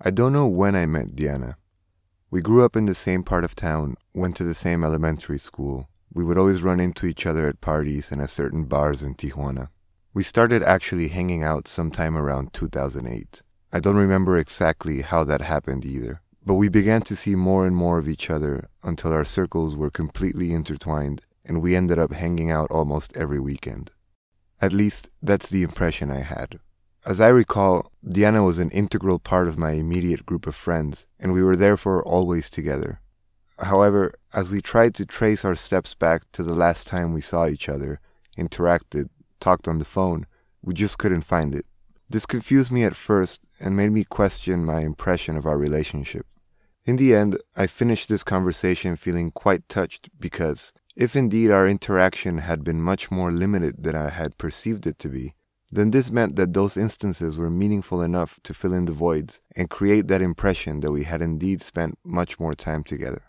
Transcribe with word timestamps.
I 0.00 0.10
don't 0.10 0.32
know 0.32 0.48
when 0.48 0.74
I 0.74 0.86
met 0.86 1.14
Diana. 1.14 1.56
We 2.30 2.42
grew 2.42 2.64
up 2.64 2.74
in 2.74 2.86
the 2.86 2.94
same 2.94 3.22
part 3.22 3.44
of 3.44 3.54
town, 3.54 3.94
went 4.12 4.36
to 4.36 4.44
the 4.44 4.54
same 4.54 4.82
elementary 4.82 5.38
school. 5.38 5.88
We 6.12 6.24
would 6.24 6.36
always 6.36 6.64
run 6.64 6.80
into 6.80 7.06
each 7.06 7.26
other 7.26 7.46
at 7.46 7.60
parties 7.60 8.10
and 8.10 8.20
at 8.20 8.30
certain 8.30 8.64
bars 8.64 9.02
in 9.02 9.14
Tijuana. 9.14 9.68
We 10.12 10.24
started 10.24 10.62
actually 10.62 11.08
hanging 11.08 11.44
out 11.44 11.68
sometime 11.68 12.16
around 12.16 12.52
2008. 12.52 13.42
I 13.72 13.80
don't 13.80 13.96
remember 13.96 14.36
exactly 14.36 15.02
how 15.02 15.22
that 15.24 15.42
happened 15.42 15.84
either, 15.84 16.20
but 16.44 16.54
we 16.54 16.68
began 16.68 17.02
to 17.02 17.16
see 17.16 17.36
more 17.36 17.64
and 17.64 17.76
more 17.76 17.98
of 17.98 18.08
each 18.08 18.30
other 18.30 18.68
until 18.82 19.12
our 19.12 19.24
circles 19.24 19.76
were 19.76 19.90
completely 19.90 20.52
intertwined 20.52 21.22
and 21.44 21.62
we 21.62 21.76
ended 21.76 21.98
up 21.98 22.12
hanging 22.12 22.50
out 22.50 22.70
almost 22.70 23.16
every 23.16 23.38
weekend. 23.38 23.92
At 24.60 24.72
least, 24.72 25.08
that's 25.22 25.50
the 25.50 25.62
impression 25.62 26.10
I 26.10 26.20
had. 26.20 26.58
As 27.06 27.20
I 27.20 27.28
recall, 27.28 27.92
Diana 28.02 28.42
was 28.42 28.56
an 28.56 28.70
integral 28.70 29.18
part 29.18 29.46
of 29.46 29.58
my 29.58 29.72
immediate 29.72 30.24
group 30.24 30.46
of 30.46 30.54
friends, 30.54 31.04
and 31.20 31.34
we 31.34 31.42
were 31.42 31.54
therefore 31.54 32.02
always 32.02 32.48
together. 32.48 33.00
However, 33.58 34.14
as 34.32 34.48
we 34.48 34.62
tried 34.62 34.94
to 34.94 35.04
trace 35.04 35.44
our 35.44 35.54
steps 35.54 35.94
back 35.94 36.22
to 36.32 36.42
the 36.42 36.54
last 36.54 36.86
time 36.86 37.12
we 37.12 37.20
saw 37.20 37.46
each 37.46 37.68
other, 37.68 38.00
interacted, 38.38 39.10
talked 39.38 39.68
on 39.68 39.78
the 39.78 39.84
phone, 39.84 40.24
we 40.62 40.72
just 40.72 40.96
couldn't 40.96 41.22
find 41.22 41.54
it. 41.54 41.66
This 42.08 42.24
confused 42.24 42.72
me 42.72 42.84
at 42.84 42.96
first 42.96 43.40
and 43.60 43.76
made 43.76 43.90
me 43.90 44.04
question 44.04 44.64
my 44.64 44.80
impression 44.80 45.36
of 45.36 45.44
our 45.44 45.58
relationship. 45.58 46.26
In 46.86 46.96
the 46.96 47.14
end, 47.14 47.38
I 47.54 47.66
finished 47.66 48.08
this 48.08 48.24
conversation 48.24 48.96
feeling 48.96 49.30
quite 49.30 49.68
touched 49.68 50.08
because, 50.18 50.72
if 50.96 51.14
indeed 51.14 51.50
our 51.50 51.68
interaction 51.68 52.38
had 52.38 52.64
been 52.64 52.80
much 52.80 53.10
more 53.10 53.30
limited 53.30 53.82
than 53.82 53.94
I 53.94 54.08
had 54.08 54.38
perceived 54.38 54.86
it 54.86 54.98
to 55.00 55.10
be, 55.10 55.34
then 55.74 55.90
this 55.90 56.10
meant 56.10 56.36
that 56.36 56.52
those 56.52 56.76
instances 56.76 57.36
were 57.36 57.50
meaningful 57.50 58.00
enough 58.00 58.38
to 58.44 58.54
fill 58.54 58.72
in 58.72 58.84
the 58.84 58.92
voids 58.92 59.40
and 59.56 59.68
create 59.68 60.08
that 60.08 60.22
impression 60.22 60.80
that 60.80 60.92
we 60.92 61.04
had 61.04 61.20
indeed 61.20 61.62
spent 61.62 61.98
much 62.04 62.38
more 62.38 62.54
time 62.54 62.84
together. 62.84 63.22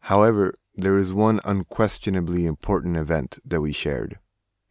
However, 0.00 0.54
there 0.74 0.96
is 0.96 1.12
one 1.12 1.40
unquestionably 1.44 2.46
important 2.46 2.96
event 2.96 3.38
that 3.44 3.60
we 3.60 3.72
shared. 3.72 4.18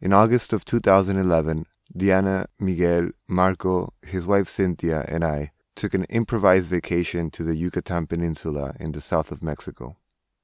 In 0.00 0.12
August 0.12 0.52
of 0.52 0.64
2011, 0.64 1.66
Diana, 1.94 2.46
Miguel, 2.58 3.10
Marco, 3.28 3.92
his 4.02 4.26
wife 4.26 4.48
Cynthia, 4.48 5.04
and 5.08 5.22
I 5.22 5.50
took 5.76 5.92
an 5.92 6.04
improvised 6.04 6.70
vacation 6.70 7.30
to 7.32 7.42
the 7.42 7.56
Yucatan 7.56 8.06
Peninsula 8.06 8.74
in 8.80 8.92
the 8.92 9.00
south 9.00 9.30
of 9.30 9.42
Mexico. 9.42 9.96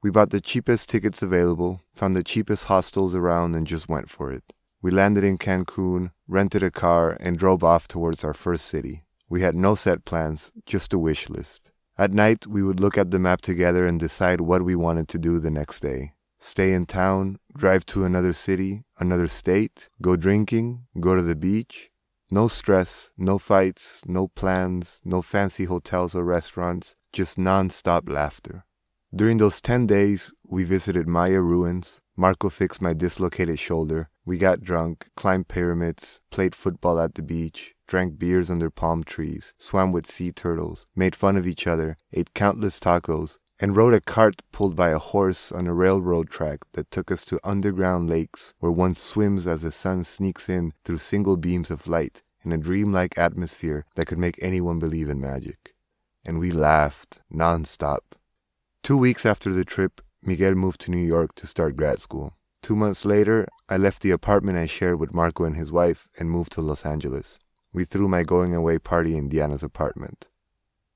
We 0.02 0.10
bought 0.10 0.30
the 0.30 0.40
cheapest 0.40 0.88
tickets 0.88 1.22
available, 1.22 1.80
found 1.94 2.14
the 2.14 2.22
cheapest 2.22 2.64
hostels 2.64 3.14
around, 3.14 3.54
and 3.54 3.66
just 3.66 3.88
went 3.88 4.10
for 4.10 4.32
it. 4.32 4.52
We 4.82 4.90
landed 4.90 5.24
in 5.24 5.38
Cancun, 5.38 6.10
rented 6.28 6.62
a 6.62 6.70
car, 6.70 7.16
and 7.20 7.38
drove 7.38 7.62
off 7.62 7.88
towards 7.88 8.24
our 8.24 8.34
first 8.34 8.66
city. 8.66 9.04
We 9.28 9.42
had 9.42 9.54
no 9.54 9.74
set 9.74 10.04
plans, 10.04 10.52
just 10.66 10.92
a 10.92 10.98
wish 10.98 11.28
list. 11.28 11.70
At 11.98 12.12
night, 12.12 12.46
we 12.46 12.62
would 12.62 12.80
look 12.80 12.98
at 12.98 13.10
the 13.10 13.18
map 13.18 13.40
together 13.40 13.86
and 13.86 13.98
decide 13.98 14.40
what 14.40 14.62
we 14.62 14.76
wanted 14.76 15.08
to 15.08 15.18
do 15.18 15.38
the 15.38 15.50
next 15.50 15.80
day. 15.80 16.12
Stay 16.38 16.72
in 16.72 16.86
town, 16.86 17.38
drive 17.56 17.86
to 17.86 18.04
another 18.04 18.32
city, 18.32 18.84
another 18.98 19.26
state, 19.26 19.88
go 20.02 20.14
drinking, 20.14 20.84
go 21.00 21.14
to 21.16 21.22
the 21.22 21.34
beach. 21.34 21.90
No 22.30 22.48
stress, 22.48 23.10
no 23.16 23.38
fights, 23.38 24.02
no 24.06 24.28
plans, 24.28 25.00
no 25.04 25.22
fancy 25.22 25.64
hotels 25.64 26.14
or 26.14 26.24
restaurants, 26.24 26.96
just 27.12 27.38
non 27.38 27.70
stop 27.70 28.08
laughter. 28.08 28.64
During 29.14 29.38
those 29.38 29.60
10 29.60 29.86
days, 29.86 30.32
we 30.44 30.64
visited 30.64 31.08
Maya 31.08 31.40
ruins, 31.40 32.00
Marco 32.16 32.50
fixed 32.50 32.82
my 32.82 32.92
dislocated 32.92 33.58
shoulder. 33.58 34.10
We 34.26 34.38
got 34.38 34.64
drunk, 34.64 35.06
climbed 35.14 35.46
pyramids, 35.46 36.20
played 36.32 36.56
football 36.56 36.98
at 36.98 37.14
the 37.14 37.22
beach, 37.22 37.76
drank 37.86 38.18
beers 38.18 38.50
under 38.50 38.70
palm 38.70 39.04
trees, 39.04 39.54
swam 39.56 39.92
with 39.92 40.10
sea 40.10 40.32
turtles, 40.32 40.84
made 40.96 41.14
fun 41.14 41.36
of 41.36 41.46
each 41.46 41.68
other, 41.68 41.96
ate 42.12 42.34
countless 42.34 42.80
tacos, 42.80 43.38
and 43.60 43.76
rode 43.76 43.94
a 43.94 44.00
cart 44.00 44.42
pulled 44.50 44.74
by 44.74 44.88
a 44.88 44.98
horse 44.98 45.52
on 45.52 45.68
a 45.68 45.72
railroad 45.72 46.28
track 46.28 46.58
that 46.72 46.90
took 46.90 47.12
us 47.12 47.24
to 47.26 47.38
underground 47.44 48.10
lakes 48.10 48.52
where 48.58 48.72
one 48.72 48.96
swims 48.96 49.46
as 49.46 49.62
the 49.62 49.70
sun 49.70 50.02
sneaks 50.02 50.48
in 50.48 50.72
through 50.84 50.98
single 50.98 51.36
beams 51.36 51.70
of 51.70 51.86
light 51.86 52.22
in 52.44 52.50
a 52.50 52.58
dreamlike 52.58 53.16
atmosphere 53.16 53.84
that 53.94 54.06
could 54.06 54.18
make 54.18 54.42
anyone 54.42 54.80
believe 54.80 55.08
in 55.08 55.20
magic. 55.20 55.74
And 56.24 56.40
we 56.40 56.50
laughed 56.50 57.20
nonstop. 57.32 58.00
Two 58.82 58.96
weeks 58.96 59.24
after 59.24 59.52
the 59.52 59.64
trip, 59.64 60.00
Miguel 60.20 60.56
moved 60.56 60.80
to 60.82 60.90
New 60.90 61.06
York 61.06 61.36
to 61.36 61.46
start 61.46 61.76
grad 61.76 62.00
school. 62.00 62.34
Two 62.62 62.74
months 62.74 63.04
later, 63.04 63.46
I 63.68 63.76
left 63.76 64.02
the 64.02 64.12
apartment 64.12 64.58
I 64.58 64.66
shared 64.66 65.00
with 65.00 65.12
Marco 65.12 65.44
and 65.44 65.56
his 65.56 65.72
wife 65.72 66.08
and 66.18 66.30
moved 66.30 66.52
to 66.52 66.60
Los 66.60 66.86
Angeles. 66.86 67.40
We 67.72 67.84
threw 67.84 68.06
my 68.06 68.22
going 68.22 68.54
away 68.54 68.78
party 68.78 69.16
in 69.16 69.28
Diana's 69.28 69.64
apartment. 69.64 70.28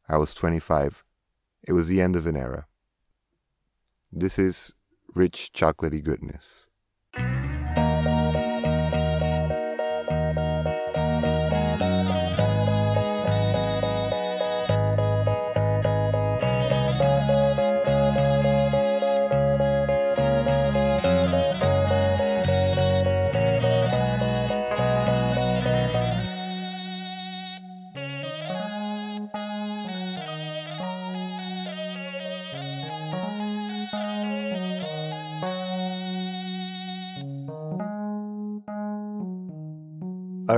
I 0.09 0.17
was 0.17 0.35
25. 0.35 1.05
It 1.67 1.73
was 1.73 1.89
the 1.89 2.01
end 2.01 2.15
of 2.15 2.29
an 2.29 2.37
era. 2.37 2.67
This 4.13 4.39
is 4.39 4.75
rich 5.15 5.51
chocolatey 5.53 6.03
goodness. 6.03 6.69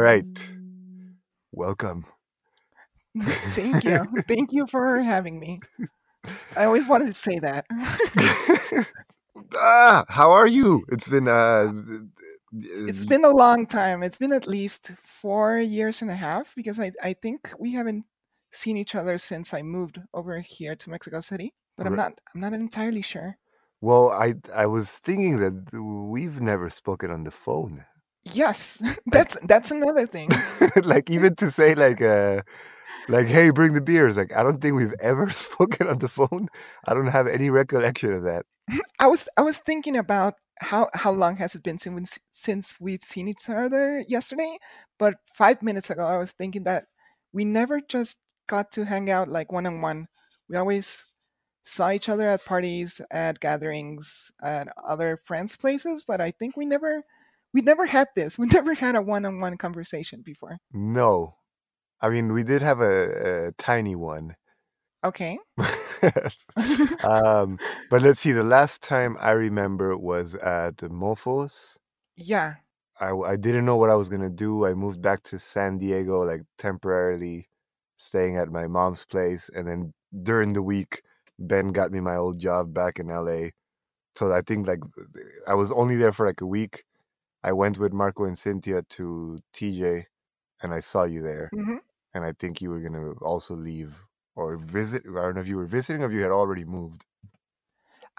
Right. 0.03 0.45
Welcome. 1.53 2.05
Thank 3.55 3.85
you. 3.85 4.07
Thank 4.27 4.53
you 4.53 4.67
for 4.67 5.01
having 5.01 5.39
me. 5.39 5.61
I 6.57 6.65
always 6.65 6.87
wanted 6.87 7.07
to 7.07 7.15
say 7.15 7.39
that. 7.41 7.67
ah, 9.57 10.05
how 10.09 10.31
are 10.33 10.47
you? 10.47 10.85
It's 10.89 11.09
been 11.09 11.29
uh 11.29 11.73
it's 12.53 13.05
been 13.05 13.25
a 13.25 13.31
long 13.31 13.67
time. 13.67 14.03
It's 14.03 14.17
been 14.17 14.33
at 14.33 14.47
least 14.47 14.93
four 15.21 15.59
years 15.59 16.03
and 16.03 16.11
a 16.11 16.15
half 16.15 16.53
because 16.55 16.79
I, 16.79 16.93
I 17.03 17.15
think 17.15 17.51
we 17.59 17.73
haven't 17.73 18.05
seen 18.53 18.77
each 18.77 18.95
other 18.95 19.19
since 19.19 19.55
I 19.55 19.63
moved 19.63 19.99
over 20.15 20.41
here 20.41 20.77
to 20.77 20.91
Mexico 20.91 21.21
City. 21.21 21.55
But 21.77 21.87
I'm 21.87 21.97
not 21.97 22.13
I'm 22.35 22.41
not 22.41 22.53
entirely 22.53 23.03
sure. 23.03 23.37
Well, 23.81 24.11
I 24.11 24.35
I 24.55 24.67
was 24.67 24.99
thinking 24.99 25.39
that 25.39 25.73
we've 25.75 26.41
never 26.41 26.69
spoken 26.69 27.11
on 27.11 27.25
the 27.25 27.31
phone. 27.31 27.85
Yes, 28.25 28.83
that's 29.07 29.37
that's 29.45 29.71
another 29.71 30.07
thing. 30.07 30.31
like 30.85 31.11
even 31.11 31.35
to 31.37 31.51
say 31.51 31.75
like 31.75 32.01
uh 32.01 32.43
like 33.09 33.27
hey 33.27 33.51
bring 33.51 33.73
the 33.73 33.81
beers 33.81 34.17
like 34.17 34.33
i 34.37 34.45
don't 34.45 34.61
think 34.61 34.77
we've 34.77 34.95
ever 35.01 35.29
spoken 35.49 35.89
on 35.89 35.99
the 35.99 36.07
phone 36.07 36.49
i 36.87 36.95
don't 36.95 37.09
have 37.09 37.27
any 37.27 37.51
recollection 37.51 38.13
of 38.13 38.23
that 38.23 38.47
I 38.99 39.07
was 39.09 39.29
I 39.37 39.43
was 39.43 39.59
thinking 39.59 39.97
about 39.97 40.35
how 40.61 40.89
how 40.95 41.13
long 41.13 41.37
has 41.37 41.55
it 41.55 41.63
been 41.63 41.79
since 41.79 42.19
since 42.31 42.81
we've 42.81 43.05
seen 43.05 43.29
each 43.29 43.49
other 43.49 44.05
yesterday, 44.09 44.59
but 44.99 45.15
five 45.35 45.63
minutes 45.63 45.91
ago 45.91 46.05
I 46.05 46.19
was 46.19 46.33
thinking 46.33 46.65
that 46.65 46.85
we 47.33 47.45
never 47.45 47.81
just 47.81 48.19
got 48.49 48.71
to 48.73 48.85
hang 48.85 49.11
out 49.11 49.29
like 49.29 49.53
one 49.53 49.67
on 49.67 49.81
one. 49.81 50.09
We 50.49 50.57
always 50.57 51.07
saw 51.65 51.91
each 51.91 52.09
other 52.09 52.29
at 52.29 52.45
parties, 52.45 53.01
at 53.11 53.41
gatherings, 53.41 54.33
at 54.43 54.69
other 54.85 55.21
friends' 55.25 55.57
places, 55.57 56.05
but 56.07 56.21
I 56.21 56.31
think 56.33 56.57
we 56.57 56.67
never 56.67 57.03
we 57.53 57.61
never 57.63 57.87
had 57.87 58.09
this. 58.17 58.39
We 58.39 58.47
never 58.59 58.75
had 58.75 58.95
a 58.97 59.03
one-on-one 59.03 59.57
conversation 59.59 60.23
before. 60.23 60.59
no 60.73 61.37
i 62.01 62.09
mean 62.09 62.33
we 62.33 62.43
did 62.43 62.63
have 62.63 62.81
a, 62.81 63.49
a 63.49 63.53
tiny 63.59 63.95
one 63.97 64.35
Okay. 65.05 65.37
um 67.05 67.59
but 67.91 68.03
let's 68.03 68.21
see 68.21 68.33
the 68.33 68.43
last 68.43 68.83
time 68.83 69.17
i 69.21 69.31
remember 69.33 69.97
was 69.97 70.35
at 70.37 70.77
mofos 70.79 71.77
yeah. 72.17 72.55
I, 73.01 73.11
I 73.13 73.37
didn't 73.37 73.65
know 73.65 73.77
what 73.77 73.91
i 73.91 73.95
was 73.95 74.09
going 74.09 74.23
to 74.23 74.31
do 74.31 74.67
i 74.67 74.75
moved 74.75 75.01
back 75.03 75.23
to 75.25 75.39
san 75.39 75.79
diego 75.79 76.23
like 76.23 76.43
temporarily 76.59 77.49
staying 77.97 78.37
at 78.37 78.51
my 78.51 78.67
mom's 78.67 79.05
place 79.05 79.51
and 79.55 79.67
then 79.69 79.93
during 80.23 80.53
the 80.53 80.63
week 80.63 81.03
ben 81.39 81.69
got 81.69 81.91
me 81.93 82.01
my 82.01 82.17
old 82.17 82.39
job 82.39 82.73
back 82.75 82.99
in 82.99 83.07
la 83.09 83.49
so 84.17 84.33
i 84.33 84.41
think 84.43 84.67
like 84.67 84.81
i 85.49 85.55
was 85.55 85.73
only 85.73 85.97
there 85.97 86.13
for 86.13 86.27
like 86.27 86.41
a 86.41 86.47
week 86.47 86.85
i 87.45 87.53
went 87.53 87.79
with 87.79 87.93
marco 87.93 88.25
and 88.25 88.39
cynthia 88.39 88.83
to 88.83 89.41
tj 89.55 90.05
and 90.63 90.75
i 90.75 90.81
saw 90.81 91.05
you 91.05 91.23
there 91.23 91.53
hmm 91.53 91.79
and 92.15 92.25
i 92.25 92.33
think 92.33 92.61
you 92.61 92.71
were 92.71 92.81
going 92.81 92.93
to 92.95 93.13
also 93.25 93.55
leave 93.55 94.03
or 94.37 94.57
visit 94.59 95.03
i 95.09 95.13
don't 95.23 95.35
know 95.35 95.41
if 95.41 95.49
you 95.49 95.57
were 95.57 95.67
visiting 95.67 96.03
or 96.03 96.07
if 96.07 96.13
you 96.13 96.21
had 96.23 96.33
already 96.33 96.65
moved 96.65 97.05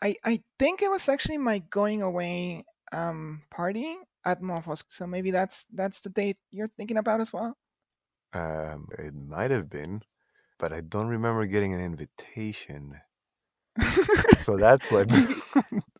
I 0.01 0.15
I 0.23 0.43
think 0.59 0.81
it 0.81 0.89
was 0.91 1.07
actually 1.09 1.37
my 1.37 1.59
going 1.59 2.01
away 2.01 2.65
um 2.91 3.43
party 3.49 3.97
at 4.25 4.41
Mofos. 4.41 4.83
So 4.89 5.07
maybe 5.07 5.31
that's 5.31 5.65
that's 5.73 5.99
the 6.01 6.09
date 6.09 6.37
you're 6.51 6.69
thinking 6.77 6.97
about 6.97 7.21
as 7.21 7.33
well. 7.33 7.57
um 8.33 8.87
it 8.99 9.13
might 9.13 9.51
have 9.51 9.69
been 9.69 10.01
but 10.59 10.73
I 10.73 10.81
don't 10.81 11.07
remember 11.07 11.45
getting 11.45 11.73
an 11.73 11.81
invitation. 11.81 13.01
so 14.35 14.57
that's 14.57 14.89
what. 14.89 15.07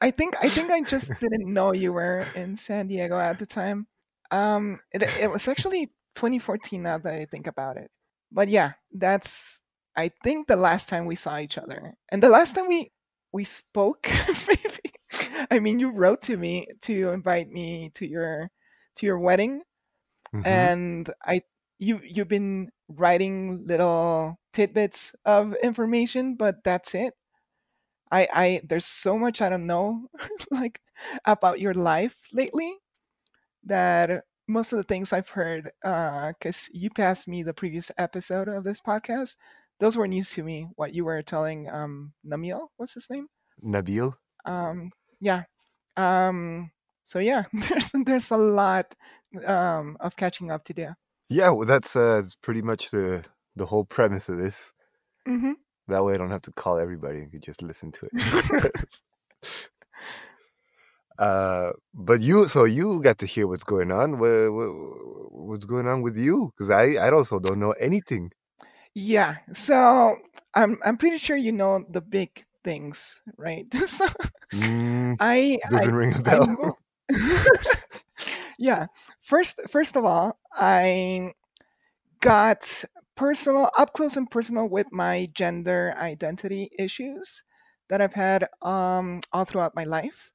I 0.00 0.10
think 0.10 0.34
I 0.40 0.48
think 0.48 0.70
I 0.70 0.80
just 0.82 1.18
didn't 1.20 1.52
know 1.52 1.72
you 1.72 1.92
were 1.92 2.26
in 2.34 2.56
San 2.56 2.86
Diego 2.88 3.18
at 3.18 3.38
the 3.38 3.46
time. 3.46 3.86
Um, 4.30 4.80
it 4.92 5.02
it 5.20 5.30
was 5.30 5.48
actually 5.48 5.92
2014 6.14 6.82
now 6.82 6.98
that 6.98 7.14
I 7.14 7.26
think 7.26 7.46
about 7.46 7.76
it. 7.76 7.90
But 8.32 8.48
yeah, 8.48 8.72
that's 8.92 9.60
I 9.96 10.10
think 10.24 10.46
the 10.48 10.56
last 10.56 10.88
time 10.88 11.06
we 11.06 11.16
saw 11.16 11.38
each 11.38 11.58
other, 11.58 11.94
and 12.10 12.22
the 12.22 12.28
last 12.28 12.54
time 12.54 12.68
we 12.68 12.92
we 13.32 13.44
spoke, 13.44 14.08
maybe. 14.48 14.92
I 15.50 15.58
mean, 15.60 15.78
you 15.78 15.90
wrote 15.90 16.22
to 16.22 16.36
me 16.36 16.66
to 16.82 17.10
invite 17.10 17.48
me 17.50 17.90
to 17.94 18.06
your 18.06 18.50
to 18.96 19.06
your 19.06 19.18
wedding, 19.18 19.62
Mhm. 20.32 20.44
and 20.46 21.12
I 21.24 21.42
you 21.78 22.00
you've 22.04 22.28
been 22.28 22.70
writing 22.88 23.64
little 23.66 24.38
tidbits 24.52 25.14
of 25.24 25.54
information, 25.62 26.36
but 26.36 26.56
that's 26.64 26.94
it. 26.94 27.14
I 28.10 28.28
I 28.32 28.60
there's 28.64 28.86
so 28.86 29.18
much 29.18 29.42
I 29.42 29.48
don't 29.48 29.66
know 29.66 30.08
like 30.50 30.80
about 31.24 31.60
your 31.60 31.74
life 31.74 32.14
lately 32.32 32.76
that 33.64 34.24
most 34.48 34.72
of 34.72 34.78
the 34.78 34.84
things 34.84 35.12
I've 35.12 35.28
heard 35.28 35.70
because 35.82 36.68
you 36.72 36.90
passed 36.90 37.26
me 37.28 37.42
the 37.42 37.54
previous 37.54 37.90
episode 37.98 38.48
of 38.48 38.62
this 38.62 38.80
podcast. 38.80 39.34
Those 39.80 39.96
were 39.96 40.06
news 40.06 40.30
to 40.30 40.42
me. 40.42 40.68
What 40.76 40.94
you 40.94 41.04
were 41.04 41.22
telling 41.22 41.68
um 41.68 42.12
Namil, 42.24 42.68
what's 42.76 42.94
his 42.94 43.10
name? 43.10 43.26
Nabil. 43.64 44.14
Um 44.44 44.90
yeah. 45.20 45.44
Um 45.96 46.70
so 47.04 47.18
yeah, 47.18 47.44
there's 47.52 47.92
there's 48.04 48.30
a 48.30 48.36
lot 48.36 48.94
um 49.44 49.96
of 50.00 50.16
catching 50.16 50.50
up 50.50 50.64
to 50.64 50.72
do. 50.72 50.88
Yeah, 51.28 51.50
well, 51.50 51.66
that's 51.66 51.96
uh, 51.96 52.22
pretty 52.40 52.62
much 52.62 52.90
the 52.90 53.24
the 53.56 53.66
whole 53.66 53.84
premise 53.84 54.28
of 54.28 54.38
this. 54.38 54.72
hmm 55.26 55.52
That 55.88 56.04
way, 56.04 56.14
I 56.14 56.16
don't 56.18 56.30
have 56.30 56.42
to 56.42 56.52
call 56.52 56.78
everybody 56.78 57.20
and 57.20 57.30
could 57.30 57.42
just 57.42 57.62
listen 57.62 57.92
to 57.92 58.08
it. 58.12 58.72
uh, 61.18 61.72
but 61.94 62.20
you, 62.20 62.48
so 62.48 62.64
you 62.64 63.00
got 63.02 63.18
to 63.18 63.26
hear 63.26 63.46
what's 63.46 63.64
going 63.64 63.92
on. 63.92 64.18
What, 64.18 64.50
what's 65.32 65.66
going 65.66 65.86
on 65.86 66.02
with 66.02 66.16
you? 66.16 66.52
Because 66.56 66.70
I, 66.70 66.94
I 66.94 67.10
also 67.10 67.38
don't 67.38 67.60
know 67.60 67.72
anything. 67.72 68.32
Yeah. 68.94 69.36
So 69.52 70.16
I'm 70.54 70.78
I'm 70.84 70.96
pretty 70.96 71.18
sure 71.18 71.36
you 71.36 71.52
know 71.52 71.84
the 71.90 72.00
big 72.00 72.44
things, 72.64 73.22
right? 73.36 73.66
so 73.86 74.06
Mm, 74.54 75.20
I 75.20 75.58
doesn't 75.68 75.94
I 75.94 75.96
ring 75.96 76.14
a 76.14 76.20
bell. 76.20 76.78
yeah. 78.58 78.86
First 79.22 79.60
first 79.68 79.96
of 79.96 80.04
all, 80.04 80.38
I 80.52 81.32
got 82.20 82.84
personal 83.16 83.70
up 83.78 83.92
close 83.94 84.16
and 84.16 84.30
personal 84.30 84.68
with 84.68 84.92
my 84.92 85.26
gender 85.34 85.94
identity 85.98 86.70
issues 86.78 87.42
that 87.88 88.00
I've 88.00 88.14
had 88.14 88.48
um 88.62 89.20
all 89.32 89.44
throughout 89.44 89.74
my 89.76 89.84
life. 89.84 90.30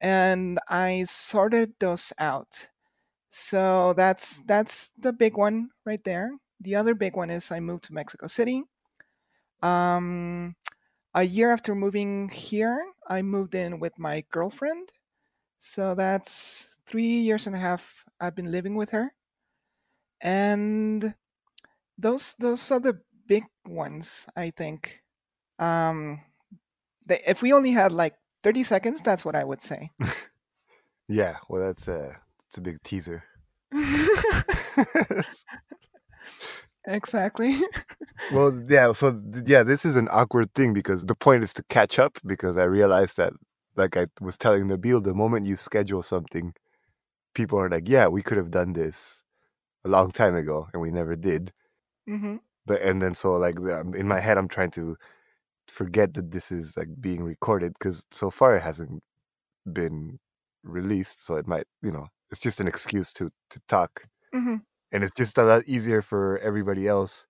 And 0.00 0.58
I 0.68 1.04
sorted 1.08 1.74
those 1.80 2.12
out. 2.18 2.68
So 3.30 3.94
that's 3.94 4.40
that's 4.46 4.92
the 4.98 5.12
big 5.12 5.36
one 5.36 5.70
right 5.86 6.02
there. 6.04 6.32
The 6.60 6.76
other 6.76 6.94
big 6.94 7.16
one 7.16 7.30
is 7.30 7.50
I 7.52 7.60
moved 7.60 7.84
to 7.84 7.94
Mexico 7.94 8.26
City. 8.28 8.64
Um, 9.62 10.56
a 11.14 11.22
year 11.24 11.52
after 11.52 11.74
moving 11.74 12.28
here, 12.30 12.92
I 13.08 13.22
moved 13.22 13.54
in 13.54 13.80
with 13.80 13.98
my 13.98 14.22
girlfriend. 14.32 14.90
So 15.58 15.94
that's 15.94 16.80
three 16.86 17.20
years 17.20 17.46
and 17.46 17.56
a 17.56 17.60
half 17.60 18.04
I've 18.20 18.34
been 18.36 18.52
living 18.52 18.76
with 18.76 18.90
her. 18.90 19.14
And 20.20 21.14
those 21.98 22.34
those 22.38 22.70
are 22.70 22.80
the 22.80 23.00
big 23.26 23.44
ones, 23.66 24.26
I 24.36 24.50
think. 24.50 25.02
Um, 25.58 26.20
they, 27.06 27.22
if 27.26 27.42
we 27.42 27.52
only 27.52 27.72
had 27.72 27.92
like 27.92 28.14
30 28.44 28.64
seconds, 28.64 29.02
that's 29.02 29.24
what 29.24 29.34
I 29.34 29.44
would 29.44 29.62
say. 29.62 29.90
Yeah, 31.08 31.38
well, 31.48 31.62
that's 31.62 31.88
a, 31.88 32.20
it's 32.46 32.58
a 32.58 32.60
big 32.60 32.82
teaser. 32.82 33.24
exactly. 36.86 37.58
well, 38.32 38.62
yeah, 38.68 38.92
so 38.92 39.20
yeah, 39.46 39.62
this 39.62 39.86
is 39.86 39.96
an 39.96 40.08
awkward 40.10 40.52
thing 40.54 40.74
because 40.74 41.04
the 41.06 41.14
point 41.14 41.42
is 41.42 41.54
to 41.54 41.62
catch 41.70 41.98
up 41.98 42.18
because 42.26 42.58
I 42.58 42.64
realized 42.64 43.16
that, 43.16 43.32
like 43.74 43.96
I 43.96 44.04
was 44.20 44.36
telling 44.36 44.64
Nabil, 44.64 45.02
the 45.02 45.14
moment 45.14 45.46
you 45.46 45.56
schedule 45.56 46.02
something, 46.02 46.52
people 47.34 47.58
are 47.58 47.70
like, 47.70 47.88
yeah, 47.88 48.08
we 48.08 48.22
could 48.22 48.36
have 48.36 48.50
done 48.50 48.74
this 48.74 49.22
a 49.84 49.88
long 49.88 50.10
time 50.10 50.34
ago 50.34 50.68
and 50.74 50.82
we 50.82 50.90
never 50.90 51.16
did. 51.16 51.54
Hmm 52.08 52.36
But, 52.66 52.82
and 52.82 53.00
then 53.02 53.14
so 53.14 53.36
like 53.36 53.58
um, 53.60 53.94
in 53.94 54.08
my 54.08 54.20
head, 54.20 54.38
I'm 54.38 54.48
trying 54.48 54.70
to 54.72 54.96
forget 55.68 56.14
that 56.14 56.30
this 56.32 56.50
is 56.52 56.76
like 56.76 56.88
being 57.00 57.24
recorded 57.24 57.74
because 57.74 58.06
so 58.12 58.30
far 58.30 58.56
it 58.56 58.62
hasn't 58.62 59.02
been 59.72 60.20
released. 60.64 61.24
So 61.24 61.36
it 61.36 61.48
might, 61.48 61.66
you 61.82 61.92
know, 61.92 62.08
it's 62.30 62.40
just 62.40 62.60
an 62.60 62.68
excuse 62.68 63.12
to, 63.14 63.30
to 63.50 63.60
talk. 63.68 64.06
hmm 64.32 64.56
and 64.92 65.04
it's 65.04 65.14
just 65.14 65.38
a 65.38 65.44
lot 65.44 65.64
easier 65.66 66.02
for 66.02 66.38
everybody 66.40 66.88
else 66.88 67.26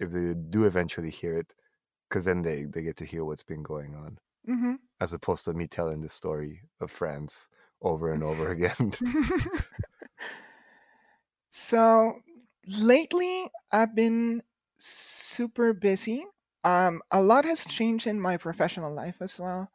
if 0.00 0.12
they 0.12 0.34
do 0.34 0.66
eventually 0.66 1.10
hear 1.10 1.38
it 1.38 1.54
because 2.08 2.24
then 2.26 2.42
they, 2.42 2.64
they 2.64 2.82
get 2.82 2.96
to 2.98 3.04
hear 3.06 3.24
what's 3.24 3.42
been 3.44 3.62
going 3.62 3.94
on 3.96 4.18
hmm 4.46 4.74
as 5.00 5.12
opposed 5.12 5.44
to 5.46 5.54
me 5.54 5.66
telling 5.68 6.00
the 6.02 6.08
story 6.08 6.62
of 6.80 6.90
france 6.90 7.48
over 7.82 8.12
and 8.12 8.22
over 8.24 8.50
again 8.56 8.92
so 11.50 12.20
lately 12.66 13.50
I've 13.72 13.94
been 13.94 14.42
super 14.78 15.72
busy. 15.72 16.26
Um, 16.64 17.02
a 17.10 17.22
lot 17.22 17.44
has 17.44 17.64
changed 17.66 18.06
in 18.06 18.20
my 18.20 18.36
professional 18.36 18.92
life 18.92 19.16
as 19.20 19.38
well. 19.38 19.68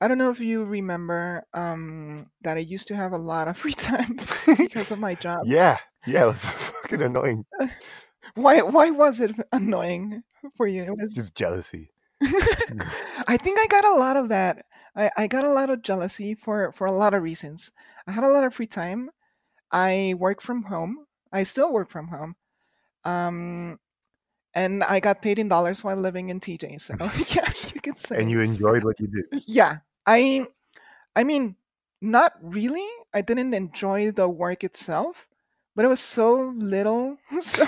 I 0.00 0.08
don't 0.08 0.18
know 0.18 0.30
if 0.30 0.40
you 0.40 0.64
remember 0.64 1.46
um, 1.54 2.30
that 2.42 2.56
I 2.56 2.60
used 2.60 2.88
to 2.88 2.96
have 2.96 3.12
a 3.12 3.18
lot 3.18 3.48
of 3.48 3.56
free 3.62 3.72
time 3.72 4.18
because 4.46 4.90
of 4.90 4.98
my 4.98 5.14
job. 5.26 5.40
yeah 5.44 5.78
yeah 6.06 6.24
it 6.24 6.26
was 6.26 6.44
fucking 6.44 7.02
annoying 7.02 7.44
Why? 8.34 8.62
Why 8.62 8.90
was 8.90 9.20
it 9.20 9.32
annoying 9.52 10.22
for 10.56 10.66
you? 10.66 10.82
It 10.84 10.96
was 11.00 11.14
just 11.14 11.34
jealousy 11.34 11.90
I 13.28 13.36
think 13.36 13.58
I 13.58 13.66
got 13.66 13.84
a 13.84 13.94
lot 13.94 14.16
of 14.16 14.28
that. 14.30 14.66
I, 14.94 15.10
I 15.16 15.26
got 15.26 15.44
a 15.44 15.52
lot 15.52 15.70
of 15.70 15.82
jealousy 15.82 16.34
for, 16.34 16.72
for 16.72 16.86
a 16.86 16.92
lot 16.92 17.14
of 17.14 17.22
reasons. 17.22 17.72
I 18.06 18.12
had 18.12 18.24
a 18.24 18.28
lot 18.28 18.44
of 18.44 18.54
free 18.54 18.66
time. 18.66 19.10
I 19.72 20.14
work 20.18 20.42
from 20.42 20.64
home. 20.64 21.05
I 21.32 21.42
still 21.42 21.72
work 21.72 21.90
from 21.90 22.08
home. 22.08 22.36
Um, 23.04 23.78
and 24.54 24.82
I 24.82 25.00
got 25.00 25.22
paid 25.22 25.38
in 25.38 25.48
dollars 25.48 25.84
while 25.84 25.96
living 25.96 26.30
in 26.30 26.40
TJ. 26.40 26.80
So 26.80 26.94
yeah, 27.34 27.52
you 27.74 27.80
could 27.80 27.98
say. 27.98 28.18
and 28.18 28.30
you 28.30 28.40
enjoyed 28.40 28.84
what 28.84 28.98
you 29.00 29.06
did 29.06 29.24
yeah, 29.46 29.78
I 30.06 30.46
I 31.14 31.24
mean, 31.24 31.56
not 32.00 32.32
really. 32.42 32.86
I 33.14 33.22
didn't 33.22 33.54
enjoy 33.54 34.10
the 34.12 34.28
work 34.28 34.64
itself, 34.64 35.26
but 35.74 35.84
it 35.84 35.88
was 35.88 36.00
so 36.00 36.52
little, 36.56 37.16
so 37.40 37.64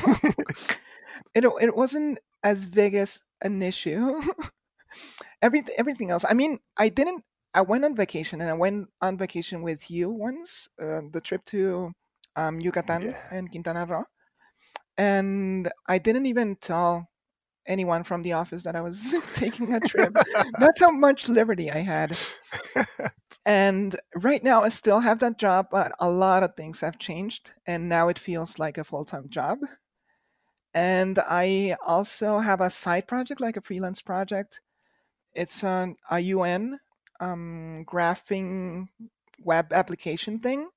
it 1.34 1.44
it 1.60 1.76
wasn't 1.76 2.20
as 2.44 2.66
big 2.66 2.94
as 2.94 3.20
an 3.42 3.62
issue. 3.62 4.20
everything 5.42 5.74
everything 5.78 6.10
else. 6.10 6.24
I 6.28 6.34
mean, 6.34 6.58
I 6.76 6.88
didn't. 6.88 7.24
I 7.54 7.62
went 7.62 7.84
on 7.84 7.96
vacation, 7.96 8.40
and 8.40 8.50
I 8.50 8.54
went 8.54 8.88
on 9.00 9.16
vacation 9.16 9.62
with 9.62 9.90
you 9.90 10.10
once. 10.10 10.68
Uh, 10.80 11.00
the 11.12 11.20
trip 11.20 11.44
to 11.46 11.92
um, 12.38 12.60
Yucatan 12.60 13.02
Yeah. 13.02 13.28
and 13.32 13.50
Quintana 13.50 13.86
Roo, 13.86 14.04
and 14.96 15.70
I 15.88 15.98
didn't 15.98 16.26
even 16.26 16.56
tell 16.56 17.08
anyone 17.66 18.04
from 18.04 18.22
the 18.22 18.32
office 18.32 18.62
that 18.64 18.76
I 18.76 18.80
was 18.80 19.14
taking 19.34 19.74
a 19.74 19.80
trip. 19.80 20.12
That's 20.58 20.80
how 20.80 20.90
much 20.90 21.28
liberty 21.28 21.70
I 21.70 21.78
had. 21.80 22.16
And 23.46 23.98
right 24.14 24.44
now, 24.44 24.62
I 24.62 24.68
still 24.68 25.00
have 25.00 25.20
that 25.20 25.38
job, 25.38 25.68
but 25.70 25.92
a 26.00 26.10
lot 26.10 26.42
of 26.42 26.54
things 26.54 26.80
have 26.82 26.98
changed, 26.98 27.52
and 27.66 27.88
now 27.88 28.08
it 28.08 28.18
feels 28.18 28.58
like 28.58 28.78
a 28.78 28.84
full 28.84 29.04
time 29.06 29.28
job. 29.30 29.58
And 30.74 31.18
I 31.18 31.76
also 31.82 32.38
have 32.38 32.60
a 32.60 32.70
side 32.70 33.06
project, 33.08 33.40
like 33.40 33.56
a 33.56 33.60
freelance 33.62 34.00
project. 34.02 34.60
It's 35.34 35.64
an, 35.64 35.96
a 36.10 36.20
UN 36.20 36.80
um, 37.20 37.84
graphing 37.86 38.88
web 39.44 39.72
application 39.72 40.40
thing. 40.40 40.68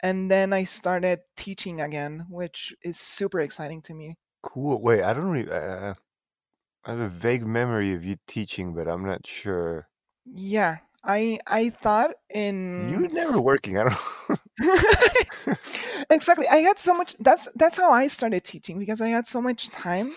And 0.00 0.30
then 0.30 0.52
I 0.52 0.64
started 0.64 1.20
teaching 1.36 1.80
again, 1.80 2.26
which 2.28 2.74
is 2.82 2.98
super 3.00 3.40
exciting 3.40 3.82
to 3.82 3.94
me. 3.94 4.16
cool 4.42 4.80
wait 4.82 5.02
i 5.02 5.12
don't 5.14 5.26
really 5.30 5.50
uh, 5.50 5.94
i 6.84 6.90
have 6.90 7.00
a 7.00 7.08
vague 7.08 7.46
memory 7.46 7.94
of 7.94 8.04
you 8.04 8.16
teaching 8.26 8.74
but 8.74 8.88
i'm 8.88 9.04
not 9.04 9.26
sure 9.26 9.88
Yeah, 10.26 10.78
I 11.02 11.40
I 11.46 11.70
thought 11.70 12.14
in 12.30 12.88
you 12.88 13.00
were 13.00 13.08
never 13.08 13.40
working 13.40 13.78
i 13.78 13.84
don't 13.84 14.40
exactly 16.10 16.48
i 16.48 16.56
had 16.58 16.78
so 16.78 16.92
much 16.94 17.14
that's 17.20 17.48
that's 17.54 17.76
how 17.76 17.90
i 17.92 18.06
started 18.08 18.42
teaching 18.44 18.78
because 18.78 19.00
i 19.00 19.08
had 19.08 19.26
so 19.26 19.40
much 19.40 19.68
time 19.70 20.12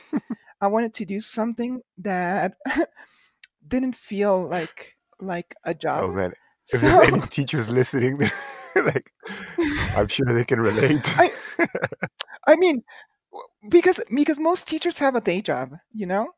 i 0.61 0.67
wanted 0.67 0.93
to 0.95 1.05
do 1.05 1.19
something 1.19 1.81
that 1.99 2.55
didn't 3.67 3.95
feel 3.95 4.47
like 4.47 4.95
like 5.19 5.55
a 5.65 5.73
job 5.73 6.05
oh 6.05 6.11
man 6.11 6.33
if 6.71 6.81
so 6.81 6.81
there's 6.81 6.97
any 6.99 7.21
teachers 7.27 7.69
listening 7.69 8.19
like 8.85 9.11
i'm 9.95 10.07
sure 10.07 10.25
they 10.27 10.43
can 10.43 10.59
relate 10.59 11.19
i 11.19 11.31
i 12.47 12.55
mean 12.55 12.83
because 13.69 13.99
because 14.13 14.39
most 14.39 14.67
teachers 14.67 14.99
have 14.99 15.15
a 15.15 15.21
day 15.21 15.41
job, 15.41 15.73
you 15.93 16.05
know, 16.05 16.29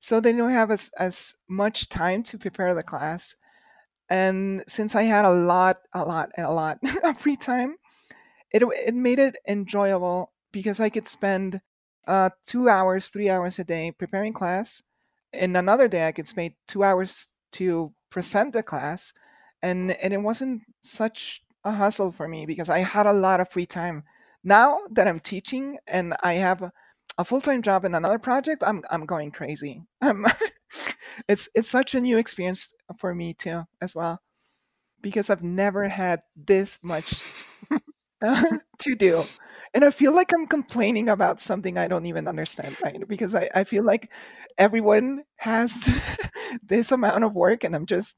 so 0.00 0.20
they 0.20 0.32
don't 0.32 0.50
have 0.50 0.70
as 0.70 0.90
as 0.98 1.34
much 1.48 1.88
time 1.88 2.22
to 2.24 2.38
prepare 2.38 2.74
the 2.74 2.82
class. 2.82 3.34
And 4.10 4.64
since 4.66 4.94
I 4.94 5.02
had 5.02 5.24
a 5.24 5.30
lot, 5.30 5.78
a 5.92 6.04
lot, 6.04 6.30
a 6.38 6.52
lot 6.52 6.78
of 7.04 7.20
free 7.20 7.36
time, 7.36 7.76
it 8.52 8.62
it 8.86 8.94
made 8.94 9.18
it 9.18 9.36
enjoyable 9.48 10.32
because 10.52 10.80
I 10.80 10.90
could 10.90 11.08
spend 11.08 11.60
uh, 12.06 12.30
two 12.44 12.68
hours, 12.68 13.08
three 13.08 13.28
hours 13.30 13.58
a 13.58 13.64
day 13.64 13.92
preparing 13.92 14.32
class. 14.32 14.82
And 15.32 15.56
another 15.56 15.88
day, 15.88 16.08
I 16.08 16.12
could 16.12 16.28
spend 16.28 16.54
two 16.66 16.84
hours 16.84 17.28
to 17.52 17.92
present 18.10 18.52
the 18.52 18.62
class, 18.62 19.12
and 19.62 19.92
and 19.92 20.14
it 20.14 20.22
wasn't 20.22 20.62
such 20.82 21.42
a 21.68 21.72
hustle 21.72 22.12
for 22.12 22.26
me 22.28 22.46
because 22.46 22.68
I 22.68 22.80
had 22.80 23.06
a 23.06 23.12
lot 23.12 23.40
of 23.40 23.50
free 23.50 23.66
time. 23.66 24.04
Now 24.44 24.80
that 24.92 25.08
I'm 25.08 25.20
teaching 25.20 25.78
and 25.86 26.14
I 26.22 26.34
have 26.34 26.62
a, 26.62 26.72
full-time 27.24 27.62
job 27.62 27.84
in 27.84 27.94
another 27.94 28.18
project, 28.18 28.62
I'm 28.64 28.84
I'm 28.90 29.04
going 29.04 29.32
crazy. 29.32 29.82
I'm 30.00 30.24
it's 31.28 31.48
it's 31.54 31.68
such 31.68 31.94
a 31.94 32.00
new 32.00 32.16
experience 32.18 32.72
for 32.98 33.14
me 33.14 33.34
too 33.34 33.64
as 33.80 33.94
well 33.94 34.20
because 35.02 35.30
I've 35.30 35.42
never 35.42 35.88
had 35.88 36.22
this 36.36 36.78
much 36.82 37.22
to 38.22 38.94
do. 38.96 39.24
And 39.74 39.84
I 39.84 39.90
feel 39.90 40.12
like 40.12 40.32
I'm 40.32 40.46
complaining 40.46 41.08
about 41.08 41.40
something 41.40 41.76
I 41.76 41.88
don't 41.88 42.06
even 42.06 42.26
understand, 42.26 42.76
right? 42.82 43.06
Because 43.06 43.34
I, 43.34 43.50
I 43.54 43.64
feel 43.64 43.84
like 43.84 44.10
everyone 44.56 45.24
has 45.36 45.88
this 46.62 46.90
amount 46.90 47.24
of 47.24 47.34
work 47.34 47.64
and 47.64 47.74
I'm 47.74 47.86
just 47.86 48.16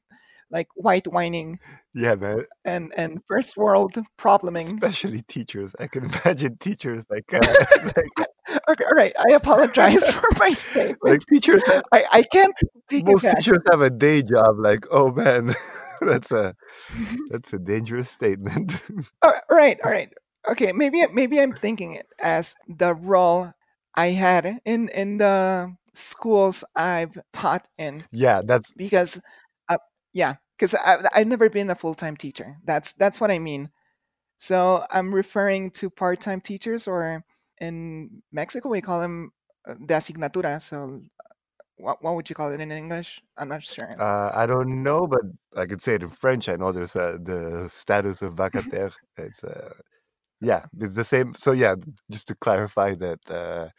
like 0.51 0.67
white 0.75 1.07
whining 1.07 1.59
Yeah, 1.93 2.15
man. 2.15 2.45
and 2.65 2.93
and 2.97 3.21
first 3.27 3.57
world 3.57 3.97
probleming. 4.17 4.67
Especially 4.67 5.21
teachers. 5.23 5.75
I 5.79 5.87
can 5.87 6.05
imagine 6.25 6.57
teachers 6.57 7.03
like 7.09 7.33
uh, 7.33 7.39
like, 7.95 8.27
Okay, 8.69 8.83
all 8.83 8.91
right. 8.97 9.13
I 9.17 9.33
apologize 9.33 10.03
for 10.11 10.27
my 10.37 10.53
statement. 10.53 10.99
like 11.03 11.21
teachers. 11.31 11.61
Have, 11.67 11.83
I, 11.91 12.05
I 12.11 12.23
can't 12.23 12.55
take 12.89 13.05
most 13.05 13.25
teachers 13.35 13.63
have 13.71 13.81
a 13.81 13.89
day 13.89 14.21
job. 14.21 14.57
Like, 14.59 14.85
oh 14.91 15.11
man, 15.11 15.53
that's 16.01 16.31
a 16.31 16.55
that's 17.29 17.53
a 17.53 17.59
dangerous 17.59 18.09
statement. 18.09 18.81
All 19.23 19.33
right, 19.49 19.79
all 19.83 19.91
right. 19.91 20.11
Okay, 20.49 20.71
maybe 20.71 21.05
maybe 21.13 21.39
I'm 21.39 21.53
thinking 21.53 21.93
it 21.93 22.07
as 22.19 22.55
the 22.67 22.95
role 22.95 23.53
I 23.95 24.07
had 24.07 24.59
in 24.65 24.89
in 24.89 25.17
the 25.17 25.75
schools 25.93 26.63
I've 26.75 27.17
taught 27.33 27.67
in 27.77 28.05
yeah, 28.11 28.41
that's 28.43 28.71
because 28.73 29.19
yeah, 30.13 30.35
because 30.57 30.73
I've 30.75 31.27
never 31.27 31.49
been 31.49 31.69
a 31.69 31.75
full 31.75 31.93
time 31.95 32.17
teacher. 32.17 32.57
That's 32.65 32.93
that's 32.93 33.19
what 33.19 33.31
I 33.31 33.39
mean. 33.39 33.69
So 34.37 34.85
I'm 34.91 35.13
referring 35.13 35.71
to 35.71 35.89
part 35.89 36.21
time 36.21 36.41
teachers, 36.41 36.87
or 36.87 37.23
in 37.59 38.23
Mexico 38.31 38.69
we 38.69 38.81
call 38.81 38.99
them 38.99 39.31
uh, 39.67 39.75
de 39.75 39.93
asignatura. 39.93 40.61
So 40.61 41.01
what 41.77 42.03
what 42.03 42.15
would 42.15 42.29
you 42.29 42.35
call 42.35 42.51
it 42.51 42.61
in 42.61 42.71
English? 42.71 43.21
I'm 43.37 43.49
not 43.49 43.63
sure. 43.63 43.95
uh, 43.99 44.31
I 44.33 44.45
don't 44.45 44.83
know, 44.83 45.07
but 45.07 45.21
I 45.55 45.65
could 45.65 45.81
say 45.81 45.95
it 45.95 46.03
in 46.03 46.09
French. 46.09 46.49
I 46.49 46.55
know 46.55 46.71
there's 46.71 46.95
uh, 46.95 47.17
the 47.21 47.67
status 47.69 48.21
of 48.21 48.35
vacataire. 48.43 48.93
It's 49.17 49.43
uh, 49.43 49.73
yeah, 50.41 50.65
it's 50.79 50.95
the 50.95 51.03
same. 51.03 51.35
So 51.35 51.51
yeah, 51.51 51.75
just 52.09 52.27
to 52.29 52.35
clarify 52.35 52.95
that 52.95 53.19
uh, 53.29 53.69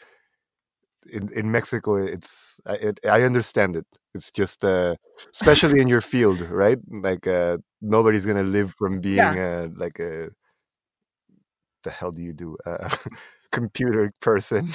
in 1.10 1.30
in 1.32 1.50
Mexico, 1.50 1.96
it's 1.96 2.60
I, 2.66 2.74
it, 2.74 3.00
I 3.08 3.22
understand 3.22 3.76
it. 3.76 3.86
It's 4.14 4.30
just 4.30 4.64
uh, 4.64 4.96
especially 5.34 5.80
in 5.80 5.88
your 5.88 6.00
field, 6.00 6.40
right? 6.42 6.78
Like 6.90 7.26
uh, 7.26 7.58
nobody's 7.80 8.26
gonna 8.26 8.44
live 8.44 8.74
from 8.78 9.00
being 9.08 9.34
yeah, 9.34 9.36
uh, 9.36 9.68
like 9.76 9.98
a 10.00 10.30
the 11.84 11.90
hell 11.90 12.12
do 12.12 12.22
you 12.22 12.32
do 12.32 12.56
a 12.66 12.90
computer 13.52 14.12
person. 14.20 14.72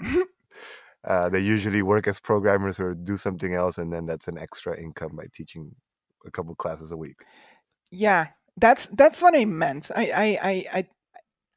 uh, 1.04 1.28
they 1.28 1.40
usually 1.40 1.82
work 1.82 2.08
as 2.08 2.20
programmers 2.20 2.80
or 2.80 2.94
do 2.94 3.16
something 3.16 3.54
else, 3.54 3.78
and 3.78 3.92
then 3.92 4.06
that's 4.06 4.28
an 4.28 4.38
extra 4.38 4.78
income 4.80 5.16
by 5.16 5.26
teaching 5.34 5.74
a 6.26 6.30
couple 6.30 6.54
classes 6.54 6.92
a 6.92 6.96
week. 6.96 7.26
yeah. 7.90 8.28
That's 8.58 8.86
that's 8.88 9.22
what 9.22 9.36
I 9.36 9.44
meant. 9.44 9.90
I 9.94 10.10
I 10.10 10.26
I 10.42 10.52
I, 10.78 10.88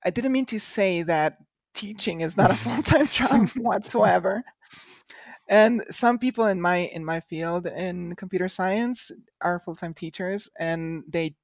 I 0.05 0.09
didn't 0.09 0.33
mean 0.33 0.45
to 0.47 0.59
say 0.59 1.03
that 1.03 1.37
teaching 1.73 2.21
is 2.21 2.37
not 2.37 2.51
a 2.51 2.55
full 2.55 2.81
time 2.83 3.07
job 3.11 3.49
whatsoever. 3.49 4.43
And 5.47 5.83
some 5.89 6.19
people 6.19 6.45
in 6.45 6.61
my 6.61 6.77
in 6.77 7.03
my 7.03 7.21
field 7.21 7.65
in 7.65 8.15
computer 8.15 8.47
science 8.47 9.11
are 9.41 9.59
full 9.59 9.75
time 9.75 9.93
teachers, 9.93 10.49
and 10.59 11.03
they 11.07 11.35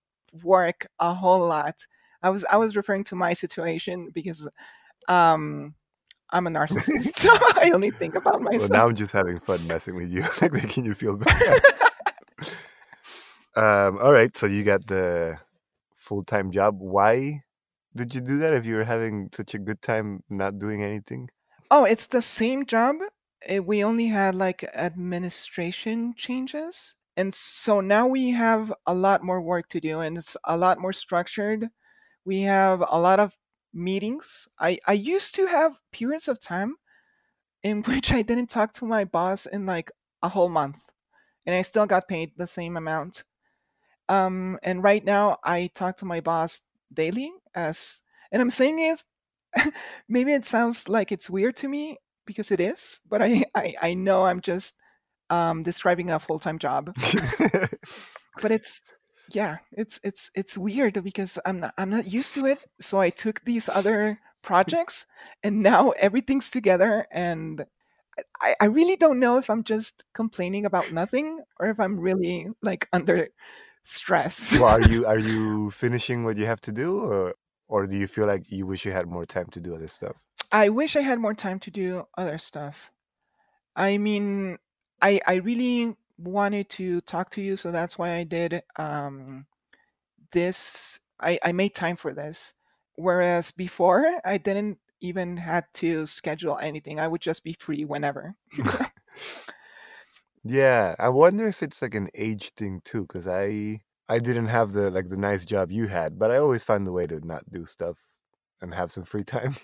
work 0.43 0.87
a 0.99 1.13
whole 1.13 1.47
lot. 1.47 1.85
I 2.21 2.29
was 2.29 2.45
I 2.45 2.57
was 2.57 2.75
referring 2.75 3.03
to 3.05 3.15
my 3.15 3.33
situation 3.33 4.11
because 4.13 4.47
um, 5.07 5.73
I'm 6.29 6.45
a 6.45 6.51
narcissist, 6.51 7.15
so 7.17 7.29
I 7.55 7.71
only 7.73 7.91
think 7.91 8.15
about 8.15 8.41
myself. 8.43 8.69
Well, 8.69 8.79
now 8.79 8.87
I'm 8.87 8.95
just 8.95 9.11
having 9.11 9.39
fun 9.39 9.65
messing 9.67 9.95
with 9.95 10.11
you, 10.11 10.23
like 10.41 10.53
making 10.53 10.85
you 10.85 10.93
feel 10.93 11.17
bad. 11.17 11.61
Um, 13.55 13.97
all 13.99 14.11
right, 14.11 14.35
so 14.35 14.47
you 14.47 14.65
got 14.65 14.85
the 14.85 15.39
full 15.95 16.23
time 16.23 16.51
job. 16.51 16.75
Why 16.79 17.44
did 17.95 18.13
you 18.15 18.21
do 18.21 18.37
that 18.39 18.53
if 18.53 18.65
you 18.65 18.75
were 18.75 18.83
having 18.85 19.29
such 19.33 19.53
a 19.55 19.59
good 19.59 19.81
time 19.81 20.21
not 20.29 20.59
doing 20.59 20.83
anything? 20.83 21.29
oh, 21.71 21.85
it's 21.85 22.07
the 22.07 22.21
same 22.21 22.65
job. 22.65 22.95
eh, 23.43 23.59
We 23.59 23.83
only 23.83 24.07
had 24.07 24.35
like 24.35 24.63
administration 24.63 26.15
changes, 26.15 26.95
and 27.17 27.33
so 27.33 27.81
now 27.81 28.07
we 28.07 28.31
have 28.31 28.73
a 28.85 28.93
lot 28.95 29.23
more 29.23 29.41
work 29.41 29.69
to 29.69 29.79
do, 29.79 29.99
and 29.99 30.17
it's 30.17 30.35
a 30.45 30.57
lot 30.57 30.79
more 30.79 30.93
structured. 30.93 31.69
We 32.25 32.41
have 32.43 32.81
a 32.89 32.99
lot 32.99 33.19
of 33.21 33.37
meetings. 33.73 34.47
I 34.59 34.79
I 34.87 34.93
used 34.93 35.35
to 35.35 35.47
have 35.47 35.77
periods 35.91 36.27
of 36.29 36.39
time 36.41 36.77
in 37.63 37.83
which 37.89 38.11
I 38.13 38.21
didn't 38.21 38.47
talk 38.49 38.73
to 38.75 38.85
my 38.85 39.05
boss 39.05 39.45
in 39.45 39.65
like 39.65 39.91
a 40.23 40.29
whole 40.29 40.49
month, 40.49 40.77
and 41.45 41.55
I 41.55 41.63
still 41.63 41.87
got 41.87 42.07
paid 42.09 42.33
the 42.37 42.47
same 42.47 42.77
amount. 42.77 43.25
Um, 44.09 44.59
and 44.63 44.83
right 44.83 45.03
now 45.03 45.37
I 45.43 45.67
talk 45.67 45.97
to 45.97 46.05
my 46.05 46.21
boss 46.21 46.61
daily 46.95 47.31
as, 47.55 48.01
and 48.31 48.41
I'm 48.41 48.49
saying 48.49 48.79
it, 48.79 49.03
maybe 50.09 50.33
it 50.33 50.45
sounds 50.45 50.89
like 50.89 51.11
it's 51.11 51.29
weird 51.29 51.55
to 51.57 51.67
me 51.67 51.97
because 52.25 52.51
it 52.51 52.59
is, 52.59 52.99
but 53.09 53.21
I, 53.21 53.45
I, 53.55 53.75
I 53.81 53.93
know 53.93 54.25
I'm 54.25 54.41
just 54.41 54.75
um, 55.29 55.63
describing 55.63 56.11
a 56.11 56.19
full-time 56.19 56.59
job, 56.59 56.95
but 58.41 58.51
it's, 58.51 58.81
yeah, 59.33 59.57
it's, 59.71 59.99
it's, 60.03 60.29
it's 60.35 60.57
weird 60.57 61.03
because 61.03 61.39
I'm 61.45 61.59
not, 61.61 61.73
I'm 61.77 61.89
not 61.89 62.07
used 62.07 62.33
to 62.35 62.45
it. 62.45 62.63
So 62.79 62.99
I 62.99 63.09
took 63.09 63.43
these 63.43 63.69
other 63.69 64.19
projects 64.43 65.07
and 65.43 65.63
now 65.63 65.91
everything's 65.91 66.51
together 66.51 67.07
and 67.11 67.65
I, 68.41 68.55
I 68.61 68.65
really 68.65 68.95
don't 68.95 69.19
know 69.19 69.37
if 69.37 69.49
I'm 69.49 69.63
just 69.63 70.03
complaining 70.13 70.65
about 70.65 70.91
nothing 70.91 71.39
or 71.59 71.69
if 71.69 71.79
I'm 71.79 71.99
really 71.99 72.47
like 72.61 72.87
under 72.93 73.29
stress. 73.85 74.51
well, 74.59 74.65
are 74.65 74.81
you 74.81 75.05
are 75.11 75.19
you 75.19 75.71
finishing 75.71 76.23
what 76.23 76.37
you 76.37 76.45
have 76.45 76.61
to 76.61 76.71
do, 76.71 76.99
or 76.99 77.35
or 77.67 77.87
do 77.87 77.95
you 77.95 78.07
feel 78.07 78.27
like 78.27 78.51
you 78.51 78.65
wish 78.65 78.85
you 78.85 78.91
had 78.91 79.07
more 79.07 79.25
time 79.25 79.47
to 79.51 79.59
do 79.59 79.73
other 79.75 79.87
stuff? 79.87 80.15
I 80.51 80.69
wish 80.69 80.95
I 80.95 81.01
had 81.01 81.19
more 81.19 81.33
time 81.33 81.59
to 81.59 81.71
do 81.71 82.05
other 82.17 82.37
stuff. 82.37 82.91
I 83.75 83.97
mean, 83.97 84.57
I 85.01 85.21
I 85.25 85.35
really 85.35 85.95
wanted 86.17 86.69
to 86.69 87.01
talk 87.01 87.29
to 87.31 87.41
you, 87.41 87.55
so 87.55 87.71
that's 87.71 87.97
why 87.97 88.15
I 88.15 88.23
did 88.23 88.61
um, 88.77 89.45
this. 90.31 90.99
I, 91.19 91.39
I 91.43 91.51
made 91.53 91.73
time 91.73 91.95
for 91.95 92.13
this. 92.13 92.53
Whereas 92.95 93.51
before, 93.51 94.19
I 94.25 94.37
didn't 94.37 94.77
even 95.01 95.37
had 95.37 95.65
to 95.75 96.05
schedule 96.05 96.57
anything. 96.57 96.99
I 96.99 97.07
would 97.07 97.21
just 97.21 97.43
be 97.43 97.53
free 97.53 97.85
whenever. 97.85 98.35
Yeah, 100.45 100.95
I 100.99 101.09
wonder 101.09 101.47
if 101.47 101.61
it's 101.63 101.81
like 101.81 101.95
an 101.95 102.09
age 102.13 102.51
thing 102.53 102.81
too, 102.85 103.01
because 103.03 103.27
I 103.27 103.81
I 104.07 104.19
didn't 104.19 104.47
have 104.47 104.71
the 104.71 104.91
like 104.91 105.09
the 105.09 105.17
nice 105.17 105.43
job 105.45 105.71
you 105.71 105.87
had, 105.87 106.19
but 106.19 106.29
I 106.31 106.37
always 106.37 106.63
find 106.63 106.87
a 106.87 106.91
way 106.91 107.07
to 107.07 107.19
not 107.25 107.49
do 107.51 107.65
stuff 107.65 107.97
and 108.61 108.73
have 108.75 108.91
some 108.91 109.05
free 109.05 109.23
time. 109.25 109.55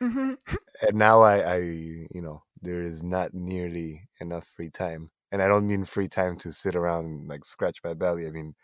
hmm 0.00 0.34
And 0.82 0.96
now 0.98 1.20
I 1.22 1.36
I 1.38 1.56
you 1.58 2.22
know 2.22 2.44
there 2.60 2.82
is 2.82 3.02
not 3.02 3.34
nearly 3.34 4.08
enough 4.20 4.46
free 4.46 4.70
time, 4.70 5.10
and 5.30 5.42
I 5.42 5.48
don't 5.48 5.66
mean 5.66 5.84
free 5.84 6.08
time 6.08 6.36
to 6.38 6.52
sit 6.52 6.74
around 6.76 7.06
and 7.06 7.28
like 7.28 7.44
scratch 7.44 7.80
my 7.84 7.94
belly. 7.94 8.26
I 8.26 8.30
mean 8.30 8.54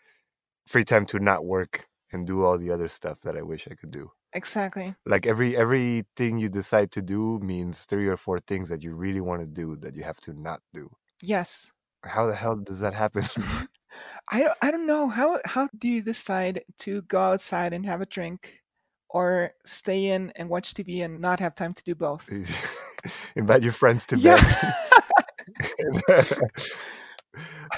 free 0.67 0.85
time 0.85 1.05
to 1.07 1.19
not 1.19 1.45
work 1.45 1.87
and 2.13 2.27
do 2.27 2.43
all 2.45 2.57
the 2.59 2.71
other 2.71 2.89
stuff 2.89 3.21
that 3.21 3.37
I 3.37 3.43
wish 3.43 3.67
I 3.69 3.75
could 3.75 3.91
do. 3.91 4.11
Exactly. 4.33 4.95
Like 5.05 5.25
every 5.27 5.57
everything 5.57 6.37
you 6.39 6.49
decide 6.49 6.91
to 6.93 7.01
do 7.01 7.39
means 7.39 7.85
three 7.85 8.07
or 8.07 8.17
four 8.17 8.39
things 8.39 8.69
that 8.69 8.83
you 8.83 8.95
really 8.95 9.21
want 9.21 9.41
to 9.41 9.47
do 9.47 9.75
that 9.77 9.95
you 9.95 10.03
have 10.03 10.21
to 10.21 10.33
not 10.33 10.61
do. 10.73 10.89
Yes. 11.21 11.71
How 12.03 12.25
the 12.27 12.35
hell 12.35 12.55
does 12.55 12.79
that 12.81 12.93
happen? 12.93 13.23
I 14.29 14.43
don't, 14.43 14.57
I 14.61 14.71
don't 14.71 14.85
know 14.87 15.07
how 15.09 15.39
how 15.45 15.67
do 15.77 15.87
you 15.87 16.01
decide 16.01 16.63
to 16.79 17.01
go 17.03 17.19
outside 17.19 17.73
and 17.73 17.85
have 17.85 18.01
a 18.01 18.05
drink 18.05 18.61
or 19.09 19.51
stay 19.65 20.07
in 20.07 20.31
and 20.35 20.49
watch 20.49 20.73
TV 20.73 21.01
and 21.01 21.19
not 21.19 21.39
have 21.39 21.55
time 21.55 21.73
to 21.73 21.83
do 21.83 21.95
both? 21.95 22.29
Invite 23.35 23.63
your 23.63 23.71
friends 23.71 24.05
to 24.07 24.17
Yeah. 24.17 24.37
bed. 24.37 24.75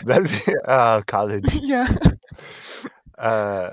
that 0.04 0.58
uh, 0.68 1.02
college. 1.08 1.62
yeah. 1.62 1.88
Uh, 3.18 3.72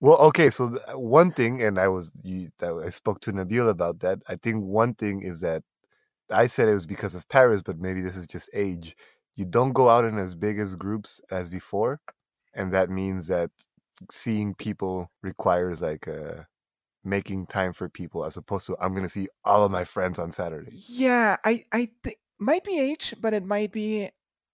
Well, 0.00 0.18
okay, 0.30 0.50
so 0.50 0.70
th- 0.70 0.82
one 0.94 1.32
thing, 1.32 1.62
and 1.62 1.78
I 1.78 1.88
was 1.88 2.12
you, 2.22 2.50
I 2.62 2.90
spoke 2.90 3.20
to 3.22 3.32
Nabil 3.32 3.68
about 3.68 4.00
that. 4.00 4.20
I 4.28 4.36
think 4.36 4.64
one 4.64 4.94
thing 4.94 5.22
is 5.22 5.40
that 5.40 5.62
I 6.30 6.46
said 6.46 6.68
it 6.68 6.74
was 6.74 6.86
because 6.86 7.14
of 7.14 7.28
Paris, 7.28 7.62
but 7.62 7.78
maybe 7.78 8.00
this 8.00 8.16
is 8.16 8.26
just 8.26 8.50
age. 8.52 8.96
You 9.36 9.44
don't 9.44 9.72
go 9.72 9.88
out 9.88 10.04
in 10.04 10.18
as 10.18 10.34
big 10.34 10.58
as 10.58 10.74
groups 10.74 11.20
as 11.30 11.48
before, 11.48 12.00
and 12.54 12.72
that 12.72 12.90
means 12.90 13.28
that 13.28 13.50
seeing 14.10 14.54
people 14.54 15.10
requires 15.22 15.82
like 15.82 16.08
uh, 16.08 16.44
making 17.04 17.46
time 17.46 17.72
for 17.72 17.88
people 17.88 18.24
as 18.24 18.36
opposed 18.36 18.66
to 18.66 18.76
I'm 18.80 18.94
gonna 18.94 19.08
see 19.08 19.28
all 19.44 19.64
of 19.64 19.70
my 19.70 19.84
friends 19.84 20.18
on 20.18 20.32
Saturday. 20.32 20.72
Yeah, 20.88 21.36
I 21.44 21.62
I 21.72 21.90
think 22.02 22.18
might 22.38 22.64
be 22.64 22.78
age, 22.78 23.14
but 23.20 23.34
it 23.34 23.44
might 23.44 23.72
be 23.72 24.10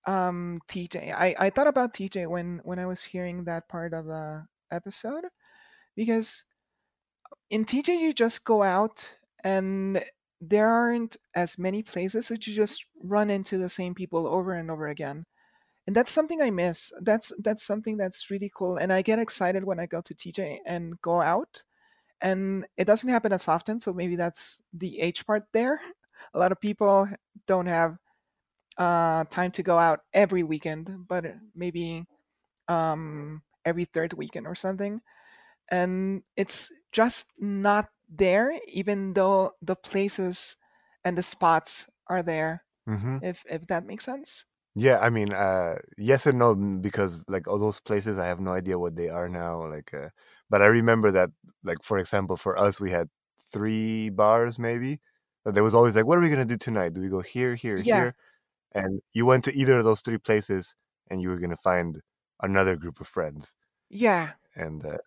um 0.07 0.61
TJ. 0.69 1.13
I 1.15 1.35
I 1.39 1.51
thought 1.51 1.67
about 1.67 1.95
TJ 1.95 2.29
when 2.29 2.61
when 2.65 2.79
I 2.79 2.87
was 2.87 3.03
hearing 3.03 3.45
that 3.45 3.69
part 3.69 3.95
of 3.95 4.07
the 4.07 4.47
episode 4.71 5.25
because 5.97 6.45
in 7.51 7.65
TJ 7.65 8.01
you 8.01 8.13
just 8.13 8.45
go 8.45 8.63
out 8.63 9.09
and 9.45 10.05
there 10.43 10.69
aren't 10.69 11.17
as 11.37 11.59
many 11.59 11.85
places 11.85 12.27
so 12.27 12.35
you 12.35 12.41
just 12.41 12.85
run 13.05 13.31
into 13.31 13.59
the 13.59 13.71
same 13.71 13.95
people 13.95 14.27
over 14.27 14.55
and 14.55 14.71
over 14.73 14.89
again. 14.89 15.25
And 15.87 15.97
that's 15.97 16.13
something 16.13 16.43
i 16.43 16.51
miss. 16.51 16.93
That's 17.03 17.33
that's 17.43 17.65
something 17.65 17.97
that's 17.99 18.31
really 18.31 18.51
cool 18.55 18.77
and 18.79 18.93
i 18.93 19.03
get 19.03 19.19
excited 19.21 19.65
when 19.65 19.81
i 19.81 19.87
go 19.87 20.01
to 20.03 20.15
tj 20.15 20.59
and 20.67 21.01
go 21.03 21.21
out 21.23 21.65
and 22.23 22.67
it 22.79 22.87
doesn't 22.87 23.09
happen 23.11 23.33
as 23.33 23.49
often 23.49 23.79
so 23.81 23.93
maybe 23.93 24.17
that's 24.17 24.63
the 24.75 25.01
age 25.01 25.27
part 25.27 25.45
there. 25.53 25.81
A 26.35 26.39
lot 26.39 26.53
of 26.53 26.61
people 26.61 27.09
don't 27.47 27.67
have 27.67 27.99
uh, 28.79 29.25
time 29.31 29.51
to 29.53 29.63
go 29.63 29.79
out 29.79 30.01
every 30.15 30.43
weekend 30.43 30.91
but 31.09 31.27
maybe 31.55 32.05
um, 32.69 33.43
every 33.65 33.87
third 33.87 34.13
weekend 34.15 34.47
or 34.47 34.55
something 34.55 35.01
and 35.71 36.23
it's 36.37 36.73
just 36.93 37.27
not 37.39 37.89
there 38.19 38.53
even 38.69 39.15
though 39.15 39.53
the 39.63 39.77
places 39.77 40.57
and 41.05 41.19
the 41.19 41.23
spots 41.23 41.91
are 42.09 42.23
there 42.23 42.65
hmm 42.87 43.19
if 43.21 43.45
if 43.51 43.67
that 43.69 43.85
makes 43.87 44.05
sense 44.07 44.47
Yeah, 44.75 44.99
I 45.01 45.11
mean, 45.11 45.35
uh, 45.35 45.77
yes 45.99 46.27
and 46.27 46.39
no, 46.39 46.55
because 46.55 47.25
like 47.29 47.47
all 47.47 47.59
those 47.59 47.79
places, 47.81 48.17
I 48.19 48.27
have 48.27 48.41
no 48.41 48.53
idea 48.53 48.79
what 48.79 48.97
they 48.97 49.09
are 49.11 49.29
now. 49.29 49.67
Like, 49.69 49.93
uh, 49.93 50.09
but 50.49 50.63
I 50.63 50.67
remember 50.67 51.11
that, 51.11 51.31
like 51.63 51.83
for 51.85 51.99
example, 51.99 52.37
for 52.39 52.57
us, 52.59 52.81
we 52.81 52.91
had 52.91 53.09
three 53.53 54.09
bars 54.11 54.59
maybe. 54.59 55.01
But 55.45 55.55
there 55.55 55.63
was 55.65 55.75
always 55.75 55.95
like, 55.97 56.07
what 56.07 56.17
are 56.19 56.23
we 56.23 56.31
gonna 56.31 56.45
do 56.47 56.57
tonight? 56.57 56.95
Do 56.95 57.01
we 57.03 57.09
go 57.11 57.21
here, 57.21 57.55
here, 57.55 57.81
yeah 57.81 57.83
here? 57.83 58.15
And 58.75 59.03
you 59.15 59.27
went 59.27 59.45
to 59.47 59.55
either 59.55 59.79
of 59.79 59.85
those 59.85 60.03
three 60.03 60.19
places, 60.19 60.77
and 61.11 61.21
you 61.23 61.31
were 61.31 61.39
gonna 61.39 61.57
find 61.59 62.01
another 62.43 62.77
group 62.77 63.01
of 63.01 63.09
friends. 63.09 63.55
yeah 63.91 64.35
And 64.55 64.85
uh, 64.85 64.99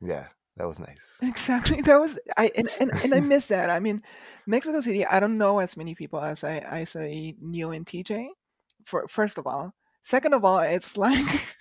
yeah, 0.00 0.28
that 0.56 0.66
was 0.66 0.78
nice. 0.78 1.18
exactly 1.22 1.80
that 1.82 2.00
was 2.00 2.18
i 2.36 2.50
and, 2.56 2.70
and, 2.80 2.90
and 3.02 3.14
i 3.14 3.20
miss 3.20 3.46
that 3.46 3.70
i 3.70 3.80
mean 3.80 4.02
mexico 4.46 4.80
city 4.80 5.04
i 5.06 5.18
don't 5.18 5.38
know 5.38 5.58
as 5.58 5.76
many 5.76 5.94
people 5.94 6.20
as 6.20 6.44
i 6.44 6.64
i 6.70 6.84
say 6.84 7.34
knew 7.40 7.72
in 7.72 7.84
tj 7.84 8.28
for 8.84 9.06
first 9.08 9.38
of 9.38 9.46
all. 9.46 9.74
Second 10.02 10.34
of 10.34 10.44
all 10.44 10.60
it's 10.60 10.96
like 11.06 11.56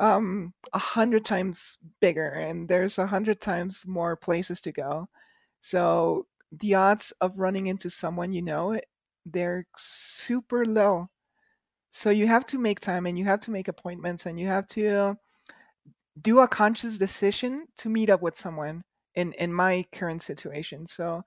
um 0.00 0.52
a 0.72 0.78
hundred 0.78 1.24
times 1.24 1.78
bigger 2.00 2.28
and 2.28 2.68
there's 2.68 2.98
a 2.98 3.06
hundred 3.06 3.40
times 3.40 3.84
more 3.86 4.16
places 4.16 4.60
to 4.62 4.72
go. 4.72 5.08
So 5.60 6.26
the 6.52 6.74
odds 6.74 7.12
of 7.20 7.38
running 7.38 7.68
into 7.68 7.88
someone 7.90 8.32
you 8.32 8.42
know 8.42 8.78
they're 9.26 9.66
super 9.76 10.66
low. 10.66 11.08
So 11.90 12.10
you 12.10 12.26
have 12.26 12.46
to 12.46 12.58
make 12.58 12.80
time 12.80 13.06
and 13.06 13.18
you 13.18 13.24
have 13.26 13.40
to 13.40 13.50
make 13.50 13.68
appointments 13.68 14.26
and 14.26 14.38
you 14.40 14.46
have 14.46 14.66
to 14.68 15.16
do 16.20 16.40
a 16.40 16.48
conscious 16.48 16.98
decision 16.98 17.66
to 17.78 17.88
meet 17.88 18.10
up 18.10 18.20
with 18.22 18.36
someone 18.36 18.82
in 19.14 19.32
in 19.34 19.52
my 19.52 19.84
current 19.92 20.22
situation 20.22 20.86
so 20.86 21.22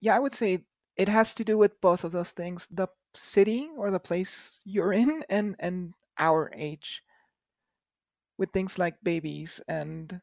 yeah 0.00 0.14
i 0.14 0.18
would 0.18 0.34
say 0.34 0.64
it 0.96 1.08
has 1.08 1.34
to 1.34 1.44
do 1.44 1.58
with 1.58 1.78
both 1.80 2.04
of 2.04 2.12
those 2.12 2.32
things 2.32 2.66
the 2.68 2.86
city 3.14 3.68
or 3.76 3.90
the 3.90 4.00
place 4.00 4.60
you're 4.64 4.92
in 4.92 5.22
and 5.30 5.56
and 5.58 5.92
our 6.18 6.50
age 6.56 7.02
with 8.38 8.50
things 8.52 8.78
like 8.78 8.94
babies 9.02 9.60
and 9.68 10.20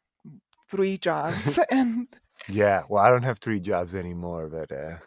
three 0.69 0.98
jobs 0.98 1.60
and 1.72 2.08
Yeah, 2.50 2.84
well, 2.89 3.04
I 3.04 3.10
don't 3.10 3.24
have 3.24 3.39
three 3.39 3.60
jobs 3.60 3.96
anymore, 3.96 4.50
but 4.50 4.72
uh, 4.72 4.98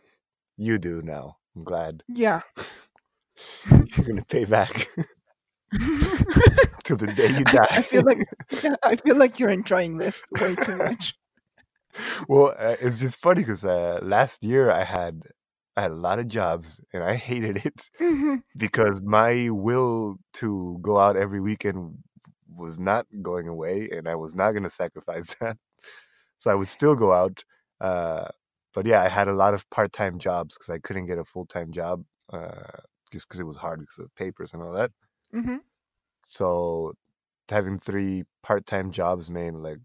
you 0.57 0.79
do 0.79 1.03
now. 1.03 1.37
I'm 1.55 1.65
glad 1.65 2.03
yeah 2.09 2.43
you're 3.71 4.07
gonna 4.07 4.25
pay 4.25 4.45
back 4.45 4.89
till 6.87 6.97
the 6.97 7.07
day 7.09 7.27
you 7.29 7.45
die. 7.45 7.67
I 7.71 7.83
feel 7.83 8.05
like 8.05 8.19
i 8.83 8.97
feel 8.97 9.17
like 9.17 9.39
you're 9.39 9.51
enjoying 9.51 9.99
this 9.99 10.23
way 10.41 10.55
too 10.55 10.77
much 10.77 11.15
well, 12.29 12.55
uh, 12.59 12.77
it's 12.81 12.99
just 12.99 13.21
funny 13.21 13.41
because 13.41 13.65
uh, 13.65 13.99
last 14.03 14.45
year 14.45 14.71
I 14.71 14.85
had 14.85 15.23
I 15.77 15.83
had 15.83 15.91
a 15.91 15.95
lot 15.95 16.19
of 16.19 16.29
jobs 16.29 16.81
and 16.93 17.03
I 17.03 17.15
hated 17.15 17.65
it 17.65 17.91
Mhm. 18.01 18.43
because 18.57 19.03
my 19.03 19.49
will 19.51 20.17
to 20.35 20.79
go 20.83 20.99
out 20.99 21.17
every 21.17 21.41
weekend 21.41 21.99
was 22.55 22.79
not 22.79 23.07
going 23.23 23.49
away, 23.49 23.89
and 23.91 24.09
I 24.09 24.15
was 24.15 24.35
not 24.35 24.53
going 24.53 24.63
to 24.65 24.71
sacrifice 24.71 25.35
that. 25.41 25.57
So 26.39 26.51
I 26.51 26.55
would 26.55 26.69
still 26.69 26.97
go 26.97 27.13
out. 27.13 27.45
Uh, 27.81 28.29
but 28.75 28.87
yeah, 28.87 29.03
I 29.03 29.09
had 29.09 29.29
a 29.29 29.33
lot 29.35 29.55
of 29.55 29.69
part 29.71 29.93
time 29.93 30.19
jobs 30.19 30.57
because 30.57 30.71
I 30.71 30.79
couldn't 30.79 31.07
get 31.07 31.19
a 31.19 31.25
full 31.25 31.47
time 31.47 31.73
job 31.73 32.05
uh, 32.33 32.81
just 33.13 33.29
because 33.29 33.41
it 33.41 33.47
was 33.47 33.57
hard 33.59 33.81
because 33.81 33.99
of 33.99 34.15
papers 34.17 34.53
and 34.55 34.63
all 34.63 34.73
that. 34.73 34.91
Mhm. 35.35 35.61
So 36.27 36.95
having 37.51 37.79
three 37.81 38.25
part 38.45 38.67
time 38.67 38.93
jobs 38.93 39.31
made 39.31 39.55
like 39.55 39.79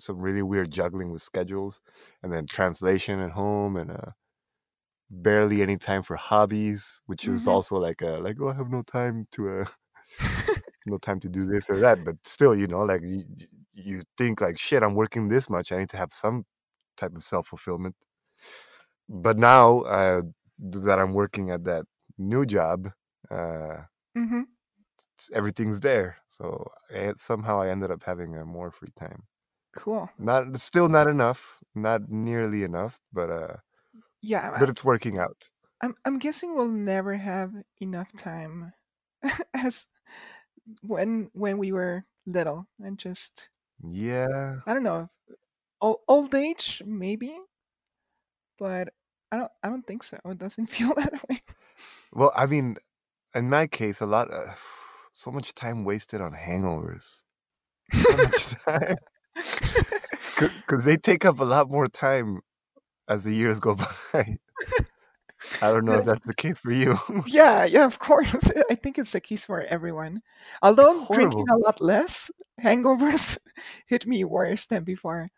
some 0.00 0.18
really 0.20 0.42
weird 0.42 0.72
juggling 0.72 1.12
with 1.12 1.22
schedules 1.22 1.80
and 2.22 2.32
then 2.32 2.46
translation 2.46 3.20
at 3.20 3.32
home 3.32 3.76
and 3.76 3.92
uh, 3.92 4.12
barely 5.10 5.62
any 5.62 5.76
time 5.76 6.02
for 6.02 6.16
hobbies, 6.16 7.00
which 7.06 7.26
is 7.28 7.46
Mhm. 7.46 7.46
also 7.46 7.76
like 7.76 8.00
a 8.02 8.18
like 8.18 8.36
oh 8.40 8.48
I 8.48 8.54
have 8.54 8.70
no 8.70 8.82
time 8.82 9.26
to 9.32 9.60
uh 9.60 9.66
no 10.86 10.98
time 10.98 11.20
to 11.20 11.28
do 11.28 11.46
this 11.46 11.70
or 11.70 11.78
that. 11.80 12.04
But 12.04 12.16
still, 12.26 12.54
you 12.54 12.66
know, 12.66 12.82
like 12.84 13.02
you, 13.04 13.24
you 13.74 14.02
think 14.18 14.40
like 14.40 14.58
shit, 14.58 14.82
I'm 14.82 14.94
working 14.94 15.28
this 15.28 15.48
much, 15.50 15.72
I 15.72 15.78
need 15.78 15.90
to 15.90 15.96
have 15.96 16.12
some 16.12 16.44
type 16.96 17.14
of 17.16 17.22
self 17.24 17.48
fulfillment. 17.48 17.96
But 19.08 19.38
now 19.38 19.80
uh, 19.82 20.22
that 20.58 20.98
I'm 20.98 21.12
working 21.12 21.50
at 21.50 21.64
that 21.64 21.86
new 22.18 22.46
job, 22.46 22.90
uh, 23.30 23.82
Mhm. 24.14 24.44
s- 24.44 24.61
everything's 25.32 25.80
there. 25.80 26.18
So 26.28 26.72
I, 26.94 27.12
somehow 27.16 27.60
I 27.60 27.68
ended 27.70 27.90
up 27.90 28.02
having 28.04 28.36
uh, 28.36 28.44
more 28.44 28.70
free 28.70 28.92
time. 28.96 29.24
cool 29.74 30.08
Not 30.18 30.58
still 30.58 30.88
not 30.88 31.08
enough, 31.08 31.62
not 31.74 32.08
nearly 32.10 32.62
enough, 32.64 33.00
but 33.12 33.30
uh, 33.30 33.56
yeah 34.20 34.50
but 34.58 34.70
it's 34.70 34.84
working 34.84 35.18
out. 35.18 35.48
I'm 35.82 35.96
I'm 36.06 36.18
guessing 36.18 36.54
we'll 36.54 36.68
never 36.68 37.14
have 37.16 37.52
enough 37.80 38.14
time 38.14 38.72
as 39.54 39.88
when 40.82 41.30
when 41.34 41.58
we 41.58 41.72
were 41.72 42.06
little 42.26 42.68
and 42.80 42.98
just 42.98 43.48
Yeah. 43.84 44.62
I 44.66 44.74
don't 44.74 44.82
know 44.82 45.08
old, 45.80 46.02
old 46.08 46.34
age 46.34 46.82
maybe 46.86 47.38
but 48.58 48.94
I 49.30 49.36
don't 49.36 49.52
I 49.62 49.68
don't 49.68 49.86
think 49.86 50.02
so 50.02 50.18
it 50.24 50.38
doesn't 50.38 50.66
feel 50.74 50.94
that 50.94 51.28
way 51.28 51.42
Well, 52.12 52.32
I 52.34 52.46
mean, 52.46 52.76
in 53.34 53.50
my 53.50 53.66
case, 53.66 54.00
a 54.00 54.06
lot, 54.06 54.32
uh, 54.32 54.54
so 55.22 55.30
much 55.30 55.54
time 55.54 55.84
wasted 55.84 56.20
on 56.20 56.32
hangovers. 56.32 57.22
So 57.92 58.16
much 58.16 58.54
time. 58.66 58.96
because 60.40 60.84
they 60.84 60.96
take 60.96 61.24
up 61.24 61.40
a 61.40 61.44
lot 61.44 61.70
more 61.70 61.86
time 61.86 62.40
as 63.08 63.24
the 63.24 63.32
years 63.32 63.60
go 63.60 63.74
by. 64.12 64.36
I 65.60 65.72
don't 65.72 65.84
know 65.84 65.98
if 65.98 66.04
that's 66.04 66.26
the 66.26 66.34
case 66.34 66.60
for 66.60 66.70
you. 66.70 66.98
yeah 67.26 67.64
yeah 67.64 67.84
of 67.84 67.98
course 67.98 68.50
I 68.70 68.76
think 68.76 68.98
it's 68.98 69.10
the 69.10 69.20
case 69.20 69.44
for 69.44 69.62
everyone 69.62 70.22
although 70.62 71.00
I'm 71.00 71.06
drinking 71.12 71.46
a 71.50 71.56
lot 71.56 71.80
less 71.80 72.30
hangovers 72.62 73.38
hit 73.86 74.06
me 74.06 74.22
worse 74.22 74.66
than 74.66 74.84
before 74.84 75.30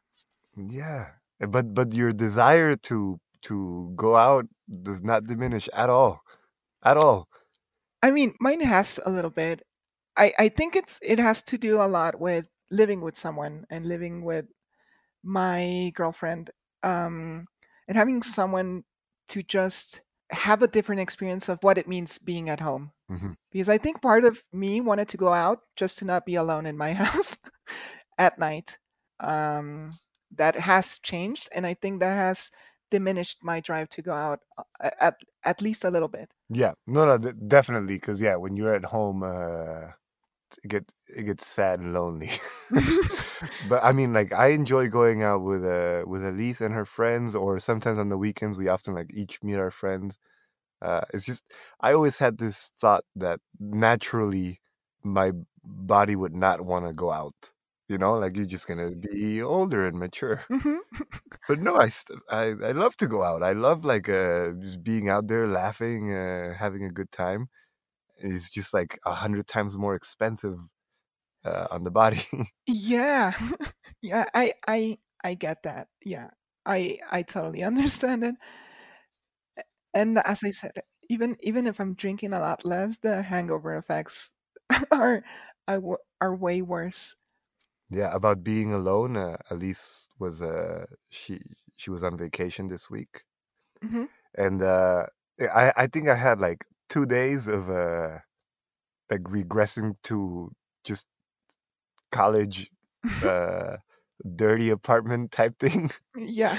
yeah, 0.56 1.06
eh, 1.40 1.46
but 1.46 1.74
but 1.74 1.92
your 1.92 2.12
desire 2.12 2.76
to 2.88 3.18
to 3.42 3.92
go 3.96 4.16
out 4.16 4.46
does 4.82 5.02
not 5.02 5.26
diminish 5.26 5.68
at 5.74 5.90
all, 5.90 6.20
at 6.84 6.96
all. 6.96 7.28
I 8.02 8.10
mean 8.10 8.34
mine 8.40 8.60
has 8.60 9.00
a 9.04 9.10
little 9.10 9.30
bit 9.30 9.62
I 10.16 10.32
I 10.38 10.48
think 10.48 10.76
it's 10.76 10.98
it 11.02 11.18
has 11.18 11.42
to 11.42 11.58
do 11.58 11.82
a 11.82 11.88
lot 11.88 12.18
with 12.18 12.46
living 12.70 13.00
with 13.00 13.16
someone 13.16 13.66
and 13.70 13.86
living 13.86 14.24
with 14.24 14.46
my 15.22 15.92
girlfriend 15.94 16.50
um, 16.82 17.46
and 17.88 17.96
having 17.96 18.22
someone 18.22 18.84
to 19.28 19.42
just 19.42 20.02
have 20.30 20.62
a 20.62 20.68
different 20.68 21.00
experience 21.00 21.48
of 21.48 21.58
what 21.62 21.78
it 21.78 21.88
means 21.88 22.18
being 22.18 22.48
at 22.48 22.60
home. 22.60 22.92
Mhm. 23.10 23.36
Because 23.52 23.68
I 23.68 23.78
think 23.78 24.02
part 24.02 24.24
of 24.24 24.42
me 24.52 24.80
wanted 24.80 25.08
to 25.08 25.16
go 25.16 25.32
out 25.32 25.60
just 25.76 25.98
to 25.98 26.04
not 26.04 26.26
be 26.26 26.34
alone 26.34 26.66
in 26.66 26.76
my 26.76 26.92
house 27.04 27.38
at 28.18 28.38
night. 28.38 28.78
Um, 29.20 29.92
that 30.36 30.56
has 30.56 30.98
changed, 30.98 31.48
and 31.54 31.64
I 31.64 31.74
think 31.74 32.00
that 32.00 32.16
has 32.16 32.50
diminished 32.90 33.38
my 33.42 33.60
drive 33.60 33.88
to 33.90 34.02
go 34.02 34.12
out 34.12 34.40
uh, 34.58 34.90
at 35.00 35.16
at 35.44 35.62
least 35.62 35.84
a 35.84 35.90
little 35.90 36.08
bit. 36.08 36.28
Yeah, 36.48 36.74
no, 36.86 37.06
no, 37.06 37.18
definitely, 37.32 37.94
because 37.94 38.20
yeah, 38.20 38.36
when 38.36 38.56
you're 38.56 38.74
at 38.74 38.84
home, 38.84 39.22
uh, 39.22 39.92
it 40.62 40.68
get 40.68 40.84
it 41.08 41.24
gets 41.24 41.46
sad 41.46 41.80
and 41.80 41.92
lonely. 41.94 42.30
but 43.68 43.82
I 43.84 43.92
mean, 43.92 44.12
like 44.12 44.32
I 44.32 44.48
enjoy 44.48 44.88
going 44.88 45.22
out 45.22 45.42
with 45.42 45.64
uh 45.64 46.04
with 46.06 46.24
Elise 46.24 46.60
and 46.60 46.74
her 46.74 46.84
friends, 46.86 47.34
or 47.34 47.58
sometimes 47.58 47.98
on 47.98 48.08
the 48.08 48.18
weekends 48.18 48.58
we 48.58 48.68
often 48.68 48.94
like 48.94 49.10
each 49.14 49.42
meet 49.42 49.56
our 49.56 49.70
friends. 49.70 50.18
Uh, 50.82 51.02
it's 51.14 51.24
just 51.26 51.44
I 51.80 51.92
always 51.94 52.18
had 52.18 52.38
this 52.38 52.70
thought 52.80 53.04
that 53.16 53.40
naturally 53.60 54.60
my 55.02 55.32
body 55.64 56.16
would 56.16 56.34
not 56.34 56.62
want 56.62 56.86
to 56.86 56.92
go 56.94 57.10
out. 57.10 57.34
You 57.88 57.98
know, 57.98 58.14
like 58.14 58.36
you're 58.36 58.46
just 58.46 58.66
gonna 58.68 58.92
be 58.92 59.42
older 59.42 59.86
and 59.86 59.98
mature. 59.98 60.44
Mhm. 60.50 60.78
But 61.48 61.60
no, 61.60 61.76
I 61.76 61.88
st- 61.90 62.20
I 62.30 62.44
I 62.68 62.72
love 62.72 62.96
to 62.98 63.06
go 63.06 63.22
out. 63.22 63.42
I 63.42 63.52
love 63.52 63.84
like 63.84 64.08
uh 64.08 64.52
just 64.60 64.82
being 64.82 65.08
out 65.08 65.28
there, 65.28 65.46
laughing, 65.46 66.12
uh, 66.12 66.54
having 66.58 66.84
a 66.84 66.90
good 66.90 67.10
time. 67.12 67.48
It's 68.16 68.50
just 68.50 68.74
like 68.74 68.98
a 69.04 69.14
hundred 69.14 69.46
times 69.48 69.78
more 69.78 69.94
expensive 69.94 70.58
uh, 71.44 71.68
on 71.70 71.84
the 71.84 71.90
body. 71.92 72.22
yeah. 72.66 73.32
yeah, 74.02 74.24
I 74.34 74.54
I 74.66 74.98
I 75.22 75.34
get 75.34 75.62
that. 75.64 75.88
Yeah. 76.04 76.30
I 76.66 76.98
I 77.10 77.22
totally 77.22 77.62
understand 77.64 78.24
it. 78.24 78.36
And 79.94 80.18
as 80.18 80.44
I 80.44 80.50
said, 80.50 80.82
even 81.08 81.36
even 81.40 81.66
if 81.66 81.80
I'm 81.80 81.94
drinking 81.94 82.32
a 82.32 82.40
lot 82.40 82.64
less, 82.64 82.98
the 82.98 83.22
hangover 83.22 83.76
effects 83.76 84.34
are 84.90 85.24
are, 85.66 85.80
are 86.20 86.34
way 86.36 86.60
worse. 86.62 87.16
yeah, 87.90 88.14
about 88.14 88.42
being 88.44 88.72
alone. 88.72 89.16
Uh, 89.16 89.36
Elise 89.50 90.08
was 90.18 90.42
uh 90.42 90.86
she 91.10 91.40
she 91.76 91.90
was 91.90 92.02
on 92.02 92.16
vacation 92.16 92.68
this 92.68 92.90
week, 92.90 93.24
hmm 93.82 94.04
and 94.36 94.62
uh, 94.62 95.06
I 95.40 95.72
I 95.76 95.86
think 95.86 96.08
I 96.08 96.14
had 96.14 96.40
like 96.40 96.64
two 96.88 97.06
days 97.06 97.48
of 97.48 97.70
uh 97.70 98.18
like 99.10 99.22
regressing 99.22 99.94
to 100.04 100.50
just 100.84 101.06
college 102.12 102.70
uh 103.24 103.76
dirty 104.36 104.70
apartment 104.70 105.30
type 105.30 105.58
thing. 105.58 105.90
Yeah. 106.16 106.56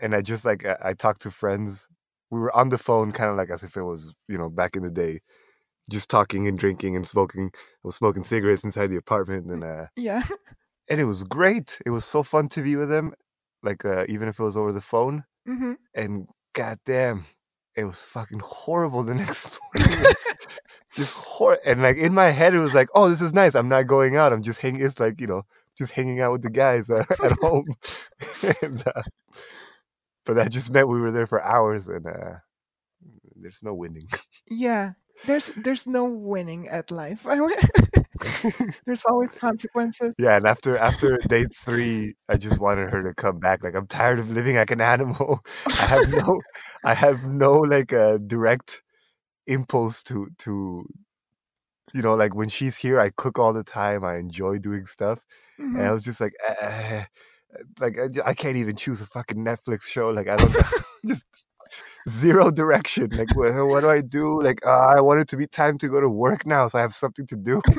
and 0.00 0.14
i 0.14 0.22
just 0.22 0.44
like 0.44 0.64
I, 0.64 0.76
I 0.90 0.92
talked 0.94 1.22
to 1.22 1.30
friends. 1.30 1.88
We 2.30 2.40
were 2.40 2.54
on 2.56 2.68
the 2.70 2.78
phone 2.78 3.12
kind 3.12 3.30
of 3.30 3.36
like 3.36 3.50
as 3.50 3.62
if 3.62 3.76
it 3.76 3.82
was 3.82 4.12
you 4.28 4.38
know 4.38 4.48
back 4.48 4.76
in 4.76 4.82
the 4.82 4.90
day. 4.90 5.20
Just 5.90 6.08
talking 6.08 6.48
and 6.48 6.58
drinking 6.58 6.96
and 6.96 7.06
smoking 7.06 7.50
I 7.54 7.58
was 7.82 7.96
smoking 7.96 8.22
cigarettes 8.24 8.64
inside 8.64 8.88
the 8.88 8.96
apartment 8.96 9.46
and 9.50 9.64
uh 9.64 9.86
Yeah. 9.96 10.24
and 10.88 11.00
it 11.00 11.04
was 11.04 11.24
great. 11.24 11.78
It 11.86 11.90
was 11.90 12.04
so 12.04 12.22
fun 12.22 12.48
to 12.50 12.62
be 12.62 12.76
with 12.76 12.88
them 12.88 13.14
like 13.62 13.84
uh 13.84 14.04
even 14.08 14.28
if 14.28 14.38
it 14.38 14.42
was 14.42 14.56
over 14.56 14.72
the 14.72 14.80
phone. 14.80 15.24
Hmm 15.46 15.74
and 15.94 16.26
goddamn 16.54 17.26
it 17.76 17.84
was 17.84 18.02
fucking 18.02 18.40
horrible 18.40 19.02
the 19.02 19.14
next 19.24 19.50
morning. 19.76 20.04
Just 20.94 21.14
hor- 21.16 21.58
and 21.64 21.82
like 21.82 21.96
in 21.96 22.14
my 22.14 22.30
head 22.30 22.54
it 22.54 22.60
was 22.60 22.74
like 22.74 22.88
oh 22.94 23.08
this 23.08 23.20
is 23.20 23.32
nice. 23.32 23.54
I'm 23.54 23.68
not 23.68 23.86
going 23.86 24.16
out. 24.16 24.32
I'm 24.32 24.42
just 24.42 24.60
hanging 24.60 24.84
it's 24.84 25.00
like 25.00 25.20
you 25.20 25.26
know 25.26 25.42
just 25.76 25.92
hanging 25.92 26.20
out 26.20 26.32
with 26.32 26.42
the 26.42 26.50
guys 26.50 26.88
uh, 26.88 27.04
at 27.24 27.32
home. 27.40 27.66
And, 28.62 28.86
uh, 28.86 29.02
but 30.24 30.34
that 30.36 30.52
just 30.52 30.70
meant 30.70 30.88
we 30.88 31.00
were 31.00 31.10
there 31.10 31.26
for 31.26 31.42
hours 31.42 31.88
and 31.88 32.06
uh 32.06 32.34
there's 33.36 33.62
no 33.62 33.74
winning. 33.74 34.08
Yeah. 34.48 34.92
There's 35.26 35.50
there's 35.56 35.86
no 35.86 36.04
winning 36.04 36.68
at 36.68 36.90
life. 36.90 37.24
there's 38.86 39.04
always 39.06 39.30
consequences. 39.32 40.14
yeah 40.18 40.36
and 40.36 40.46
after 40.46 40.76
after 40.78 41.18
day 41.26 41.44
three 41.52 42.14
i 42.28 42.36
just 42.36 42.58
wanted 42.60 42.90
her 42.90 43.02
to 43.02 43.14
come 43.14 43.38
back 43.38 43.62
like 43.64 43.74
i'm 43.74 43.86
tired 43.86 44.18
of 44.18 44.30
living 44.30 44.56
like 44.56 44.70
an 44.70 44.80
animal 44.80 45.40
i 45.80 45.86
have 45.86 46.06
no 46.08 46.42
i 46.84 46.94
have 46.94 47.24
no 47.24 47.52
like 47.52 47.92
a 47.92 48.18
direct 48.18 48.82
impulse 49.46 50.02
to 50.02 50.28
to 50.38 50.86
you 51.92 52.02
know 52.02 52.14
like 52.14 52.34
when 52.34 52.48
she's 52.48 52.76
here 52.76 52.98
i 53.00 53.10
cook 53.10 53.38
all 53.38 53.52
the 53.52 53.64
time 53.64 54.04
i 54.04 54.16
enjoy 54.16 54.58
doing 54.58 54.86
stuff 54.86 55.24
and 55.76 55.86
I 55.86 55.90
Mhm. 55.90 55.92
was 55.92 56.04
just 56.04 56.20
like, 56.20 56.34
eh, 56.62 57.04
like 57.80 57.98
I, 57.98 58.08
I 58.30 58.34
can't 58.34 58.56
even 58.56 58.76
choose 58.76 59.02
a 59.02 59.06
fucking 59.06 59.38
Netflix 59.44 59.82
show. 59.84 60.10
Like 60.10 60.28
I 60.28 60.36
don't 60.36 60.52
know, 60.52 60.60
just 61.06 61.24
zero 62.08 62.50
direction. 62.50 63.10
Like 63.12 63.34
what, 63.34 63.52
what 63.66 63.80
do 63.80 63.90
I 63.90 64.00
do? 64.00 64.40
Like 64.40 64.64
uh, 64.66 64.94
I 64.96 65.00
want 65.00 65.20
it 65.20 65.28
to 65.28 65.36
be 65.36 65.46
time 65.46 65.78
to 65.78 65.88
go 65.88 66.00
to 66.00 66.08
work 66.08 66.46
now, 66.46 66.68
so 66.68 66.78
I 66.78 66.82
have 66.82 66.94
something 66.94 67.26
to 67.26 67.36
do. 67.36 67.62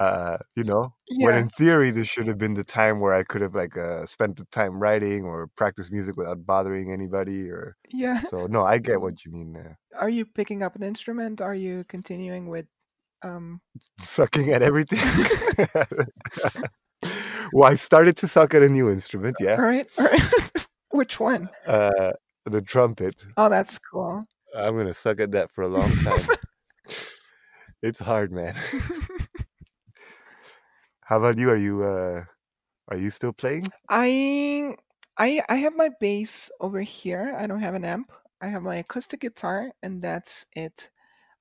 Uh, 0.00 0.38
you 0.56 0.64
know, 0.64 0.92
when 1.18 1.34
in 1.34 1.48
theory 1.48 1.90
this 1.90 2.08
should 2.08 2.26
have 2.26 2.38
been 2.38 2.54
the 2.54 2.64
time 2.64 3.00
where 3.00 3.14
I 3.14 3.22
could 3.22 3.42
have 3.42 3.54
like 3.54 3.76
uh, 3.76 4.06
spent 4.06 4.36
the 4.36 4.44
time 4.46 4.80
writing 4.80 5.24
or 5.24 5.48
practice 5.56 5.90
music 5.90 6.16
without 6.16 6.44
bothering 6.44 6.92
anybody. 6.92 7.48
Or 7.50 7.76
Yeah. 7.90 8.20
so 8.20 8.46
no, 8.46 8.64
I 8.64 8.78
get 8.78 9.00
what 9.00 9.24
you 9.24 9.32
mean. 9.32 9.56
Uh, 9.56 9.74
Are 9.96 10.08
you 10.08 10.24
picking 10.24 10.62
up 10.62 10.76
an 10.76 10.82
instrument? 10.82 11.40
Are 11.40 11.54
you 11.54 11.84
continuing 11.88 12.48
with 12.48 12.66
um 13.22 13.60
sucking 13.98 14.50
at 14.52 14.62
everything. 14.62 14.98
well, 17.52 17.70
I 17.70 17.74
started 17.74 18.16
to 18.18 18.28
suck 18.28 18.54
at 18.54 18.62
a 18.62 18.68
new 18.68 18.90
instrument. 18.90 19.36
Yeah, 19.40 19.60
right, 19.60 19.86
all 19.98 20.04
right. 20.04 20.66
Which 20.90 21.20
one? 21.20 21.50
uh, 21.66 22.12
the 22.44 22.62
trumpet. 22.62 23.24
Oh, 23.36 23.48
that's 23.48 23.78
cool. 23.78 24.24
I'm 24.56 24.76
gonna 24.76 24.94
suck 24.94 25.20
at 25.20 25.32
that 25.32 25.50
for 25.50 25.62
a 25.62 25.68
long 25.68 25.90
time. 26.02 26.26
it's 27.82 27.98
hard, 27.98 28.32
man. 28.32 28.54
How 31.00 31.18
about 31.18 31.38
you? 31.38 31.50
Are 31.50 31.56
you 31.56 31.82
uh 31.84 32.24
are 32.88 32.96
you 32.96 33.10
still 33.10 33.32
playing? 33.32 33.70
I 33.88 34.74
I 35.18 35.42
I 35.48 35.56
have 35.56 35.74
my 35.76 35.90
bass 36.00 36.50
over 36.60 36.80
here. 36.80 37.34
I 37.38 37.46
don't 37.46 37.60
have 37.60 37.74
an 37.74 37.84
amp. 37.84 38.12
I 38.40 38.48
have 38.48 38.62
my 38.62 38.76
acoustic 38.76 39.20
guitar, 39.20 39.70
and 39.82 40.00
that's 40.00 40.46
it. 40.54 40.88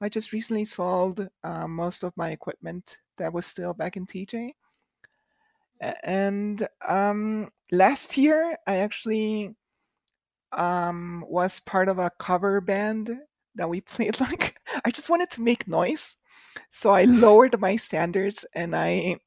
I 0.02 0.10
just 0.10 0.32
recently 0.32 0.66
sold 0.66 1.28
uh, 1.44 1.68
most 1.68 2.04
of 2.04 2.16
my 2.18 2.32
equipment 2.32 3.00
that 3.18 3.34
was 3.34 3.46
still 3.46 3.74
back 3.74 3.98
in 3.98 4.06
TJ. 4.06 4.54
And 6.04 6.68
um, 6.88 7.50
last 7.72 8.18
year, 8.18 8.58
I 8.68 8.78
actually 8.78 9.56
um, 10.52 11.26
was 11.28 11.60
part 11.60 11.90
of 11.90 12.00
a 12.00 12.12
cover 12.20 12.62
band 12.62 13.12
that 13.56 13.70
we 13.70 13.82
played. 13.94 14.20
Like, 14.20 14.58
I 14.86 14.92
just 14.92 15.10
wanted 15.10 15.30
to 15.32 15.42
make 15.42 15.68
noise, 15.68 16.16
so 16.70 16.92
I 16.92 17.04
lowered 17.04 17.60
my 17.60 17.76
standards 17.76 18.46
and 18.56 18.76
I 18.76 19.18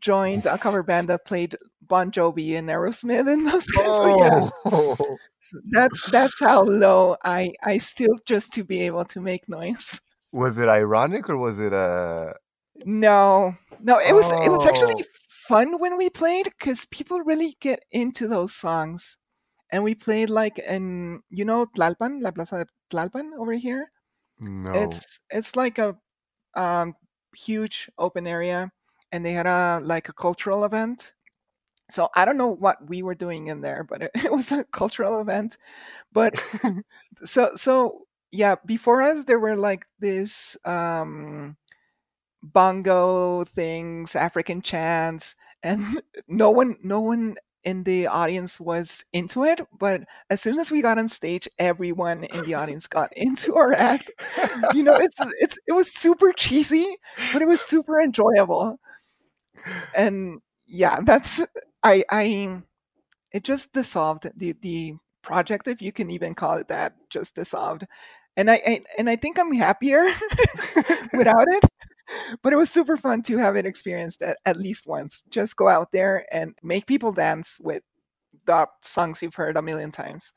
joined 0.00 0.46
a 0.46 0.58
cover 0.58 0.82
band 0.82 1.08
that 1.10 1.26
played 1.26 1.56
Bon 1.82 2.10
Jovi 2.12 2.56
and 2.58 2.68
Aerosmith 2.68 3.32
and 3.32 3.46
those 3.52 3.66
kinds. 3.66 3.98
So 3.98 4.08
yeah, 4.08 4.40
Oh, 4.72 5.18
so 5.42 5.58
that's 5.70 6.00
that's 6.10 6.40
how 6.40 6.62
low 6.64 7.16
I 7.24 7.52
I 7.64 7.78
stooped 7.78 8.26
just 8.26 8.52
to 8.54 8.64
be 8.64 8.82
able 8.82 9.04
to 9.06 9.20
make 9.20 9.48
noise. 9.48 10.00
was 10.32 10.58
it 10.58 10.68
ironic 10.68 11.28
or 11.28 11.36
was 11.36 11.60
it 11.60 11.72
uh 11.72 12.32
No, 12.84 13.56
no, 13.80 13.98
it 13.98 14.12
was 14.14 14.32
it 14.42 14.48
was 14.50 14.64
Oh, 14.64 14.66
actually 14.66 15.04
fun 15.50 15.80
when 15.80 15.96
we 15.96 16.08
played 16.08 16.44
because 16.44 16.84
people 16.86 17.18
really 17.20 17.56
get 17.60 17.84
into 17.90 18.28
those 18.28 18.54
songs, 18.54 19.16
and 19.72 19.82
we 19.82 19.94
played 19.94 20.30
like 20.30 20.58
in 20.60 21.20
you 21.30 21.44
know 21.44 21.66
Tlalpan, 21.76 22.22
La 22.22 22.30
Plaza 22.30 22.64
de 22.64 22.66
Tlalpan 22.90 23.32
over 23.36 23.52
here. 23.54 23.90
no. 24.38 24.72
It's 24.74 25.18
it's 25.30 25.56
like 25.56 25.78
a 25.78 25.96
um, 26.54 26.94
huge 27.34 27.90
open 27.98 28.26
area, 28.26 28.70
and 29.12 29.24
they 29.24 29.32
had 29.32 29.46
a 29.46 29.80
like 29.82 30.08
a 30.08 30.12
cultural 30.12 30.64
event. 30.64 31.14
So 31.90 32.08
I 32.14 32.24
don't 32.24 32.38
know 32.38 32.54
what 32.54 32.78
we 32.88 33.02
were 33.02 33.16
doing 33.16 33.48
in 33.48 33.60
there, 33.60 33.84
but 33.84 34.02
it, 34.02 34.10
it 34.24 34.32
was 34.32 34.52
a 34.52 34.64
cultural 34.64 35.20
event. 35.20 35.58
But 36.12 36.34
so 37.24 37.56
so 37.56 38.06
yeah, 38.32 38.56
before 38.66 39.02
us 39.02 39.24
there 39.24 39.40
were 39.40 39.56
like 39.56 39.86
this 39.98 40.56
um 40.64 41.56
bongo 42.42 43.44
things, 43.44 44.14
African 44.16 44.62
chants, 44.62 45.34
and 45.62 46.02
no 46.28 46.50
one 46.50 46.76
no 46.82 47.00
one 47.00 47.36
in 47.64 47.82
the 47.84 48.06
audience 48.06 48.58
was 48.58 49.04
into 49.12 49.44
it, 49.44 49.60
but 49.78 50.00
as 50.30 50.40
soon 50.40 50.58
as 50.58 50.70
we 50.70 50.80
got 50.80 50.96
on 50.98 51.06
stage, 51.06 51.46
everyone 51.58 52.24
in 52.24 52.42
the 52.44 52.54
audience 52.54 52.86
got 52.86 53.12
into 53.16 53.54
our 53.56 53.72
act. 53.74 54.10
You 54.74 54.82
know, 54.82 54.94
it's 54.94 55.16
it's 55.40 55.58
it 55.66 55.72
was 55.72 55.92
super 55.92 56.32
cheesy, 56.32 56.96
but 57.32 57.42
it 57.42 57.48
was 57.48 57.60
super 57.60 58.00
enjoyable. 58.00 58.78
And 59.94 60.40
yeah, 60.66 60.98
that's 61.04 61.40
I 61.82 62.04
I 62.10 62.62
it 63.32 63.44
just 63.44 63.72
dissolved 63.74 64.30
the 64.36 64.54
the 64.62 64.94
project 65.22 65.68
if 65.68 65.82
you 65.82 65.92
can 65.92 66.10
even 66.10 66.34
call 66.34 66.56
it 66.58 66.68
that 66.68 66.94
just 67.10 67.34
dissolved 67.34 67.86
and 68.36 68.50
I, 68.50 68.54
I 68.66 68.82
and 68.98 69.10
i 69.10 69.16
think 69.16 69.38
i'm 69.38 69.52
happier 69.52 70.02
without 71.14 71.46
it 71.48 71.64
but 72.42 72.52
it 72.52 72.56
was 72.56 72.70
super 72.70 72.96
fun 72.96 73.22
to 73.22 73.36
have 73.38 73.56
it 73.56 73.66
experienced 73.66 74.22
at, 74.22 74.38
at 74.46 74.56
least 74.56 74.86
once 74.86 75.24
just 75.30 75.56
go 75.56 75.68
out 75.68 75.92
there 75.92 76.26
and 76.32 76.54
make 76.62 76.86
people 76.86 77.12
dance 77.12 77.58
with 77.60 77.82
the 78.46 78.66
songs 78.82 79.22
you've 79.22 79.34
heard 79.34 79.56
a 79.56 79.62
million 79.62 79.90
times 79.90 80.32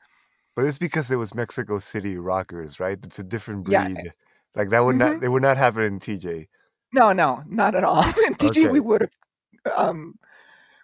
But 0.56 0.64
it's 0.64 0.78
because 0.78 1.10
it 1.12 1.16
was 1.16 1.32
Mexico 1.34 1.78
City 1.78 2.16
rockers, 2.18 2.80
right? 2.80 2.98
It's 3.04 3.18
a 3.20 3.24
different 3.24 3.64
yeah 3.66 3.86
breed. 3.86 4.12
Like 4.56 4.70
that 4.70 4.80
would 4.80 4.96
hmm 4.96 4.96
not 4.96 5.20
they 5.20 5.28
would 5.28 5.42
not 5.42 5.56
happen 5.56 5.82
in 5.82 6.00
TJ. 6.00 6.48
no 6.92 7.12
no 7.12 7.42
not 7.46 7.74
at 7.74 7.84
all 7.84 8.04
in 8.26 8.34
tj 8.34 8.68
we 8.68 8.80
would 8.80 9.00
have 9.02 9.10
um 9.76 10.14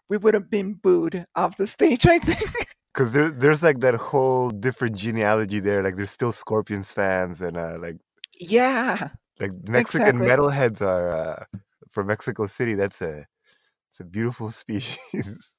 we 0.09 0.17
would 0.17 0.35
have 0.35 0.51
been 0.51 0.75
booed 0.75 1.27
off 1.37 1.57
the 1.57 1.67
stage 1.67 2.07
i 2.07 2.19
think 2.19 2.69
Cause 2.93 3.13
there 3.13 3.31
there's 3.31 3.63
like 3.63 3.81
that 3.81 3.95
whole 3.95 4.51
different 4.51 4.97
genealogy 4.97 5.61
there. 5.61 5.83
Like 5.83 5.95
there's 5.97 6.11
still 6.11 6.33
Scorpions 6.33 6.93
fans 6.93 7.41
and 7.41 7.57
uh 7.57 7.79
like 7.81 7.97
yeah 8.39 9.11
Like 9.41 9.53
Mexican 9.69 10.21
Exactly. 10.21 10.27
metalheads 10.27 10.83
are 10.83 11.11
uh, 11.11 11.45
from 11.93 12.09
Mexico 12.09 12.47
City. 12.47 12.75
That's 12.75 13.01
a 13.03 13.27
it's 13.91 14.01
a 14.01 14.05
beautiful 14.05 14.51
species. 14.63 15.51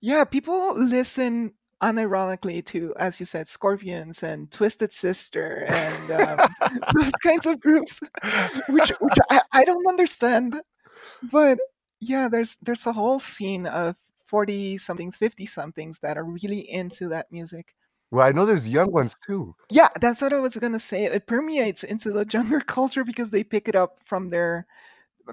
yeah, 0.00 0.24
people 0.24 0.78
listen 0.78 1.52
unironically 1.82 2.64
to, 2.66 2.94
as 2.98 3.20
you 3.20 3.26
said, 3.26 3.46
Scorpions 3.48 4.22
and 4.22 4.50
Twisted 4.50 4.92
Sister 4.92 5.64
and 5.68 6.10
um, 6.10 6.48
those 7.00 7.12
kinds 7.22 7.46
of 7.46 7.60
groups, 7.60 8.00
which 8.68 8.90
which 9.00 9.18
I, 9.30 9.40
I 9.52 9.64
don't 9.64 9.86
understand. 9.88 10.60
But 11.22 11.58
yeah, 12.00 12.28
there's 12.28 12.56
there's 12.62 12.86
a 12.86 12.92
whole 12.92 13.18
scene 13.18 13.66
of 13.66 13.96
forty 14.26 14.78
somethings, 14.78 15.16
fifty 15.16 15.46
somethings 15.46 15.98
that 16.00 16.16
are 16.16 16.24
really 16.24 16.60
into 16.70 17.08
that 17.10 17.30
music. 17.32 17.74
Well, 18.10 18.26
I 18.26 18.32
know 18.32 18.46
there's 18.46 18.68
young 18.68 18.90
ones 18.92 19.14
too. 19.26 19.54
Yeah, 19.70 19.88
that's 20.00 20.22
what 20.22 20.32
I 20.32 20.38
was 20.38 20.56
gonna 20.56 20.78
say. 20.78 21.04
It 21.04 21.26
permeates 21.26 21.84
into 21.84 22.10
the 22.10 22.26
younger 22.30 22.60
culture 22.66 23.04
because 23.04 23.30
they 23.30 23.44
pick 23.44 23.68
it 23.68 23.76
up 23.76 23.98
from 24.04 24.30
their 24.30 24.66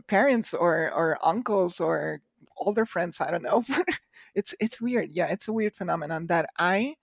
parents 0.08 0.54
or 0.54 0.92
or 0.94 1.18
uncles 1.24 1.80
or 1.80 2.22
older 2.58 2.86
friends. 2.86 3.22
I 3.22 3.32
don't 3.32 3.44
know. 3.44 3.64
it's 4.36 4.56
it's 4.60 4.82
weird. 4.82 5.12
Yeah, 5.12 5.28
it's 5.28 5.48
a 5.48 5.54
weird 5.54 5.76
phenomenon 5.76 6.28
that 6.28 6.50
I, 6.58 6.96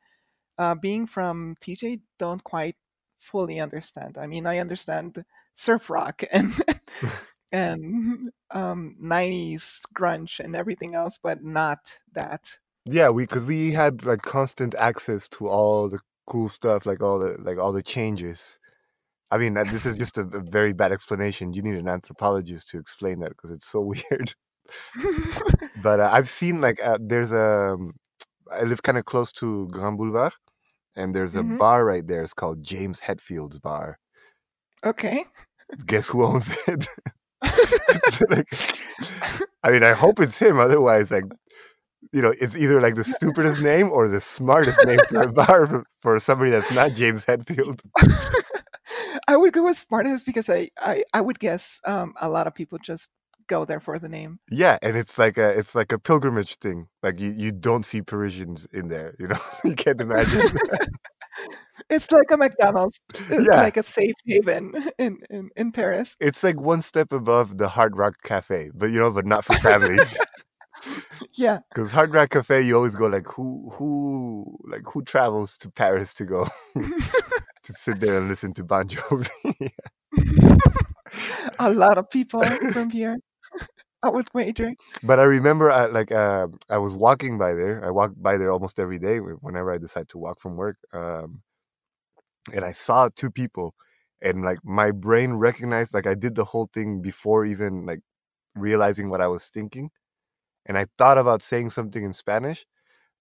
uh, 0.59 0.75
being 0.77 1.07
from 1.07 1.57
TJ, 1.61 2.01
don't 2.19 2.43
quite 2.45 2.77
fully 3.21 3.61
understand. 3.61 4.19
I 4.19 4.27
mean, 4.27 4.47
I 4.47 4.59
understand 4.59 5.25
surf 5.55 5.91
rock 5.91 6.23
and 6.33 6.55
and 7.53 8.31
um, 8.51 8.97
90s 9.01 9.83
grunge 9.95 10.41
and 10.41 10.57
everything 10.57 10.95
else, 10.95 11.19
but 11.23 11.43
not 11.45 11.99
that. 12.15 12.57
Yeah, 12.85 13.11
we 13.11 13.25
because 13.25 13.45
we 13.45 13.73
had 13.73 14.05
like 14.05 14.23
constant 14.23 14.75
access 14.75 15.29
to 15.31 15.49
all 15.49 15.89
the 15.89 16.01
cool 16.27 16.49
stuff, 16.49 16.85
like 16.87 17.01
all 17.03 17.19
the 17.19 17.37
like 17.41 17.59
all 17.59 17.73
the 17.73 17.83
changes. 17.83 18.59
I 19.31 19.39
mean, 19.39 19.55
this 19.71 19.87
is 19.87 19.99
just 19.99 20.19
a, 20.19 20.23
a 20.23 20.41
very 20.43 20.73
bad 20.73 20.93
explanation. 20.93 21.53
You 21.55 21.63
need 21.63 21.77
an 21.77 21.89
anthropologist 21.89 22.69
to 22.71 22.79
explain 22.79 23.21
that 23.21 23.31
because 23.31 23.51
it's 23.51 23.67
so 23.67 23.81
weird. 24.11 24.35
but 25.83 26.01
uh, 26.01 26.11
I've 26.13 26.29
seen 26.29 26.61
like 26.61 26.81
uh, 26.85 26.99
there's 27.01 27.33
a 27.33 27.75
um, 27.75 27.95
I 28.53 28.63
live 28.63 28.83
kind 28.83 28.99
of 28.99 29.05
close 29.05 29.33
to 29.35 29.69
Grand 29.69 29.99
Boulevard, 29.99 30.35
and 30.97 31.15
there's 31.15 31.37
a 31.37 31.43
Mhm. 31.43 31.59
bar 31.59 31.85
right 31.85 32.07
there. 32.07 32.23
It's 32.23 32.35
called 32.35 32.63
James 32.63 33.01
Hetfield's 33.01 33.59
Bar. 33.59 33.99
okay. 34.85 35.25
Guess 35.87 36.09
who 36.09 36.25
owns 36.25 36.51
it? 36.69 36.87
like, 38.31 38.47
I 39.63 39.71
mean, 39.71 39.85
I 39.85 39.93
hope 39.93 40.21
it's 40.21 40.39
him. 40.39 40.59
Otherwise, 40.59 41.11
like, 41.11 41.25
you 42.13 42.21
know, 42.23 42.33
it's 42.41 42.57
either 42.57 42.81
like 42.81 42.95
the 42.95 43.05
stupidest 43.05 43.61
name 43.61 43.91
or 43.91 44.09
the 44.09 44.21
smartest 44.21 44.85
name 44.85 44.99
for 45.09 45.23
a 45.23 45.33
bar 45.33 45.85
for, 46.03 46.19
somebody 46.19 46.51
that's 46.51 46.73
not 46.73 46.95
James 46.95 47.25
Hetfield. 47.25 47.81
I 49.29 49.37
would 49.37 49.53
go 49.53 49.65
with 49.65 49.79
smartest 49.79 50.27
because 50.27 50.49
I, 50.51 50.71
I, 50.79 51.05
I 51.15 51.21
would 51.21 51.39
guess 51.39 51.81
um, 51.87 52.15
a 52.21 52.29
lot 52.29 52.47
of 52.47 52.55
people 52.55 52.79
just 52.83 53.09
go 53.47 53.65
there 53.65 53.81
for 53.81 53.99
the 53.99 54.09
name. 54.09 54.39
Yeah, 54.51 54.79
and 54.83 54.97
it's 54.97 55.19
like 55.19 55.39
a 55.39 55.51
it's 55.59 55.75
like 55.75 55.93
a 55.93 55.99
pilgrimage 55.99 56.57
thing. 56.57 56.89
Like 57.03 57.19
you, 57.21 57.31
you 57.31 57.53
don't 57.53 57.85
see 57.85 58.03
Parisians 58.03 58.67
in 58.73 58.89
there. 58.89 59.15
You 59.19 59.29
know, 59.29 59.41
you 59.65 59.75
can't 59.75 60.01
imagine. 60.01 60.51
It's 61.89 62.11
like 62.13 62.31
a 62.31 62.37
McDonald's, 62.37 63.01
it's 63.31 63.49
Yeah. 63.51 63.63
like 63.63 63.77
a 63.77 63.83
safe 63.83 64.15
haven 64.27 64.91
in, 64.99 65.19
in, 65.31 65.51
in 65.57 65.73
Paris. 65.73 66.17
it's 66.21 66.45
like 66.45 66.61
one 66.61 66.81
step 66.81 67.13
above 67.13 67.59
the 67.59 67.69
Hard 67.69 67.97
Rock 67.97 68.23
Cafe, 68.23 68.71
but 68.75 68.87
you 68.87 68.99
know, 68.99 69.11
but 69.11 69.27
not 69.27 69.45
for 69.45 69.55
families. 69.55 70.17
Yeah. 71.35 71.61
Because 71.75 71.91
Hard 71.91 72.13
Rock 72.13 72.31
Cafe, 72.31 72.63
you 72.63 72.77
always 72.77 72.95
go 72.95 73.07
like, 73.07 73.27
who 73.27 73.71
who 73.75 74.59
like 74.65 74.83
who 74.85 75.03
travels 75.03 75.57
to 75.59 75.71
Paris 75.71 76.15
to 76.15 76.25
go 76.25 76.49
to 76.75 77.73
sit 77.73 78.01
there 78.01 78.19
and 78.19 78.29
listen 78.29 78.53
to 78.55 78.65
Bon 78.65 78.87
Jovi? 78.87 79.71
a 81.59 81.71
lot 81.73 81.99
of 81.99 82.11
people 82.11 82.43
from 82.73 82.91
here. 82.99 83.19
I 84.05 84.11
would 84.11 84.29
wager. 84.35 84.73
but 85.05 85.21
I 85.21 85.23
remember, 85.23 85.71
I, 85.71 85.87
like, 85.87 86.11
uh, 86.11 86.49
I 86.69 86.79
was 86.79 86.97
walking 86.97 87.39
by 87.39 87.55
there. 87.55 87.85
I 87.85 87.91
walk 87.91 88.13
by 88.17 88.37
there 88.37 88.51
almost 88.51 88.81
every 88.81 88.99
day 88.99 89.19
whenever 89.19 89.73
I 89.73 89.79
decide 89.79 90.09
to 90.09 90.19
walk 90.19 90.41
from 90.41 90.57
work. 90.57 90.77
Um, 90.93 91.43
and 92.53 92.65
I 92.65 92.73
saw 92.73 93.09
two 93.15 93.31
people, 93.31 93.75
and 94.21 94.43
like 94.43 94.59
my 94.65 94.91
brain 94.91 95.35
recognized, 95.35 95.95
like 95.95 96.09
I 96.09 96.15
did 96.15 96.35
the 96.35 96.45
whole 96.45 96.69
thing 96.75 97.01
before 97.01 97.45
even 97.47 97.87
like 97.87 98.01
realizing 98.57 99.09
what 99.09 99.21
I 99.21 99.29
was 99.29 99.49
thinking, 99.49 99.91
and 100.67 100.79
I 100.79 100.87
thought 100.99 101.19
about 101.19 101.43
saying 101.43 101.71
something 101.71 102.03
in 102.05 102.13
Spanish, 102.13 102.67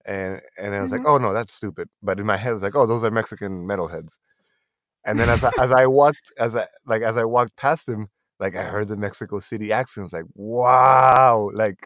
and 0.05 0.41
and 0.59 0.75
I 0.75 0.81
was 0.81 0.91
Mhm. 0.91 0.93
like, 0.93 1.05
oh 1.05 1.17
no, 1.17 1.33
that's 1.33 1.53
stupid. 1.53 1.89
But 2.03 2.19
in 2.19 2.25
my 2.25 2.37
head, 2.37 2.51
I 2.51 2.53
was 2.53 2.63
like, 2.63 2.75
oh, 2.75 2.85
those 2.87 3.03
are 3.03 3.11
Mexican 3.11 3.67
metalheads. 3.67 4.19
And 5.05 5.19
then 5.19 5.29
as 5.29 5.43
I, 5.43 5.51
as 5.59 5.71
I 5.71 5.87
walked, 5.87 6.31
as 6.39 6.55
I 6.55 6.67
like 6.85 7.01
as 7.03 7.17
I 7.17 7.25
walked 7.25 7.55
past 7.57 7.87
him, 7.89 8.09
like 8.39 8.55
I 8.55 8.63
heard 8.63 8.87
the 8.87 8.97
Mexico 8.97 9.39
City 9.39 9.71
accents, 9.71 10.13
like 10.13 10.25
wow, 10.35 11.49
like 11.53 11.77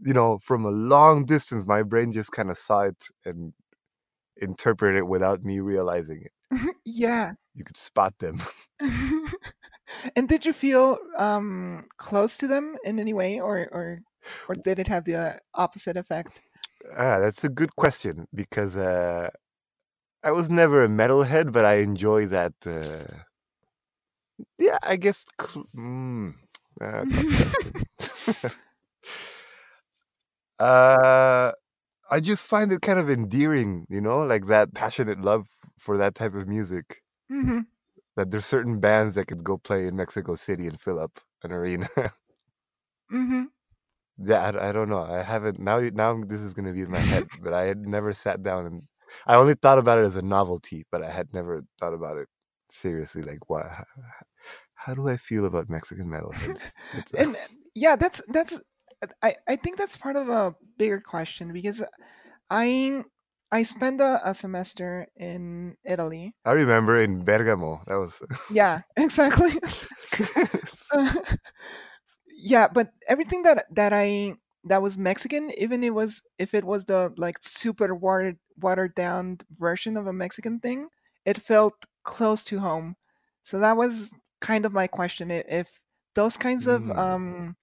you 0.00 0.14
know, 0.14 0.38
from 0.42 0.64
a 0.64 0.70
long 0.70 1.26
distance, 1.26 1.66
my 1.66 1.82
brain 1.82 2.12
just 2.12 2.32
kind 2.32 2.50
of 2.50 2.58
saw 2.58 2.82
it 2.82 2.96
and 3.24 3.52
interpreted 4.40 4.98
it 4.98 5.06
without 5.08 5.44
me 5.44 5.60
realizing 5.60 6.22
it. 6.24 6.32
yeah. 6.84 7.32
You 7.54 7.64
could 7.64 7.76
spot 7.76 8.14
them. 8.18 8.40
and 10.16 10.28
did 10.28 10.44
you 10.46 10.52
feel 10.52 10.98
um, 11.16 11.86
close 11.98 12.36
to 12.38 12.46
them 12.46 12.76
in 12.84 12.98
any 12.98 13.12
way, 13.14 13.40
or 13.40 13.68
or 13.72 14.00
or 14.48 14.54
did 14.54 14.78
it 14.78 14.88
have 14.88 15.04
the 15.04 15.14
uh, 15.16 15.36
opposite 15.54 15.96
effect? 15.96 16.42
Ah, 16.96 17.18
that's 17.20 17.44
a 17.44 17.48
good 17.48 17.74
question 17.76 18.26
because 18.34 18.76
uh, 18.76 19.30
I 20.24 20.30
was 20.32 20.50
never 20.50 20.84
a 20.84 20.88
metalhead, 20.88 21.52
but 21.52 21.64
I 21.64 21.76
enjoy 21.76 22.26
that. 22.26 22.54
Uh, 22.66 23.22
yeah, 24.58 24.78
I 24.82 24.96
guess. 24.96 25.24
Mm, 25.76 26.34
uh, 26.80 27.04
uh, 30.58 31.52
I 32.10 32.20
just 32.20 32.46
find 32.46 32.72
it 32.72 32.82
kind 32.82 32.98
of 32.98 33.10
endearing, 33.10 33.86
you 33.90 34.00
know, 34.00 34.20
like 34.20 34.46
that 34.46 34.74
passionate 34.74 35.20
love 35.20 35.48
for 35.78 35.98
that 35.98 36.14
type 36.14 36.34
of 36.34 36.48
music. 36.48 37.02
hmm 37.28 37.60
That 38.16 38.30
there's 38.30 38.44
certain 38.44 38.80
bands 38.80 39.14
that 39.14 39.28
could 39.28 39.42
go 39.44 39.56
play 39.56 39.86
in 39.86 39.96
Mexico 39.96 40.34
City 40.34 40.66
and 40.66 40.78
fill 40.78 40.98
up 41.00 41.20
an 41.42 41.52
arena. 41.52 41.88
hmm 43.10 43.50
Yeah, 44.18 44.42
I, 44.50 44.68
I 44.68 44.72
don't 44.72 44.88
know. 44.88 45.02
I 45.02 45.22
haven't 45.22 45.58
now. 45.58 45.78
Now 45.80 46.22
this 46.26 46.40
is 46.40 46.54
gonna 46.54 46.72
be 46.72 46.82
in 46.82 46.90
my 46.90 46.98
head, 46.98 47.24
but 47.42 47.52
I 47.52 47.66
had 47.66 47.78
never 47.86 48.12
sat 48.12 48.42
down 48.42 48.66
and 48.66 48.82
I 49.26 49.36
only 49.36 49.54
thought 49.54 49.78
about 49.78 49.98
it 49.98 50.06
as 50.06 50.16
a 50.16 50.22
novelty, 50.22 50.84
but 50.90 51.02
I 51.02 51.10
had 51.10 51.32
never 51.32 51.62
thought 51.80 51.94
about 51.94 52.16
it 52.18 52.28
seriously. 52.70 53.22
Like, 53.22 53.48
what? 53.48 53.66
How, 53.68 53.84
how 54.74 54.94
do 54.94 55.08
I 55.08 55.16
feel 55.16 55.46
about 55.46 55.68
Mexican 55.68 56.06
metalheads? 56.08 56.72
A- 57.16 57.20
And 57.20 57.36
uh, 57.36 57.40
yeah, 57.74 57.96
that's 57.96 58.22
that's. 58.28 58.60
I 59.22 59.36
I 59.48 59.56
think 59.56 59.76
that's 59.78 59.96
part 59.96 60.16
of 60.16 60.28
a 60.28 60.54
bigger 60.76 61.00
question 61.00 61.52
because 61.52 61.82
I 62.50 63.04
I 63.52 63.62
spent 63.62 64.00
a, 64.00 64.20
a 64.28 64.34
semester 64.34 65.06
in 65.16 65.76
Italy. 65.84 66.34
I 66.44 66.52
remember 66.52 67.00
in 67.00 67.24
Bergamo. 67.24 67.82
That 67.86 67.96
was. 67.96 68.20
Yeah, 68.50 68.80
exactly. 68.96 69.52
Yeah, 72.38 72.68
but 72.68 72.92
everything 73.08 73.42
that 73.42 73.66
that 73.74 73.92
I 73.92 74.34
that 74.64 74.82
was 74.82 74.96
Mexican, 74.98 75.50
even 75.58 75.82
it 75.82 75.94
was 75.94 76.22
if 76.38 76.54
it 76.54 76.64
was 76.64 76.84
the 76.84 77.12
like 77.16 77.38
super 77.42 77.94
watered 77.94 78.38
watered 78.58 78.94
down 78.94 79.38
version 79.58 79.96
of 79.96 80.06
a 80.06 80.12
Mexican 80.12 80.60
thing, 80.60 80.88
it 81.26 81.42
felt 81.42 81.74
close 82.04 82.44
to 82.46 82.58
home. 82.60 82.96
So 83.42 83.58
that 83.60 83.76
was 83.76 84.12
kind 84.40 84.64
of 84.66 84.72
my 84.72 84.86
question. 84.86 85.30
If 85.32 85.68
those 86.14 86.36
kinds 86.36 86.66
of 86.68 86.90
Mm. 86.90 86.96
um, 86.96 87.56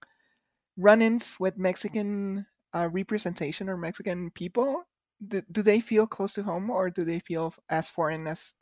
run-ins 0.78 1.40
with 1.40 1.58
Mexican 1.58 2.46
uh, 2.74 2.90
representation 2.92 3.70
or 3.70 3.78
Mexican 3.78 4.32
people, 4.32 4.84
do, 5.28 5.42
do 5.52 5.64
they 5.64 5.80
feel 5.82 6.08
close 6.08 6.34
to 6.36 6.44
home 6.44 6.70
or 6.72 6.90
do 6.92 7.06
they 7.06 7.20
feel 7.20 7.54
as 7.70 7.90
foreign 7.90 8.28
as 8.28 8.56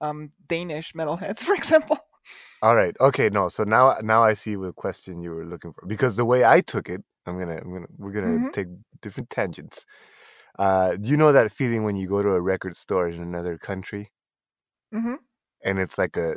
um, 0.00 0.32
Danish 0.48 0.94
metalheads, 0.94 1.40
for 1.44 1.54
example? 1.54 1.98
All 2.62 2.74
right. 2.76 2.94
Okay. 3.00 3.28
No. 3.30 3.48
So 3.48 3.64
now, 3.64 3.96
now 4.02 4.22
I 4.22 4.34
see 4.34 4.56
the 4.56 4.72
question 4.72 5.20
you 5.20 5.30
were 5.30 5.46
looking 5.46 5.72
for 5.72 5.86
because 5.86 6.16
the 6.16 6.24
way 6.24 6.44
I 6.44 6.60
took 6.60 6.88
it, 6.88 7.02
I'm 7.26 7.38
gonna, 7.38 7.58
I'm 7.58 7.72
gonna, 7.72 7.86
we're 7.98 8.12
gonna 8.12 8.38
Mhm. 8.38 8.52
take 8.52 8.68
different 9.02 9.30
tangents. 9.30 9.84
Uh, 10.58 10.96
do 10.96 11.10
you 11.10 11.16
know 11.16 11.32
that 11.32 11.52
feeling 11.52 11.84
when 11.84 11.96
you 11.96 12.08
go 12.08 12.22
to 12.22 12.30
a 12.30 12.40
record 12.42 12.76
store 12.76 13.08
in 13.08 13.20
another 13.22 13.58
country 13.58 14.10
hmm 14.92 15.28
and 15.64 15.78
it's 15.78 15.98
like 15.98 16.16
a, 16.16 16.36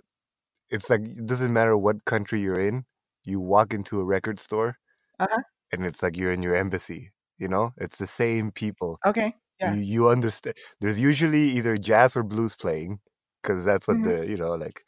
it's 0.71 0.89
like 0.89 1.01
it 1.04 1.27
doesn't 1.27 1.54
matter 1.54 1.77
what 1.77 2.06
country 2.06 2.41
you're 2.41 2.60
in, 2.60 2.86
you 3.25 3.41
walk 3.41 3.73
into 3.73 3.99
a 3.99 4.06
record 4.06 4.39
store, 4.39 4.77
Uh-huh. 5.19 5.43
and 5.71 5.86
it's 5.86 6.04
like 6.04 6.17
you're 6.17 6.32
in 6.32 6.43
your 6.43 6.56
embassy. 6.56 7.12
You 7.39 7.47
know, 7.49 7.73
it's 7.77 7.97
the 7.99 8.08
same 8.08 8.51
people. 8.51 8.99
Okay. 9.06 9.36
Yeah. 9.60 9.73
You, 9.73 9.80
you 9.80 10.10
understand. 10.10 10.58
There's 10.82 10.99
usually 10.99 11.43
either 11.43 11.77
jazz 11.77 12.15
or 12.17 12.23
blues 12.23 12.56
playing 12.56 12.99
because 13.43 13.65
that's 13.65 13.88
what 13.88 14.01
Mhm. 14.01 14.04
the 14.04 14.27
you 14.30 14.38
know 14.38 14.54
like. 14.56 14.86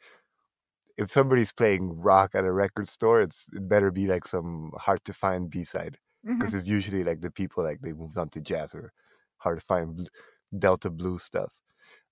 If 0.96 1.10
somebody's 1.10 1.52
playing 1.52 2.00
rock 2.00 2.34
at 2.34 2.44
a 2.44 2.52
record 2.52 2.88
store, 2.88 3.20
it's 3.20 3.46
it 3.52 3.68
better 3.68 3.90
be 3.90 4.06
like 4.06 4.26
some 4.26 4.72
hard 4.78 5.04
to 5.06 5.12
find 5.12 5.50
B 5.50 5.64
side 5.64 5.98
because 6.38 6.54
it's 6.54 6.68
usually 6.68 7.04
like 7.04 7.20
the 7.20 7.30
people 7.30 7.64
like 7.64 7.80
they 7.80 7.92
moved 7.92 8.18
on 8.18 8.28
to 8.30 8.40
jazz 8.40 8.74
or 8.74 8.92
hard 9.38 9.58
to 9.60 9.64
find 9.66 10.08
Delta 10.56 10.90
blues 10.90 11.22
stuff. 11.22 11.52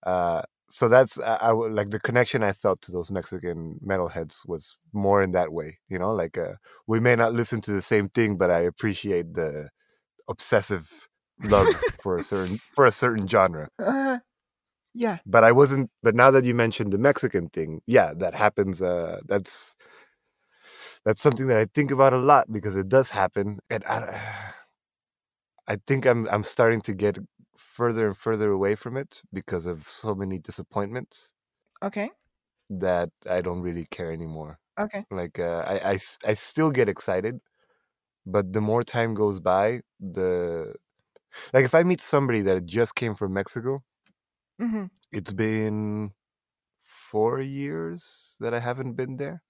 Uh, 0.04 0.42
so 0.70 0.88
that's 0.88 1.20
I, 1.20 1.36
I 1.36 1.50
like 1.50 1.90
the 1.90 2.00
connection 2.00 2.42
I 2.42 2.52
felt 2.52 2.80
to 2.82 2.92
those 2.92 3.10
Mexican 3.10 3.78
metalheads 3.86 4.48
was 4.48 4.76
more 4.92 5.22
in 5.22 5.32
that 5.32 5.52
way, 5.52 5.78
you 5.88 5.98
know. 5.98 6.12
Like 6.12 6.38
uh, 6.38 6.54
we 6.86 6.98
may 6.98 7.14
not 7.14 7.34
listen 7.34 7.60
to 7.62 7.72
the 7.72 7.82
same 7.82 8.08
thing, 8.08 8.36
but 8.36 8.50
I 8.50 8.60
appreciate 8.60 9.34
the 9.34 9.68
obsessive 10.28 11.08
love 11.44 11.68
for 12.00 12.18
a 12.18 12.22
certain 12.22 12.58
for 12.74 12.86
a 12.86 12.92
certain 12.92 13.28
genre. 13.28 13.68
Uh, 13.78 14.18
yeah. 14.94 15.18
But 15.26 15.44
I 15.44 15.52
wasn't. 15.52 15.90
But 16.02 16.14
now 16.14 16.30
that 16.32 16.44
you 16.44 16.54
mentioned 16.54 16.92
the 16.92 16.98
Mexican 16.98 17.48
thing, 17.50 17.82
yeah, 17.86 18.12
that 18.16 18.34
happens. 18.34 18.82
Uh, 18.82 19.20
that's 19.26 19.76
that's 21.04 21.20
something 21.20 21.46
that 21.48 21.58
I 21.58 21.66
think 21.66 21.90
about 21.90 22.12
a 22.12 22.18
lot 22.18 22.50
because 22.52 22.76
it 22.76 22.88
does 22.88 23.10
happen, 23.10 23.58
and 23.70 23.84
I, 23.84 24.52
I 25.68 25.76
think 25.86 26.06
I'm 26.06 26.28
I'm 26.28 26.44
starting 26.44 26.80
to 26.82 26.94
get 26.94 27.18
further 27.56 28.06
and 28.08 28.16
further 28.16 28.50
away 28.50 28.74
from 28.74 28.96
it 28.96 29.22
because 29.32 29.66
of 29.66 29.86
so 29.86 30.14
many 30.14 30.38
disappointments 30.38 31.32
Okay. 31.82 32.10
that 32.70 33.10
I 33.28 33.40
don't 33.40 33.60
really 33.60 33.86
care 33.86 34.12
anymore. 34.12 34.58
Okay. 34.78 35.06
Like 35.10 35.38
uh, 35.38 35.64
i 35.66 35.98
i 36.26 36.34
still 36.34 36.70
get 36.70 36.88
excited, 36.88 37.40
but 38.26 38.52
the 38.54 38.60
more 38.60 38.82
time 38.84 39.14
goes 39.14 39.40
by, 39.40 39.82
the 40.00 40.74
like 41.54 41.64
if 41.66 41.74
I 41.74 41.84
meet 41.84 42.00
somebody 42.02 42.42
that 42.42 42.66
just 42.66 42.94
came 42.96 43.14
from 43.14 43.34
Mexico, 43.34 43.82
hmm 44.62 44.86
it's 45.12 45.32
been 45.32 46.12
four 46.84 47.40
years 47.40 48.36
that 48.40 48.54
I 48.54 48.60
haven't 48.60 48.94
been 48.94 49.16
there. 49.18 49.42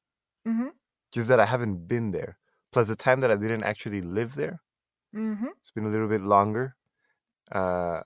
hmm 0.44 0.72
Just 1.12 1.28
that 1.28 1.38
I 1.38 1.46
haven't 1.46 1.86
been 1.86 2.10
there. 2.10 2.38
Plus 2.72 2.88
the 2.88 2.96
time 2.96 3.20
that 3.20 3.30
I 3.30 3.36
didn't 3.36 3.62
actually 3.62 4.02
live 4.02 4.34
there. 4.34 4.60
hmm 5.12 5.52
It's 5.60 5.70
been 5.70 5.84
a 5.84 5.88
little 5.90 6.08
bit 6.08 6.22
longer. 6.22 6.76
Uh, 7.52 8.02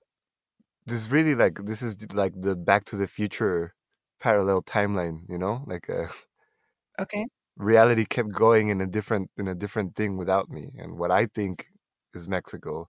this 0.86 1.02
is 1.02 1.10
really 1.10 1.34
like 1.34 1.56
this 1.66 1.82
is 1.82 1.96
like 2.14 2.34
the 2.40 2.56
Back 2.56 2.84
to 2.86 2.96
the 2.96 3.06
Future 3.08 3.74
parallel 4.20 4.62
timeline. 4.62 5.28
You 5.28 5.38
know, 5.38 5.64
like 5.66 5.90
uh, 5.90 6.08
Okay. 6.98 7.26
reality 7.56 8.04
kept 8.04 8.32
going 8.32 8.68
in 8.68 8.80
a 8.80 8.86
different 8.86 9.30
in 9.36 9.48
a 9.48 9.54
different 9.54 9.94
thing 9.96 10.16
without 10.16 10.48
me, 10.50 10.70
and 10.78 10.98
what 10.98 11.10
I 11.10 11.26
think 11.26 11.68
is 12.14 12.28
Mexico 12.28 12.88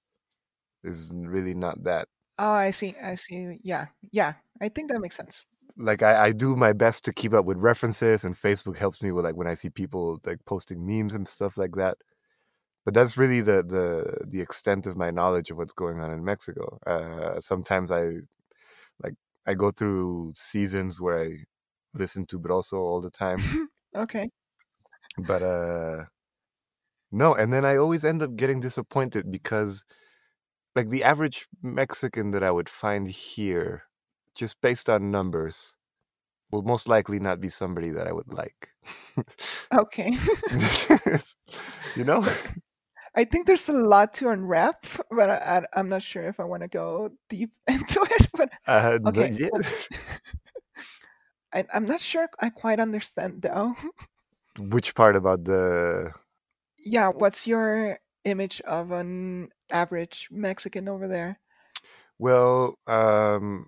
is 0.83 1.11
really 1.13 1.55
not 1.55 1.83
that. 1.83 2.07
Oh, 2.39 2.51
I 2.51 2.71
see. 2.71 2.95
I 3.01 3.15
see. 3.15 3.59
Yeah. 3.63 3.87
Yeah. 4.11 4.33
I 4.61 4.69
think 4.69 4.91
that 4.91 4.99
makes 4.99 5.15
sense. 5.15 5.45
Like 5.77 6.01
I, 6.01 6.25
I 6.25 6.31
do 6.31 6.55
my 6.55 6.73
best 6.73 7.05
to 7.05 7.13
keep 7.13 7.33
up 7.33 7.45
with 7.45 7.57
references, 7.57 8.23
and 8.23 8.35
Facebook 8.35 8.77
helps 8.77 9.01
me 9.01 9.11
with 9.11 9.25
like 9.25 9.35
when 9.35 9.47
I 9.47 9.53
see 9.53 9.69
people 9.69 10.19
like 10.25 10.43
posting 10.45 10.85
memes 10.85 11.13
and 11.13 11.27
stuff 11.27 11.57
like 11.57 11.75
that. 11.75 11.97
But 12.85 12.93
that's 12.93 13.17
really 13.17 13.41
the 13.41 13.63
the 13.63 14.25
the 14.25 14.41
extent 14.41 14.87
of 14.87 14.97
my 14.97 15.11
knowledge 15.11 15.51
of 15.51 15.57
what's 15.57 15.73
going 15.73 15.99
on 15.99 16.11
in 16.11 16.23
Mexico. 16.23 16.79
Uh, 16.87 17.39
sometimes 17.39 17.91
I 17.91 18.05
like 19.03 19.15
I 19.45 19.53
go 19.53 19.71
through 19.71 20.33
seasons 20.35 21.01
where 21.01 21.19
I 21.21 21.29
listen 21.93 22.25
to 22.27 22.39
Brozo 22.39 22.73
all 22.79 23.01
the 23.01 23.11
time, 23.11 23.69
okay. 23.95 24.29
but 25.19 25.43
uh, 25.43 26.05
no. 27.11 27.35
And 27.35 27.51
then 27.53 27.65
I 27.65 27.77
always 27.77 28.03
end 28.05 28.21
up 28.21 28.35
getting 28.35 28.59
disappointed 28.59 29.31
because, 29.31 29.83
like, 30.77 30.89
the 30.89 31.03
average 31.03 31.47
Mexican 31.61 32.31
that 32.31 32.43
I 32.43 32.51
would 32.51 32.69
find 32.69 33.09
here, 33.09 33.83
just 34.35 34.61
based 34.61 34.89
on 34.89 35.11
numbers, 35.11 35.75
will 36.51 36.61
most 36.61 36.87
likely 36.87 37.19
not 37.19 37.41
be 37.41 37.49
somebody 37.49 37.89
that 37.89 38.07
I 38.07 38.13
would 38.13 38.31
like. 38.31 38.69
Okay. 39.73 40.17
you 41.95 42.03
know? 42.03 42.25
I 43.15 43.25
think 43.25 43.47
there's 43.47 43.67
a 43.67 43.73
lot 43.73 44.13
to 44.15 44.29
unwrap, 44.29 44.85
but 45.11 45.29
I, 45.29 45.63
am 45.75 45.89
not 45.89 46.03
sure 46.03 46.27
if 46.27 46.39
I 46.39 46.43
want 46.43 46.61
to 46.61 46.69
go 46.69 47.11
deep 47.29 47.51
into 47.67 48.01
it. 48.01 48.27
But 48.33 48.49
Uh, 48.67 48.99
Okay, 49.07 49.31
yeah. 49.31 49.49
I, 51.53 51.65
I'm 51.73 51.85
not 51.85 51.99
sure 51.99 52.29
I 52.39 52.49
quite 52.49 52.79
understand 52.79 53.41
though. 53.41 53.73
Which 54.59 54.93
part 54.93 55.15
about 55.15 55.45
the 55.45 56.11
yeah, 56.77 57.09
what's 57.09 57.47
your 57.47 57.99
image 58.27 58.61
of 58.61 58.91
an 58.91 59.49
average 59.71 60.27
Mexican 60.31 60.87
over 60.89 61.07
there? 61.07 61.39
Well, 62.19 62.75
um, 62.87 63.67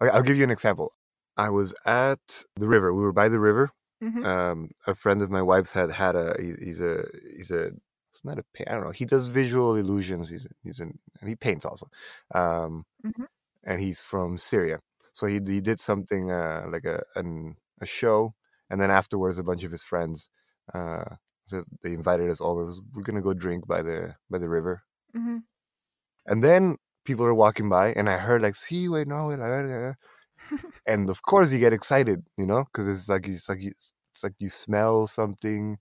I'll 0.00 0.22
give 0.22 0.36
you 0.36 0.44
an 0.44 0.50
example. 0.50 0.92
I 1.36 1.50
was 1.50 1.74
at 1.86 2.44
the 2.56 2.68
river. 2.68 2.92
We 2.94 3.02
were 3.02 3.12
by 3.12 3.28
the 3.28 3.40
river. 3.40 3.70
hmm 4.00 4.24
Um, 4.24 4.70
a 4.86 4.94
friend 4.94 5.22
of 5.22 5.30
my 5.30 5.42
wife's 5.42 5.72
had 5.72 5.90
had 5.90 6.16
a. 6.16 6.34
he- 6.40 6.64
He's 6.64 6.80
a. 6.80 7.04
He's 7.36 7.50
a. 7.50 7.70
It's 8.12 8.24
not 8.24 8.38
a. 8.38 8.44
I 8.68 8.74
don't 8.74 8.84
know. 8.84 8.90
He 8.92 9.04
does 9.04 9.28
visual 9.28 9.74
illusions. 9.76 10.30
He's 10.30 10.46
he's 10.62 10.80
an 10.80 10.98
and 11.20 11.28
he 11.28 11.36
paints 11.36 11.64
also. 11.64 11.88
Um, 12.34 12.84
Mhm. 13.04 13.26
and 13.64 13.80
he's 13.80 14.00
from 14.02 14.38
Syria. 14.38 14.80
So 15.12 15.26
he 15.26 15.40
he 15.46 15.60
did 15.60 15.80
something 15.80 16.30
uh 16.30 16.66
like 16.70 16.84
a 16.84 17.02
an, 17.16 17.56
a 17.80 17.86
show, 17.86 18.34
and 18.70 18.80
then 18.80 18.90
afterwards 18.90 19.38
a 19.38 19.44
bunch 19.44 19.64
of 19.64 19.72
his 19.72 19.82
friends 19.82 20.30
uh 20.74 21.16
so 21.46 21.64
they 21.82 21.92
invited 21.94 22.30
us 22.30 22.40
all. 22.40 22.60
It 22.60 22.64
was, 22.64 22.82
we're 22.94 23.02
gonna 23.02 23.22
go 23.22 23.34
drink 23.34 23.66
by 23.66 23.82
the 23.82 24.16
by 24.30 24.38
the 24.38 24.48
river, 24.48 24.82
hmm 25.14 25.38
and 26.26 26.42
then 26.42 26.76
people 27.04 27.24
are 27.26 27.34
walking 27.34 27.68
by, 27.68 27.92
and 27.92 28.08
I 28.08 28.18
heard 28.18 28.42
like, 28.42 28.54
"See, 28.56 28.88
wait, 28.88 29.06
no, 29.08 29.26
wait, 29.28 29.38
la 29.38 29.46
verga." 29.46 29.96
and 30.86 31.10
of 31.10 31.22
course 31.22 31.52
you 31.52 31.60
get 31.60 31.72
excited, 31.72 32.24
you 32.38 32.46
know, 32.46 32.64
because 32.66 32.88
it's 32.88 33.08
like 33.08 33.28
it's 33.28 33.48
like 33.48 33.62
you, 33.62 33.72
it's 33.78 34.24
like 34.24 34.34
you 34.40 34.50
smell 34.50 35.06
something. 35.06 35.78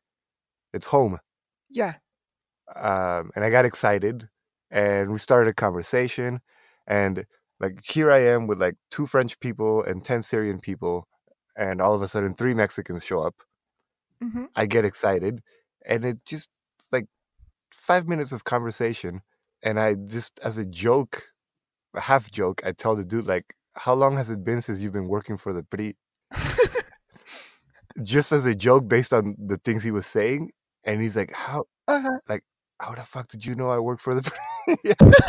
It's 0.73 0.87
home, 0.87 1.19
Yeah. 1.69 1.99
um, 2.75 3.31
and 3.35 3.43
I 3.45 3.49
got 3.49 3.65
excited, 3.65 4.29
and 4.71 5.11
we 5.11 5.17
started 5.17 5.49
a 5.49 5.53
conversation, 5.53 6.41
and 6.87 7.25
like 7.59 7.83
here 7.85 8.11
I 8.11 8.19
am 8.19 8.47
with 8.47 8.59
like 8.61 8.75
two 8.91 9.07
French 9.07 9.39
people 9.39 9.83
and 9.83 10.03
ten 10.03 10.21
Syrian 10.23 10.59
people, 10.59 11.07
and 11.57 11.81
all 11.81 11.93
of 11.93 12.01
a 12.01 12.07
sudden 12.07 12.33
three 12.35 12.53
Mexicans 12.53 13.03
show 13.05 13.21
up. 13.21 13.35
Hmm 14.31 14.45
I 14.55 14.65
get 14.67 14.85
excited, 14.85 15.41
and 15.85 16.05
it 16.05 16.25
just 16.25 16.49
like 16.91 17.07
five 17.73 18.07
minutes 18.07 18.31
of 18.33 18.43
conversation, 18.45 19.21
and 19.63 19.79
I 19.79 19.95
just 19.95 20.39
as 20.43 20.57
a 20.57 20.65
joke, 20.65 21.23
a 21.95 22.01
half 22.01 22.31
joke, 22.31 22.61
I 22.65 22.73
tell 22.73 22.95
the 22.95 23.05
dude 23.05 23.27
like, 23.27 23.55
"How 23.75 23.93
long 23.95 24.17
has 24.17 24.29
it 24.31 24.43
been 24.43 24.61
since 24.61 24.79
you've 24.81 24.93
been 24.93 25.09
working 25.09 25.37
for 25.37 25.53
the 25.53 25.63
PRI?" 25.63 25.95
Just 28.03 28.31
as 28.31 28.45
a 28.45 28.55
joke, 28.55 28.87
based 28.87 29.13
on 29.13 29.35
the 29.37 29.57
things 29.57 29.83
he 29.83 29.91
was 29.91 30.07
saying, 30.07 30.51
and 30.83 31.01
he's 31.01 31.15
like, 31.15 31.31
"How 31.33 31.65
uh-huh. 31.87 32.19
how 32.79 32.95
the 32.95 33.01
fuck 33.03 33.27
did 33.29 33.45
you 33.45 33.55
know 33.55 33.69
I 33.69 33.79
work 33.79 33.99
for 33.99 34.15
the 34.15 34.23
PRI?" 34.23 34.75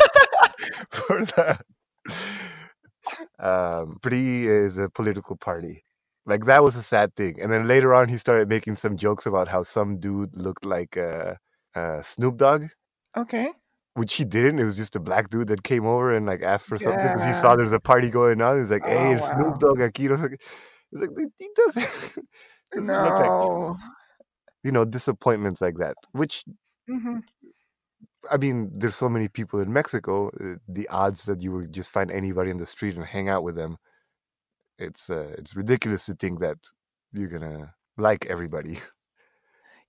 for 0.89 1.25
the 1.25 1.59
um, 3.39 3.97
PRI 4.01 4.47
is 4.47 4.77
a 4.77 4.89
political 4.89 5.35
party. 5.35 5.83
Like 6.25 6.45
that 6.45 6.63
was 6.63 6.75
a 6.75 6.81
sad 6.81 7.15
thing. 7.15 7.39
And 7.41 7.51
then 7.51 7.67
later 7.67 7.93
on, 7.93 8.09
he 8.09 8.17
started 8.17 8.49
making 8.49 8.75
some 8.75 8.97
jokes 8.97 9.25
about 9.25 9.47
how 9.47 9.63
some 9.63 9.99
dude 9.99 10.35
looked 10.35 10.65
like 10.65 10.97
uh, 10.97 11.35
uh, 11.75 12.01
Snoop 12.01 12.37
Dogg, 12.37 12.65
Okay. 13.15 13.51
which 13.93 14.15
he 14.15 14.25
didn't. 14.25 14.59
It 14.59 14.65
was 14.65 14.77
just 14.77 14.95
a 14.95 14.99
black 14.99 15.29
dude 15.29 15.47
that 15.47 15.63
came 15.63 15.85
over 15.85 16.15
and 16.15 16.25
like 16.25 16.41
asked 16.41 16.67
for 16.67 16.77
something 16.77 17.09
because 17.09 17.23
he 17.23 17.33
saw 17.33 17.55
there's 17.55 17.71
a 17.71 17.79
party 17.79 18.09
going 18.09 18.41
on. 18.41 18.59
He's 18.59 18.71
like, 18.71 18.85
"Hey, 18.85 19.11
Oh, 19.11 19.13
it's 19.13 19.25
wow. 19.25 19.29
Snoop 19.29 19.57
Dogg 19.59 19.79
aquí." 19.79 20.09
no 20.09 20.17
qué. 20.17 20.37
He's 20.91 21.01
like, 21.01 21.09
he 21.39 21.47
doesn't. 21.55 21.87
doesn't 22.75 23.01
look 23.03 23.19
like 23.19 23.33
No. 23.41 23.77
you 24.63 24.71
know 24.71 24.85
disappointments 24.85 25.61
like 25.61 25.77
that. 25.77 25.95
Which 26.11 26.43
hmm 26.87 27.17
I 28.31 28.37
mean, 28.37 28.71
there's 28.73 28.95
so 28.95 29.09
many 29.09 29.27
people 29.27 29.59
in 29.59 29.71
Mexico. 29.71 30.29
uh, 30.29 30.55
The 30.67 30.87
odds 30.89 31.25
that 31.25 31.41
you 31.41 31.51
would 31.53 31.73
just 31.73 31.91
find 31.91 32.11
anybody 32.11 32.49
in 32.51 32.57
the 32.57 32.65
street 32.65 32.95
and 32.95 33.05
hang 33.05 33.29
out 33.29 33.43
with 33.43 33.55
them, 33.55 33.77
it's 34.79 35.09
uh, 35.09 35.33
it's 35.37 35.55
ridiculous 35.55 36.05
to 36.07 36.15
think 36.15 36.39
that 36.41 36.57
you're 37.13 37.29
gonna 37.29 37.73
like 37.97 38.25
everybody. 38.25 38.79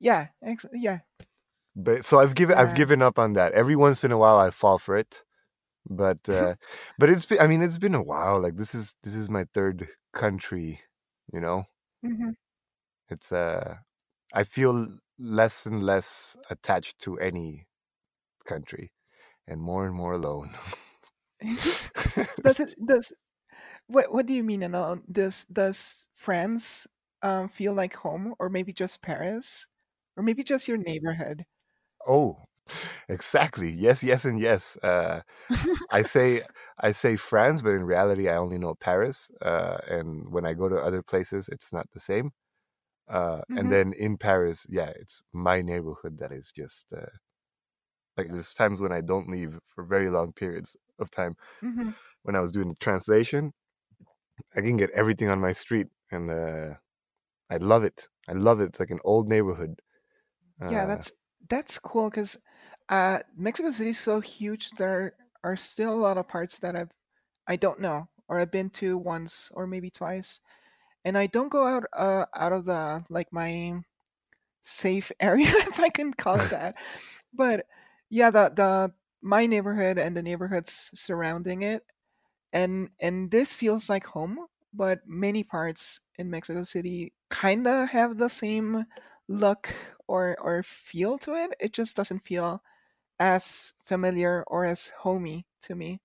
Yeah. 0.00 0.28
Ex- 0.42 0.66
yeah. 0.72 1.00
But 1.76 2.04
so 2.04 2.20
I've 2.20 2.34
given 2.34 2.56
I've 2.56 2.74
given 2.74 3.02
up 3.02 3.18
on 3.18 3.34
that. 3.34 3.52
Every 3.52 3.76
once 3.76 4.04
in 4.04 4.12
a 4.12 4.18
while, 4.18 4.38
I 4.38 4.50
fall 4.50 4.78
for 4.78 4.96
it, 4.96 5.24
but 5.88 6.28
uh, 6.28 6.56
but 6.98 7.10
it's 7.10 7.26
been, 7.26 7.40
I 7.40 7.46
mean 7.46 7.62
it's 7.62 7.78
been 7.78 7.94
a 7.94 8.02
while. 8.02 8.40
Like 8.40 8.56
this 8.56 8.74
is 8.74 8.94
this 9.02 9.14
is 9.14 9.28
my 9.30 9.46
third 9.54 9.88
country, 10.12 10.80
you 11.32 11.40
know. 11.40 11.64
hmm 12.02 12.30
It's 13.08 13.32
uh, 13.32 13.76
I 14.34 14.44
feel 14.44 14.98
less 15.18 15.66
and 15.66 15.82
less 15.82 16.36
attached 16.50 16.98
to 17.00 17.18
any 17.18 17.66
country, 18.46 18.92
and 19.46 19.60
more 19.60 19.86
and 19.86 19.94
more 19.94 20.12
alone. 20.12 20.50
does 22.42 22.60
it 22.60 22.74
does 22.86 23.12
what 23.88 24.12
what 24.12 24.26
do 24.26 24.32
you 24.34 24.42
mean 24.44 24.62
alone? 24.62 25.04
Does 25.10 25.44
does 25.46 26.08
France 26.14 26.86
um, 27.22 27.48
feel 27.48 27.72
like 27.74 27.94
home, 27.94 28.34
or 28.38 28.48
maybe 28.48 28.72
just 28.72 29.02
Paris, 29.02 29.66
or 30.16 30.22
maybe 30.22 30.44
just 30.44 30.68
your 30.68 30.78
neighborhood? 30.78 31.46
Oh, 32.06 32.44
exactly. 33.08 33.70
Yes, 33.70 34.02
yes, 34.02 34.24
and 34.24 34.38
yes. 34.38 34.76
Uh, 34.82 35.22
I 35.90 36.02
say 36.02 36.42
I 36.80 36.92
say 36.92 37.16
France, 37.16 37.62
but 37.62 37.70
in 37.74 37.84
reality, 37.84 38.28
I 38.28 38.36
only 38.36 38.58
know 38.58 38.74
Paris. 38.76 39.30
Uh, 39.42 39.78
and 39.88 40.32
when 40.32 40.46
I 40.46 40.54
go 40.54 40.68
to 40.68 40.78
other 40.78 41.02
places, 41.02 41.48
it's 41.50 41.72
not 41.72 41.90
the 41.92 42.00
same. 42.00 42.32
Uh, 43.08 43.42
Mhm. 43.48 43.56
And 43.56 43.70
then 43.70 43.92
in 43.94 44.18
Paris, 44.18 44.66
yeah, 44.70 44.90
it's 44.96 45.22
my 45.32 45.62
neighborhood 45.62 46.18
that 46.20 46.32
is 46.32 46.52
just 46.52 46.92
uh, 46.92 47.06
like 48.16 48.28
there's 48.30 48.54
times 48.54 48.80
when 48.80 48.92
I 48.92 49.00
don't 49.00 49.28
leave 49.28 49.58
for 49.66 49.84
very 49.84 50.08
long 50.10 50.32
periods 50.32 50.76
of 50.98 51.10
time. 51.10 51.36
hmm 51.62 51.90
When 52.22 52.36
I 52.36 52.40
was 52.40 52.52
doing 52.52 52.68
the 52.70 52.76
translation, 52.76 53.52
I 54.56 54.60
can 54.62 54.76
get 54.76 54.90
everything 54.90 55.28
on 55.28 55.40
my 55.40 55.52
street, 55.52 55.88
and 56.10 56.30
uh, 56.30 56.74
I 57.50 57.58
love 57.58 57.84
it. 57.84 58.08
I 58.28 58.32
love 58.34 58.60
it. 58.60 58.66
It's 58.66 58.80
like 58.80 58.90
an 58.90 59.00
old 59.04 59.28
neighborhood. 59.30 59.82
Yeah, 60.66 60.86
Uh, 60.86 60.86
that's 60.86 61.12
that's 61.48 61.78
cool 61.78 62.10
because 62.10 62.36
uh, 62.88 63.20
Mexico 63.36 63.70
City 63.70 63.90
is 63.90 63.98
so 63.98 64.20
huge. 64.20 64.70
There 64.72 65.16
are 65.44 65.56
still 65.56 65.92
a 65.92 66.00
lot 66.00 66.18
of 66.18 66.28
parts 66.28 66.58
that 66.60 66.74
I've 66.76 66.90
I 67.46 67.56
don't 67.56 67.80
know 67.80 68.08
or 68.28 68.38
I've 68.40 68.50
been 68.50 68.70
to 68.70 68.98
once 68.98 69.50
or 69.54 69.66
maybe 69.66 69.90
twice, 69.90 70.40
and 71.04 71.18
I 71.18 71.26
don't 71.28 71.50
go 71.50 71.64
out 71.66 71.84
uh, 71.94 72.26
out 72.34 72.52
of 72.52 72.66
the 72.66 73.04
like 73.10 73.32
my 73.32 73.80
safe 74.62 75.12
area 75.20 75.48
if 75.68 75.80
I 75.80 75.90
can 75.90 76.14
call 76.14 76.40
it 76.40 76.50
that. 76.50 76.76
But 77.34 77.66
yeah, 78.10 78.30
the 78.30 78.50
the 78.54 78.94
my 79.22 79.46
neighborhood 79.46 79.98
and 79.98 80.16
the 80.16 80.22
neighborhoods 80.22 80.90
surrounding 80.94 81.62
it 81.62 81.84
and 82.52 82.90
and 83.00 83.30
this 83.30 83.54
feels 83.54 83.88
like 83.88 84.04
home 84.06 84.46
but 84.72 85.00
many 85.06 85.42
parts 85.44 86.00
in 86.16 86.30
mexico 86.30 86.62
city 86.62 87.12
kind 87.30 87.66
of 87.66 87.88
have 87.88 88.18
the 88.18 88.28
same 88.28 88.84
look 89.28 89.74
or 90.08 90.36
or 90.40 90.62
feel 90.62 91.18
to 91.18 91.34
it 91.34 91.54
it 91.60 91.72
just 91.72 91.96
doesn't 91.96 92.26
feel 92.26 92.62
as 93.20 93.74
familiar 93.84 94.44
or 94.48 94.64
as 94.64 94.90
homey 94.90 95.46
to 95.60 95.74
me 95.74 96.00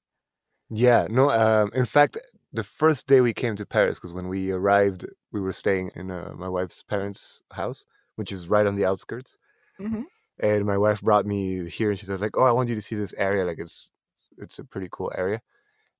yeah, 0.70 1.08
no. 1.10 1.30
Um, 1.30 1.72
in 1.74 1.86
fact, 1.86 2.18
the 2.54 2.64
first 2.64 3.08
day 3.08 3.22
we 3.22 3.34
came 3.34 3.56
to 3.58 3.66
Paris, 3.66 3.98
because 4.00 4.14
when 4.14 4.28
we 4.28 4.52
arrived, 4.52 5.06
we 5.32 5.42
were 5.42 5.54
staying 5.54 5.92
in 5.96 6.12
uh, 6.12 6.34
my 6.36 6.48
wife's 6.50 6.82
parents' 6.84 7.42
house, 7.52 7.86
which 8.16 8.32
is 8.32 8.50
right 8.50 8.66
on 8.66 8.76
the 8.76 8.86
outskirts. 8.86 9.38
hmm 9.80 10.04
And 10.39 10.66
my 10.66 10.78
wife 10.78 11.02
brought 11.02 11.26
me 11.26 11.70
here, 11.70 11.89
and 11.92 12.00
she 12.00 12.06
says 12.06 12.22
like, 12.22 12.36
"Oh, 12.38 12.44
I 12.44 12.52
want 12.52 12.70
you 12.70 12.76
to 12.76 12.82
see 12.82 12.96
this 12.96 13.14
area. 13.14 13.46
Like, 13.46 13.60
it's 13.60 13.89
it's 14.38 14.60
a 14.60 14.66
pretty 14.66 14.88
cool 14.92 15.12
area." 15.16 15.42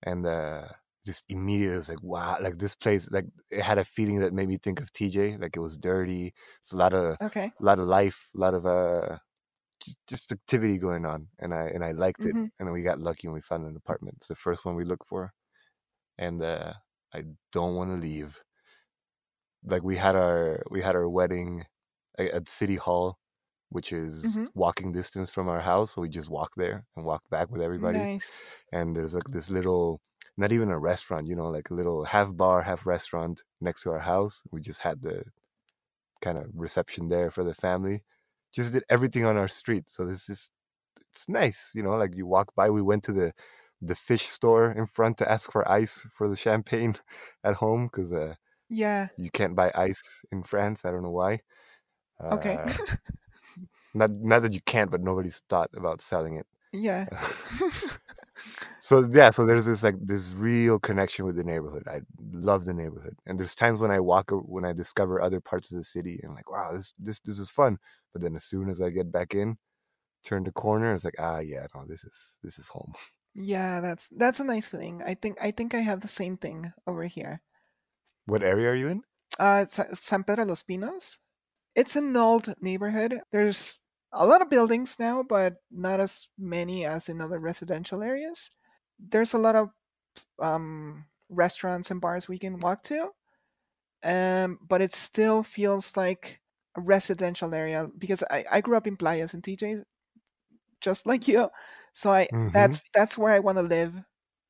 And 0.04 0.26
uh, 0.26 0.68
just 1.06 1.24
immediately, 1.30 1.74
it 1.76 1.78
was 1.78 1.90
like, 1.90 2.04
"Wow!" 2.04 2.38
Like 2.42 2.58
this 2.60 2.76
place, 2.76 3.10
like 3.12 3.26
it 3.52 3.62
had 3.64 3.78
a 3.78 3.86
feeling 3.86 4.20
that 4.20 4.34
made 4.34 4.48
me 4.50 4.58
think 4.58 4.80
of 4.82 4.92
TJ. 4.94 5.38
Like 5.38 5.56
it 5.58 5.60
was 5.62 5.78
dirty. 5.78 6.34
It's 6.60 6.74
a 6.74 6.78
lot 6.78 6.94
of 6.94 7.18
okay 7.22 7.52
a 7.60 7.64
lot 7.66 7.80
of 7.80 7.88
life, 7.88 8.30
a 8.36 8.40
lot 8.40 8.54
of 8.56 8.66
uh 8.66 9.20
just, 10.08 10.32
activity 10.32 10.78
going 10.78 11.06
on, 11.06 11.30
and 11.40 11.54
I 11.54 11.68
and 11.70 11.84
I 11.86 11.92
liked 11.92 12.26
it. 12.26 12.38
hmm 12.38 12.52
And 12.60 12.72
we 12.72 12.84
got 12.84 13.00
lucky 13.00 13.28
when 13.28 13.36
we 13.36 13.42
found 13.42 13.66
an 13.66 13.76
apartment. 13.78 14.18
It's 14.20 14.28
the 14.30 14.36
first 14.36 14.66
one 14.66 14.76
we 14.76 14.86
looked 14.86 15.08
for, 15.08 15.34
and 16.18 16.44
uh, 16.44 16.74
I 17.14 17.26
don't 17.54 17.76
want 17.76 17.92
to 17.92 17.98
leave. 17.98 18.44
Like 19.64 19.84
we 19.84 19.98
had 19.98 20.16
our 20.16 20.64
we 20.72 20.82
had 20.82 20.96
our 20.96 21.08
wedding 21.10 21.66
at 22.18 22.50
City 22.50 22.76
Hall, 22.76 23.20
which 23.72 23.94
is 23.94 24.40
hmm 24.40 24.52
walking 24.56 24.94
distance 24.94 25.32
from 25.32 25.50
our 25.50 25.62
house. 25.62 25.94
So 25.94 26.02
we 26.04 26.10
just 26.10 26.30
walked 26.32 26.58
there 26.58 26.86
and 26.98 27.06
walked 27.06 27.30
back 27.32 27.52
with 27.52 27.62
everybody. 27.64 28.10
nice 28.12 28.46
And 28.74 28.96
there's 28.96 29.16
like 29.16 29.32
this 29.32 29.50
little, 29.52 30.02
not 30.38 30.52
even 30.54 30.72
a 30.72 30.80
restaurant, 30.80 31.28
you 31.28 31.36
know, 31.36 31.50
like 31.50 31.72
a 31.72 31.76
little 31.76 32.06
half 32.06 32.36
bar, 32.36 32.64
half 32.64 32.86
restaurant 32.88 33.44
next 33.62 33.84
to 33.84 33.92
our 33.92 34.00
house. 34.00 34.44
We 34.52 34.62
just 34.62 34.82
had 34.82 35.02
the 35.04 35.26
kind 36.22 36.38
of 36.38 36.48
reception 36.54 37.08
there 37.10 37.32
for 37.32 37.44
the 37.44 37.54
family. 37.54 38.04
Just 38.54 38.74
did 38.74 38.84
everything 38.90 39.26
on 39.26 39.38
our 39.38 39.48
street. 39.48 39.90
So 39.90 40.06
this 40.06 40.30
is 40.30 40.52
it's 41.12 41.30
nice, 41.30 41.74
you 41.76 41.84
know, 41.84 41.92
like 41.98 42.16
you 42.16 42.28
walk 42.28 42.56
by. 42.56 42.70
We 42.72 42.82
went 42.84 43.04
to 43.06 43.14
the 43.14 43.34
the 43.82 43.96
fish 43.96 44.24
store 44.28 44.72
in 44.72 44.88
front 44.88 45.18
to 45.20 45.32
ask 45.32 45.52
for 45.52 45.70
ice 45.72 46.08
for 46.14 46.30
the 46.30 46.36
champagne 46.38 46.96
at 47.46 47.56
home 47.56 47.88
because 47.88 48.14
uh, 48.14 48.36
yeah 48.70 49.10
you 49.18 49.32
can't 49.32 49.56
buy 49.56 49.72
ice 49.76 50.24
in 50.32 50.44
France. 50.44 50.86
I 50.86 50.92
don't 50.92 51.04
know 51.04 51.12
why. 51.12 51.42
okay 52.32 52.60
Uh, 52.60 52.74
not 53.94 54.12
not 54.12 54.42
that 54.44 54.54
you 54.54 54.62
can't, 54.66 54.92
but 54.92 55.02
nobody's 55.02 55.42
thought 55.50 55.70
about 55.76 56.02
selling 56.02 56.38
it. 56.38 56.48
yeah 56.72 57.08
so 58.80 59.08
yeah, 59.12 59.30
so 59.30 59.46
there's 59.46 59.66
this 59.66 59.84
like 59.84 59.96
this 60.02 60.32
real 60.34 60.80
connection 60.80 61.26
with 61.26 61.36
the 61.36 61.44
neighborhood. 61.44 61.84
I 61.88 62.02
love 62.32 62.66
the 62.66 62.74
neighborhood, 62.74 63.16
and 63.26 63.40
there's 63.40 63.56
times 63.56 63.80
when 63.80 63.92
I 63.92 64.00
walk 64.00 64.32
when 64.32 64.66
I 64.66 64.74
discover 64.74 65.22
other 65.22 65.40
parts 65.42 65.72
of 65.72 65.78
the 65.78 65.84
city, 65.84 66.20
and 66.24 66.34
like, 66.34 66.50
wow, 66.50 66.72
this 66.74 66.94
this 67.00 67.20
this 67.20 67.40
is 67.40 67.52
fun. 67.52 67.78
But 68.14 68.22
then 68.22 68.36
as 68.36 68.44
soon 68.46 68.70
as 68.70 68.82
I 68.82 68.90
get 68.90 69.12
back 69.12 69.34
in, 69.36 69.58
turn 70.26 70.44
the 70.44 70.52
corner, 70.52 70.94
it's 70.94 71.06
like, 71.06 71.16
ah, 71.20 71.40
yeah, 71.40 71.68
no, 71.76 71.86
this 71.88 72.04
is 72.06 72.38
this 72.44 72.60
is 72.60 72.68
home. 72.70 72.94
yeah 73.34 73.80
that's 73.80 74.10
that's 74.18 74.40
a 74.40 74.44
nice 74.44 74.68
thing 74.68 75.02
i 75.06 75.14
think 75.14 75.38
i 75.42 75.52
think 75.52 75.74
i 75.74 75.80
have 75.80 76.02
the 76.02 76.08
same 76.08 76.36
thing 76.38 76.72
over 76.88 77.06
here 77.06 77.42
What 78.26 78.42
area 78.42 78.72
are 78.72 78.76
you 78.76 78.88
in? 78.88 79.04
uh 79.40 79.64
it's 79.66 79.80
san 80.00 80.24
pedro 80.24 80.46
los 80.46 80.64
pinos 80.64 81.20
it's 81.76 81.96
an 81.96 82.16
old 82.18 82.54
neighborhood. 82.62 83.22
There's 83.32 83.81
a 84.14 84.26
lot 84.26 84.42
of 84.42 84.50
buildings 84.50 85.00
now, 85.00 85.24
but 85.24 85.56
not 85.72 86.00
as 86.00 86.28
many 86.38 86.86
as 86.86 87.10
in 87.10 87.22
other 87.22 87.40
residential 87.40 88.04
areas. 88.04 88.52
There's 89.00 89.34
a 89.34 89.40
lot 89.40 89.56
of 89.56 89.70
um, 90.40 91.08
restaurants 91.30 91.92
and 91.92 92.02
bars 92.02 92.28
we 92.28 92.40
can 92.40 92.60
walk 92.60 92.84
to, 92.84 93.12
um, 94.04 94.60
but 94.68 94.82
it 94.82 94.94
still 94.94 95.44
feels 95.44 95.96
like 95.98 96.42
a 96.76 96.82
residential 96.82 97.54
area 97.54 97.88
because 97.98 98.24
I, 98.32 98.46
I 98.50 98.62
grew 98.62 98.78
up 98.78 98.88
in 98.88 98.98
Playas 98.98 99.34
and 99.34 99.44
TJ, 99.44 99.84
just 100.82 101.06
like 101.08 101.28
you. 101.28 101.50
So 101.94 102.12
I 102.14 102.30
Mm-hmm. 102.34 102.76
that's 102.76 102.84
that's 102.94 103.18
where 103.18 103.34
I 103.34 103.40
want 103.40 103.58
to 103.58 103.64
live 103.64 103.96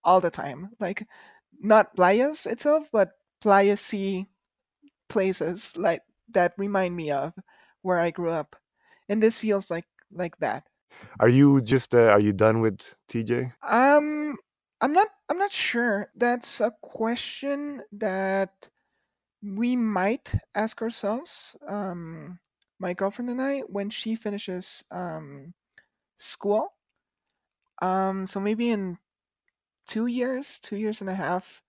all 0.03 0.21
the 0.21 0.31
time. 0.31 0.71
Like 0.79 1.07
not 1.59 1.95
Playas 1.97 2.47
itself, 2.47 2.89
but 2.91 3.11
Playa 3.41 3.77
C 3.77 4.27
places 5.09 5.77
like 5.77 6.01
that 6.29 6.53
remind 6.57 6.95
me 6.95 7.11
of 7.11 7.33
where 7.81 7.99
I 7.99 8.11
grew 8.11 8.31
up, 8.31 8.55
and 9.11 9.21
this 9.21 9.37
feels 9.39 9.69
like 9.69 9.85
like 10.11 10.37
that. 10.39 10.65
Are 11.19 11.29
you 11.29 11.61
just 11.61 11.93
uh, 11.93 12.09
are 12.09 12.19
you 12.21 12.33
done 12.33 12.61
with 12.61 12.95
TJ? 13.09 13.53
Um, 13.63 14.37
I'm 14.81 14.93
not 14.93 15.09
I'm 15.29 15.37
not 15.37 15.51
sure. 15.51 16.09
That's 16.15 16.61
a 16.61 16.71
question 16.81 17.83
that 17.93 18.69
we 19.43 19.75
might 19.75 20.33
ask 20.55 20.81
ourselves. 20.81 21.55
Um, 21.67 22.39
my 22.79 22.93
girlfriend 22.93 23.29
and 23.29 23.41
I 23.41 23.61
when 23.61 23.89
she 23.89 24.15
finishes 24.15 24.83
um 24.91 25.53
school. 26.17 26.73
Um, 27.81 28.27
so 28.27 28.39
maybe 28.39 28.69
in 28.69 28.97
two 29.87 30.07
years, 30.07 30.59
two 30.59 30.77
years 30.77 31.01
and 31.01 31.09
a 31.09 31.15
half, 31.15 31.63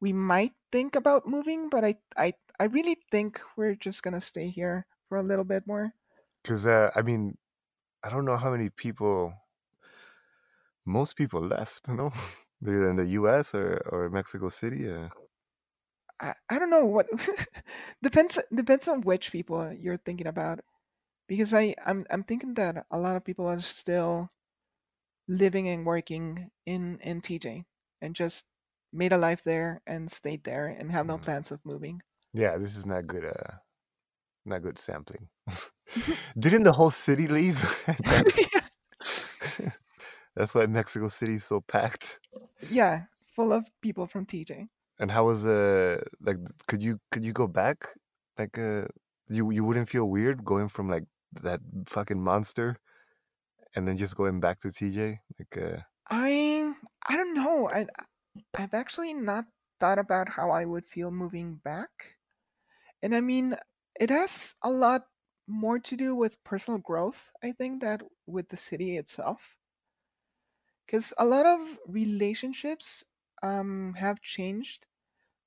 we 0.00 0.12
might 0.12 0.54
think 0.72 0.96
about 0.96 1.26
moving. 1.28 1.68
But 1.70 1.84
I 1.84 1.96
I 2.16 2.34
I 2.60 2.64
really 2.64 2.96
think 3.10 3.40
we're 3.56 3.74
just 3.76 4.02
gonna 4.02 4.20
stay 4.20 4.48
here 4.48 4.86
for 5.08 5.18
a 5.18 5.22
little 5.22 5.44
bit 5.44 5.66
more. 5.66 5.94
Because 6.42 6.66
uh, 6.66 6.90
I 6.94 7.02
mean, 7.02 7.36
I 8.04 8.10
don't 8.10 8.24
know 8.24 8.36
how 8.36 8.50
many 8.52 8.70
people. 8.70 9.34
Most 10.86 11.16
people 11.16 11.40
left, 11.40 11.88
you 11.88 11.94
know, 11.94 12.12
they're 12.60 12.88
in 12.88 12.96
the 12.96 13.06
U.S. 13.18 13.54
or 13.54 13.78
or 13.90 14.08
Mexico 14.10 14.48
City. 14.48 14.88
Uh, 14.90 15.08
I, 16.20 16.34
I 16.48 16.58
don't 16.58 16.70
know 16.70 16.84
what 16.86 17.08
depends 18.02 18.38
depends 18.54 18.88
on 18.88 19.02
which 19.02 19.32
people 19.32 19.72
you're 19.72 19.98
thinking 19.98 20.26
about 20.26 20.60
because 21.28 21.54
I 21.54 21.74
I'm 21.84 22.06
I'm 22.10 22.24
thinking 22.24 22.54
that 22.54 22.86
a 22.90 22.98
lot 22.98 23.16
of 23.16 23.24
people 23.24 23.46
are 23.46 23.60
still 23.60 24.30
living 25.28 25.68
and 25.68 25.84
working 25.86 26.50
in 26.66 26.98
in 27.00 27.20
TJ 27.22 27.64
and 28.00 28.14
just 28.14 28.46
made 28.92 29.12
a 29.12 29.18
life 29.18 29.42
there 29.44 29.82
and 29.86 30.10
stayed 30.10 30.44
there 30.44 30.68
and 30.68 30.92
have 30.92 31.06
no 31.06 31.18
mm, 31.18 31.18
plans 31.18 31.50
of 31.50 31.64
moving. 31.64 32.02
yeah, 32.34 32.56
this 32.58 32.76
is 32.76 32.86
not 32.86 33.06
good. 33.06 33.24
Uh, 33.24 33.56
not 34.44 34.62
good 34.62 34.78
sampling. 34.78 35.28
Didn't 36.38 36.64
the 36.64 36.72
whole 36.72 36.90
city 36.90 37.28
leave? 37.28 37.60
That's 40.34 40.54
why 40.54 40.66
Mexico 40.66 41.08
City 41.08 41.34
is 41.34 41.44
so 41.44 41.60
packed. 41.60 42.18
yeah, 42.70 43.02
full 43.36 43.52
of 43.52 43.66
people 43.82 44.06
from 44.06 44.24
TJ. 44.26 44.68
And 44.98 45.10
how 45.10 45.26
was 45.26 45.44
uh 45.44 46.00
like 46.20 46.38
could 46.68 46.82
you 46.82 46.98
could 47.10 47.24
you 47.24 47.32
go 47.32 47.46
back? 47.46 47.88
Like 48.38 48.58
uh 48.58 48.86
you 49.28 49.50
you 49.50 49.64
wouldn't 49.64 49.88
feel 49.88 50.08
weird 50.08 50.44
going 50.44 50.68
from 50.68 50.88
like 50.88 51.04
that 51.42 51.60
fucking 51.86 52.22
monster 52.22 52.76
and 53.74 53.86
then 53.86 53.96
just 53.96 54.16
going 54.16 54.40
back 54.40 54.60
to 54.60 54.68
TJ? 54.68 55.18
Like 55.38 55.58
uh 55.62 55.80
I 56.10 56.72
I 57.08 57.16
don't 57.16 57.34
know. 57.34 57.68
I 57.68 57.86
I've 58.54 58.74
actually 58.74 59.12
not 59.12 59.44
thought 59.80 59.98
about 59.98 60.28
how 60.28 60.50
I 60.50 60.64
would 60.64 60.86
feel 60.86 61.10
moving 61.10 61.60
back. 61.64 61.90
And 63.02 63.14
I 63.14 63.20
mean, 63.20 63.56
it 64.02 64.10
has 64.10 64.56
a 64.62 64.70
lot 64.70 65.06
more 65.46 65.78
to 65.78 65.96
do 65.96 66.14
with 66.16 66.42
personal 66.44 66.78
growth, 66.78 67.30
I 67.42 67.52
think, 67.52 67.80
that 67.82 68.02
with 68.26 68.48
the 68.50 68.58
city 68.58 68.98
itself. 68.98 69.56
Because 70.86 71.12
a 71.18 71.26
lot 71.26 71.44
of 71.46 71.78
relationships 71.86 73.04
um, 73.42 73.94
have 73.94 74.20
changed 74.20 74.86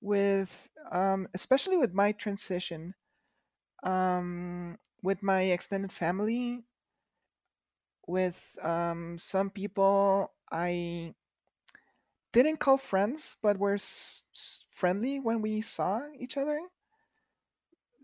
with, 0.01 0.69
um, 0.91 1.27
especially 1.33 1.77
with 1.77 1.93
my 1.93 2.11
transition, 2.13 2.95
um, 3.83 4.79
with 5.03 5.23
my 5.23 5.43
extended 5.43 5.93
family, 5.93 6.65
with 8.07 8.55
um, 8.61 9.17
some 9.17 9.49
people 9.49 10.31
I 10.51 11.15
didn't 12.33 12.57
call 12.59 12.77
friends, 12.77 13.35
but 13.41 13.57
were 13.57 13.73
s- 13.73 14.63
friendly 14.69 15.19
when 15.19 15.41
we 15.41 15.59
saw 15.61 16.07
each 16.13 16.37
other. 16.37 16.61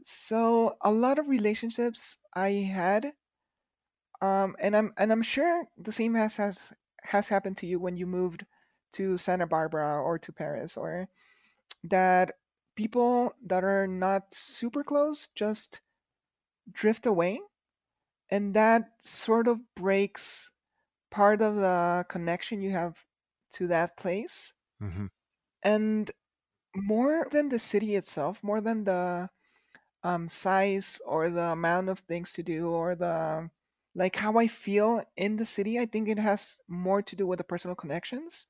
So 0.04 0.78
a 0.82 0.92
lot 0.92 1.18
of 1.18 1.28
relationships 1.28 2.18
I 2.34 2.52
had 2.52 3.16
Um, 4.22 4.56
and 4.60 4.76
I'm 4.76 4.94
and 4.98 5.12
I'm 5.12 5.22
sure 5.24 5.68
the 5.78 5.92
same 5.92 6.14
has 6.16 6.38
has 6.38 6.74
has 7.04 7.28
happened 7.30 7.58
to 7.58 7.68
you 7.68 7.80
when 7.80 7.98
you 7.98 8.06
moved 8.06 8.46
to 8.94 9.18
Santa 9.18 9.48
Barbara 9.48 10.02
or 10.02 10.20
to 10.20 10.32
Paris 10.32 10.78
or 10.78 11.10
that 11.84 12.40
people 12.76 13.36
that 13.44 13.64
are 13.64 13.88
not 13.88 14.34
super 14.34 14.84
close 14.84 15.28
just 15.36 15.82
drift 16.72 17.06
away 17.08 17.42
and 18.30 18.56
that 18.56 19.04
sort 19.04 19.48
of 19.48 19.76
breaks 19.76 20.52
part 21.12 21.42
of 21.42 21.56
the 21.56 22.06
connection 22.10 22.62
you 22.62 22.72
have 22.72 23.06
to 23.54 23.68
that 23.68 23.98
place. 23.98 24.54
Hmm 24.80 25.08
and 25.64 26.12
more 26.76 27.28
than 27.32 27.50
the 27.50 27.60
city 27.60 27.96
itself 27.96 28.44
more 28.44 28.62
than 28.62 28.84
the 28.86 29.30
um, 30.04 30.28
size 30.28 31.02
or 31.06 31.30
the 31.30 31.52
amount 31.52 31.90
of 31.90 32.00
things 32.00 32.34
to 32.34 32.44
do 32.44 32.70
or 32.70 32.96
the 32.96 33.50
like 33.96 34.16
how 34.18 34.38
i 34.38 34.48
feel 34.48 35.04
in 35.18 35.38
the 35.38 35.46
city 35.46 35.80
i 35.80 35.86
think 35.86 36.08
it 36.08 36.18
has 36.20 36.60
more 36.68 37.02
to 37.02 37.16
do 37.16 37.28
with 37.28 37.38
the 37.38 37.44
personal 37.44 37.76
connections. 37.76 38.48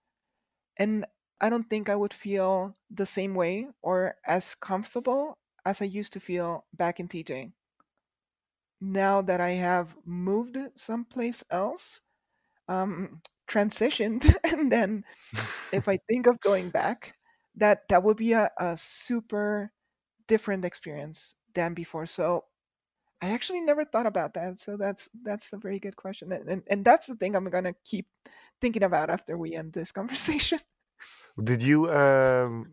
And 0.77 1.05
i 1.41 1.49
don't 1.49 1.69
think 1.69 1.89
i 1.89 1.95
would 1.95 2.13
feel 2.13 2.75
the 2.89 3.05
same 3.05 3.35
way 3.35 3.69
or 3.81 4.17
as 4.25 4.55
comfortable 4.55 5.37
as 5.65 5.81
i 5.81 5.85
used 5.85 6.13
to 6.13 6.19
feel 6.19 6.65
back 6.73 6.99
in 6.99 7.07
tj 7.07 7.53
now 8.81 9.21
that 9.21 9.39
i 9.39 9.51
have 9.51 9.95
moved 10.05 10.57
someplace 10.75 11.43
else 11.51 12.01
um, 12.69 13.21
transitioned 13.49 14.35
and 14.45 14.71
then 14.71 15.03
if 15.71 15.87
i 15.87 15.97
think 16.09 16.27
of 16.27 16.39
going 16.41 16.69
back 16.69 17.15
that 17.55 17.87
that 17.89 18.03
would 18.03 18.17
be 18.17 18.33
a, 18.33 18.51
a 18.59 18.77
super 18.77 19.71
different 20.27 20.65
experience 20.65 21.35
than 21.55 21.73
before 21.73 22.05
so 22.05 22.45
i 23.21 23.29
actually 23.31 23.61
never 23.61 23.85
thought 23.85 24.05
about 24.05 24.33
that 24.33 24.59
so 24.59 24.77
that's 24.77 25.09
that's 25.23 25.53
a 25.53 25.57
very 25.57 25.79
good 25.79 25.95
question 25.95 26.31
and 26.31 26.49
and, 26.49 26.63
and 26.67 26.85
that's 26.85 27.07
the 27.07 27.15
thing 27.15 27.35
i'm 27.35 27.49
gonna 27.49 27.75
keep 27.85 28.07
thinking 28.61 28.83
about 28.83 29.09
after 29.09 29.37
we 29.37 29.55
end 29.55 29.73
this 29.73 29.91
conversation. 29.99 30.59
Did 31.41 31.61
you 31.61 31.91
um 31.91 32.67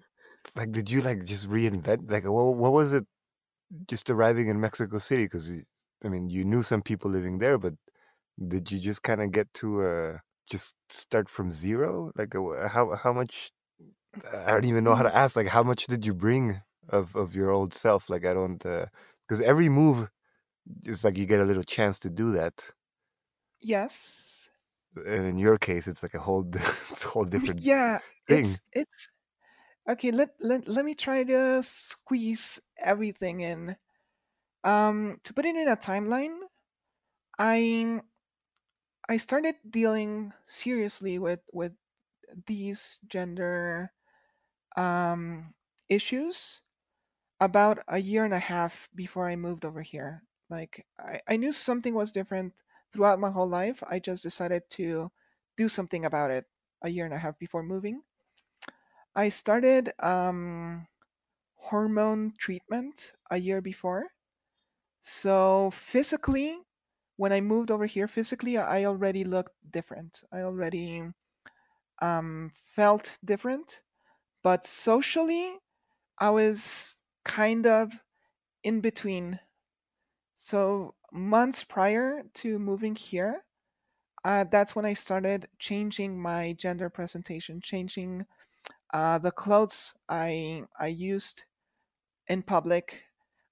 like 0.57 0.73
did 0.73 0.91
you 0.91 1.01
like 1.03 1.25
just 1.25 1.49
reinvent 1.49 2.11
like 2.11 2.25
what 2.25 2.57
what 2.57 2.73
was 2.73 2.93
it 2.93 3.07
just 3.89 4.11
arriving 4.11 4.49
in 4.49 4.61
Mexico 4.61 4.99
City? 4.99 5.25
Because 5.25 5.51
I 6.05 6.09
mean 6.09 6.31
you 6.31 6.45
knew 6.45 6.63
some 6.63 6.83
people 6.83 7.11
living 7.11 7.39
there 7.39 7.59
but 7.59 7.75
did 8.49 8.73
you 8.73 8.81
just 8.81 9.03
kind 9.03 9.23
of 9.23 9.33
get 9.33 9.53
to 9.55 9.83
uh 9.85 10.19
just 10.51 10.77
start 10.91 11.29
from 11.31 11.53
zero? 11.53 12.13
Like 12.17 12.35
uh, 12.35 12.69
how 12.69 12.95
how 12.97 13.13
much 13.13 13.53
I 14.33 14.53
don't 14.53 14.65
even 14.67 14.85
know 14.85 14.95
how 14.95 15.03
Mm, 15.03 15.11
to 15.11 15.15
ask 15.17 15.37
like 15.37 15.49
how 15.49 15.63
much 15.63 15.87
did 15.87 16.07
you 16.07 16.15
bring 16.15 16.63
of 16.91 17.15
of 17.17 17.35
your 17.35 17.51
old 17.51 17.75
self 17.75 18.09
like 18.11 18.25
I 18.25 18.35
don't 18.35 18.59
because 18.59 19.41
every 19.43 19.69
move 19.69 20.11
is 20.85 21.05
like 21.05 21.17
you 21.19 21.27
get 21.27 21.41
a 21.41 21.45
little 21.45 21.65
chance 21.65 21.99
to 22.01 22.11
do 22.11 22.33
that. 22.33 22.71
Yes. 23.61 24.51
And 24.97 25.25
in 25.27 25.39
your 25.39 25.57
case 25.57 25.87
it's 25.89 26.03
like 26.03 26.15
a 26.15 26.19
whole 26.21 26.47
it's 26.55 27.05
a 27.05 27.09
whole 27.09 27.25
different 27.25 27.63
yeah 27.63 27.99
thing. 28.29 28.61
it's 28.61 28.61
it's 28.73 29.09
okay 29.89 30.11
let, 30.13 30.31
let 30.41 30.69
let 30.69 30.85
me 30.85 30.95
try 30.95 31.25
to 31.25 31.63
squeeze 31.63 32.61
everything 32.79 33.41
in. 33.41 33.77
Um 34.65 35.21
to 35.25 35.35
put 35.35 35.47
it 35.47 35.57
in 35.57 35.69
a 35.69 35.77
timeline 35.77 36.39
i 37.39 38.01
i 39.09 39.17
started 39.17 39.57
dealing 39.69 40.33
seriously 40.47 41.19
with 41.19 41.41
with 41.53 41.73
these 42.47 42.99
gender 43.09 43.93
um 44.77 45.55
issues 45.89 46.63
about 47.41 47.85
a 47.89 47.99
year 47.99 48.25
and 48.25 48.35
a 48.35 48.39
half 48.39 48.89
before 48.95 49.29
I 49.29 49.37
moved 49.37 49.65
over 49.65 49.83
here. 49.83 50.25
Like 50.51 50.87
I, 50.99 51.21
I 51.29 51.37
knew 51.37 51.53
something 51.53 51.95
was 51.95 52.13
different 52.13 52.55
throughout 52.93 53.21
my 53.21 53.31
whole 53.31 53.49
life. 53.49 53.83
I 53.87 53.99
just 53.99 54.23
decided 54.23 54.71
to 54.71 55.11
do 55.57 55.69
something 55.69 56.05
about 56.05 56.31
it 56.31 56.47
a 56.83 56.89
year 56.91 57.05
and 57.05 57.15
a 57.15 57.19
half 57.19 57.39
before 57.39 57.63
moving. 57.63 58.03
I 59.15 59.29
started 59.29 59.93
um, 59.99 60.87
hormone 61.55 62.35
treatment 62.39 63.15
a 63.31 63.39
year 63.39 63.61
before. 63.63 64.09
So 65.01 65.71
physically, 65.73 66.59
when 67.17 67.33
I 67.33 67.41
moved 67.41 67.71
over 67.71 67.87
here, 67.87 68.09
physically 68.09 68.59
I 68.59 68.85
already 68.85 69.25
looked 69.25 69.57
different. 69.71 70.23
I 70.33 70.43
already 70.43 71.13
um, 72.03 72.53
felt 72.65 73.19
different. 73.25 73.83
But 74.43 74.67
socially, 74.67 75.59
I 76.19 76.31
was 76.31 76.98
kind 77.29 77.67
of 77.67 77.93
in 78.65 78.81
between 78.83 79.41
So 80.35 80.95
months 81.13 81.65
prior 81.65 82.23
to 82.35 82.59
moving 82.59 82.95
here, 82.97 83.45
uh, 84.25 84.45
that's 84.45 84.77
when 84.77 84.85
I 84.87 84.95
started 84.95 85.49
changing 85.59 86.21
my 86.21 86.53
gender 86.55 86.91
presentation, 86.91 87.61
changing 87.61 88.27
uh, 88.93 89.19
the 89.19 89.33
clothes 89.33 89.97
I 90.09 90.65
I 90.79 90.89
used 90.89 91.45
in 92.29 92.43
public. 92.43 93.05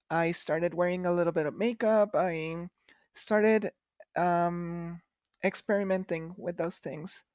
I 0.09 0.31
started 0.31 0.73
wearing 0.75 1.05
a 1.05 1.13
little 1.13 1.33
bit 1.33 1.47
of 1.47 1.55
makeup. 1.55 2.11
I 2.15 2.69
started 3.13 3.73
um, 4.17 5.01
experimenting 5.43 6.35
with 6.37 6.57
those 6.57 6.79
things. 6.79 7.25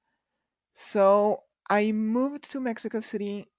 So 0.75 1.45
I 1.71 1.93
moved 1.93 2.51
to 2.51 2.61
Mexico 2.61 3.01
City, 3.01 3.52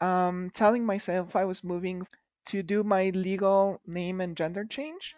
um, 0.00 0.50
telling 0.50 0.86
myself 0.86 1.36
I 1.36 1.44
was 1.44 1.64
moving 1.64 2.06
to 2.46 2.62
do 2.62 2.84
my 2.84 3.10
legal 3.10 3.80
name 3.86 4.20
and 4.20 4.36
gender 4.36 4.64
change. 4.64 5.14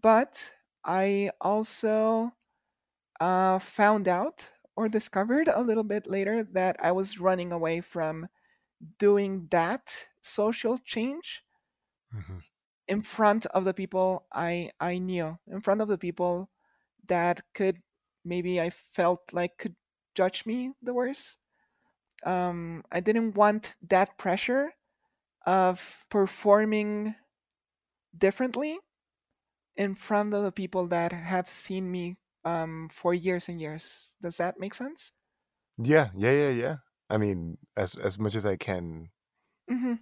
But 0.00 0.54
I 0.84 1.32
also 1.40 2.32
uh, 3.20 3.58
found 3.60 4.08
out 4.08 4.50
or 4.76 4.88
discovered 4.88 5.48
a 5.48 5.62
little 5.62 5.84
bit 5.84 6.06
later 6.06 6.44
that 6.44 6.76
I 6.84 6.92
was 6.92 7.18
running 7.20 7.52
away 7.52 7.80
from 7.82 8.28
doing 8.98 9.48
that 9.50 10.08
social 10.22 10.78
change 10.78 11.44
hmm 12.10 12.38
in 12.88 13.02
front 13.02 13.46
of 13.46 13.64
the 13.64 13.74
people 13.74 14.26
I 14.32 14.72
I 14.80 14.98
knew, 14.98 15.38
in 15.46 15.60
front 15.60 15.80
of 15.80 15.88
the 15.88 15.98
people 15.98 16.50
that 17.08 17.42
could 17.54 17.82
maybe 18.24 18.60
I 18.60 18.70
felt 18.70 19.32
like 19.32 19.58
could 19.58 19.76
judge 20.14 20.46
me 20.46 20.74
the 20.82 20.94
worst. 20.94 21.38
Um, 22.24 22.84
I 22.90 23.00
didn't 23.00 23.34
want 23.36 23.76
that 23.88 24.18
pressure 24.18 24.74
of 25.46 26.04
performing 26.10 27.14
differently 28.16 28.78
in 29.76 29.94
front 29.94 30.34
of 30.34 30.42
the 30.42 30.52
people 30.52 30.86
that 30.88 31.12
have 31.12 31.48
seen 31.48 31.90
me 31.90 32.18
um, 32.44 32.88
for 32.92 33.14
years 33.14 33.48
and 33.48 33.60
years. 33.60 34.16
Does 34.20 34.36
that 34.38 34.58
make 34.60 34.74
sense? 34.74 35.12
yeah 35.78 36.10
yeah 36.14 36.30
yeah 36.30 36.50
yeah 36.50 36.76
I 37.10 37.16
mean 37.18 37.58
as 37.76 37.94
as 37.96 38.18
much 38.18 38.34
as 38.34 38.46
I 38.46 38.56
can 38.56 39.10
Mm-hmm. 39.70 39.94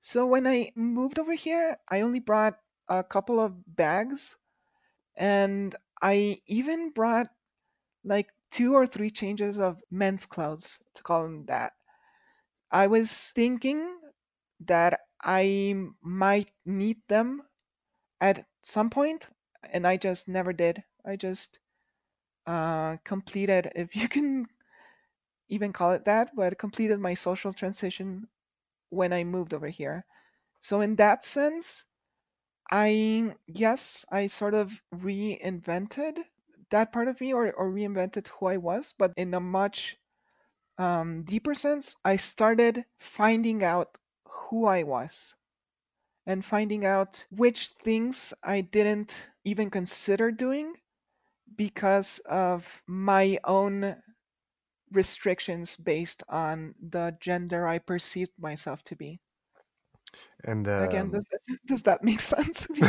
So 0.00 0.26
when 0.26 0.46
I 0.46 0.72
moved 0.74 1.18
over 1.18 1.32
here, 1.34 1.78
I 1.88 2.00
only 2.00 2.20
brought 2.20 2.58
a 2.88 3.04
couple 3.04 3.38
of 3.40 3.76
bags, 3.76 4.38
and 5.16 5.74
I 6.02 6.42
even 6.46 6.90
brought 6.90 7.28
like 8.04 8.30
two 8.50 8.74
or 8.74 8.86
three 8.86 9.10
changes 9.10 9.58
of 9.58 9.82
men's 9.90 10.26
clothes, 10.26 10.82
to 10.94 11.02
call 11.02 11.24
them 11.24 11.46
that. 11.46 11.74
I 12.72 12.88
was 12.88 13.30
thinking 13.30 14.00
that 14.60 15.00
I 15.22 15.74
might 16.02 16.50
need 16.64 17.02
them 17.08 17.42
at 18.20 18.46
some 18.62 18.90
point, 18.90 19.30
and 19.64 19.86
I 19.86 19.96
just 19.98 20.28
never 20.28 20.52
did. 20.52 20.84
I 21.04 21.16
just 21.16 21.60
uh, 22.46 22.98
completed, 23.04 23.72
if 23.76 23.96
you 23.96 24.08
can 24.08 24.48
even 25.48 25.72
call 25.72 25.92
it 25.92 26.04
that, 26.06 26.34
but 26.34 26.58
completed 26.58 26.98
my 27.00 27.14
social 27.14 27.52
transition 27.52 28.28
when 28.90 29.12
I 29.12 29.24
moved 29.24 29.54
over 29.54 29.68
here. 29.68 30.06
So 30.60 30.80
in 30.82 30.96
that 30.96 31.24
sense, 31.24 31.86
I 32.70 33.36
yes, 33.46 34.04
I 34.10 34.28
sort 34.28 34.54
of 34.54 34.82
reinvented 34.94 36.24
that 36.70 36.92
part 36.92 37.08
of 37.08 37.20
me 37.20 37.32
or, 37.32 37.52
or 37.52 37.70
reinvented 37.70 38.28
who 38.28 38.46
I 38.46 38.56
was, 38.56 38.94
but 38.96 39.12
in 39.16 39.34
a 39.34 39.40
much 39.40 39.98
um, 40.78 41.22
deeper 41.24 41.54
sense, 41.54 41.96
I 42.04 42.16
started 42.16 42.84
finding 42.98 43.62
out 43.62 43.98
who 44.26 44.66
I 44.66 44.82
was 44.84 45.34
and 46.26 46.44
finding 46.44 46.84
out 46.84 47.24
which 47.30 47.70
things 47.82 48.32
I 48.42 48.62
didn't 48.62 49.30
even 49.44 49.70
consider 49.70 50.30
doing 50.30 50.74
because 51.56 52.18
of 52.20 52.66
my 52.86 53.38
own 53.44 53.96
restrictions 54.92 55.76
based 55.76 56.22
on 56.28 56.74
the 56.80 57.16
gender 57.20 57.66
I 57.66 57.78
perceived 57.78 58.32
myself 58.38 58.82
to 58.84 58.96
be. 58.96 59.20
And 60.44 60.66
Again, 60.66 61.06
um 61.06 61.12
does 61.12 61.26
that, 61.30 61.40
does 61.66 61.82
that 61.84 62.04
make 62.04 62.20
sense? 62.20 62.66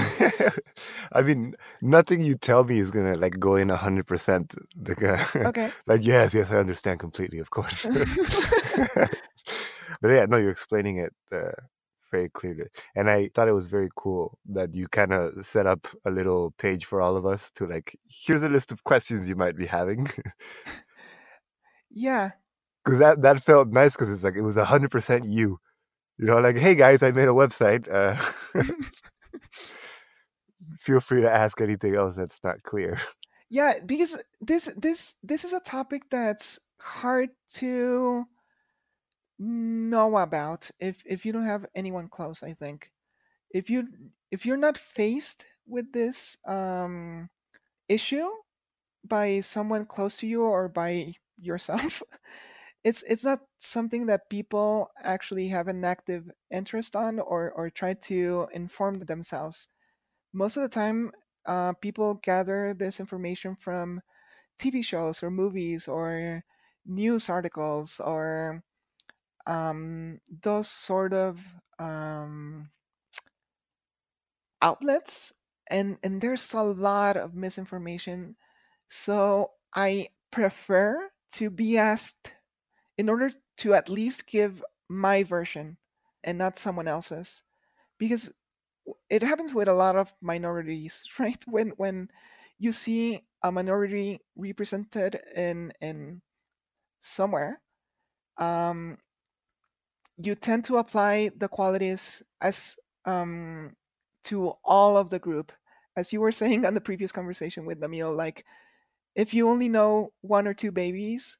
I 1.11 1.21
mean, 1.21 1.55
nothing 1.81 2.23
you 2.23 2.35
tell 2.35 2.63
me 2.63 2.79
is 2.79 2.91
gonna 2.91 3.15
like 3.15 3.39
go 3.39 3.55
in 3.55 3.69
a 3.69 3.75
hundred 3.75 4.07
percent. 4.07 4.53
Like, 4.87 5.03
uh, 5.03 5.25
okay. 5.35 5.71
like 5.87 6.01
yes, 6.03 6.33
yes, 6.33 6.51
I 6.51 6.57
understand 6.57 6.99
completely, 6.99 7.39
of 7.39 7.49
course. 7.49 7.85
but 7.85 8.07
yeah, 10.03 10.25
no, 10.25 10.37
you're 10.37 10.51
explaining 10.51 10.97
it 10.97 11.13
uh, 11.31 11.51
very 12.11 12.29
clearly, 12.29 12.67
and 12.95 13.09
I 13.09 13.29
thought 13.33 13.49
it 13.49 13.53
was 13.53 13.67
very 13.67 13.89
cool 13.95 14.37
that 14.49 14.73
you 14.73 14.87
kind 14.87 15.13
of 15.13 15.45
set 15.45 15.67
up 15.67 15.87
a 16.05 16.11
little 16.11 16.51
page 16.57 16.85
for 16.85 17.01
all 17.01 17.17
of 17.17 17.25
us 17.25 17.51
to 17.55 17.67
like. 17.67 17.97
Here's 18.07 18.43
a 18.43 18.49
list 18.49 18.71
of 18.71 18.83
questions 18.85 19.27
you 19.27 19.35
might 19.35 19.57
be 19.57 19.65
having. 19.65 20.07
yeah. 21.89 22.31
because 22.85 22.99
that 22.99 23.21
that 23.23 23.43
felt 23.43 23.69
nice 23.69 23.95
because 23.95 24.09
it's 24.09 24.23
like 24.23 24.35
it 24.35 24.41
was 24.41 24.57
hundred 24.57 24.91
percent 24.91 25.25
you. 25.25 25.59
You 26.21 26.27
know, 26.27 26.39
like 26.39 26.57
hey 26.57 26.75
guys, 26.75 27.01
I 27.01 27.11
made 27.11 27.27
a 27.27 27.33
website. 27.33 27.91
Uh, 27.91 28.15
feel 30.77 31.01
free 31.01 31.21
to 31.21 31.31
ask 31.31 31.59
anything 31.59 31.95
else 31.95 32.15
that's 32.15 32.43
not 32.43 32.61
clear. 32.61 32.99
Yeah, 33.49 33.79
because 33.83 34.21
this 34.39 34.69
this 34.77 35.15
this 35.23 35.43
is 35.43 35.53
a 35.53 35.59
topic 35.59 36.03
that's 36.11 36.59
hard 36.79 37.31
to 37.55 38.25
know 39.39 40.17
about 40.17 40.69
if 40.79 41.01
if 41.07 41.25
you 41.25 41.33
don't 41.33 41.45
have 41.45 41.65
anyone 41.73 42.07
close. 42.07 42.43
I 42.43 42.53
think 42.53 42.91
if 43.49 43.69
you 43.71 43.87
if 44.29 44.45
you're 44.45 44.57
not 44.57 44.77
faced 44.77 45.45
with 45.67 45.91
this 45.91 46.37
um, 46.47 47.29
issue 47.89 48.29
by 49.07 49.39
someone 49.41 49.87
close 49.87 50.17
to 50.19 50.27
you 50.27 50.43
or 50.43 50.69
by 50.69 51.15
yourself, 51.39 52.03
it's 52.83 53.03
it's 53.03 53.23
not 53.23 53.41
something 53.59 54.07
that 54.07 54.29
people 54.29 54.89
actually 55.03 55.47
have 55.49 55.67
an 55.67 55.83
active 55.85 56.31
interest 56.51 56.95
on 56.95 57.19
or 57.19 57.51
or 57.51 57.69
try 57.69 57.93
to 57.93 58.47
inform 58.53 58.99
themselves. 59.05 59.67
Most 60.33 60.57
of 60.57 60.63
the 60.63 60.69
time, 60.69 61.11
uh, 61.45 61.73
people 61.73 62.15
gather 62.15 62.73
this 62.73 62.99
information 62.99 63.55
from 63.55 64.01
TV 64.59 64.81
shows 64.83 65.23
or 65.23 65.31
movies 65.31 65.87
or 65.87 66.43
news 66.85 67.29
articles 67.29 67.99
or 67.99 68.63
um, 69.47 70.19
those 70.43 70.69
sort 70.69 71.13
of 71.13 71.39
um, 71.79 72.69
outlets 74.61 75.33
and 75.67 75.97
and 76.03 76.21
there's 76.21 76.53
a 76.53 76.63
lot 76.63 77.17
of 77.17 77.33
misinformation 77.35 78.35
so 78.87 79.51
i 79.73 80.07
prefer 80.31 81.09
to 81.31 81.49
be 81.49 81.77
asked 81.77 82.31
in 83.01 83.09
order 83.09 83.31
to 83.57 83.73
at 83.73 83.89
least 83.89 84.27
give 84.27 84.63
my 84.89 85.23
version 85.23 85.77
and 86.23 86.37
not 86.37 86.59
someone 86.59 86.87
else's 86.87 87.41
because 87.97 88.31
it 89.09 89.23
happens 89.23 89.53
with 89.55 89.67
a 89.67 89.73
lot 89.73 89.95
of 89.95 90.13
minorities 90.21 91.03
right? 91.19 91.43
When 91.47 91.69
when 91.77 92.09
you 92.59 92.71
see 92.71 93.25
a 93.43 93.51
minority 93.51 94.21
represented 94.37 95.19
in 95.35 95.73
in 95.81 96.21
somewhere 96.99 97.59
um, 98.37 98.97
you 100.17 100.35
tend 100.35 100.65
to 100.65 100.77
apply 100.77 101.31
the 101.37 101.47
qualities 101.47 102.21
as 102.41 102.77
um, 103.05 103.75
to 104.25 104.53
all 104.63 104.97
of 104.97 105.09
the 105.09 105.19
group. 105.19 105.51
As 105.97 106.13
you 106.13 106.21
were 106.21 106.31
saying 106.41 106.65
on 106.65 106.75
the 106.75 106.81
previous 106.81 107.11
conversation 107.11 107.65
with 107.65 107.81
Namil, 107.81 108.15
like 108.15 108.45
if 109.15 109.33
you 109.33 109.49
only 109.49 109.69
know 109.69 110.13
one 110.21 110.47
or 110.47 110.53
two 110.53 110.71
babies, 110.71 111.37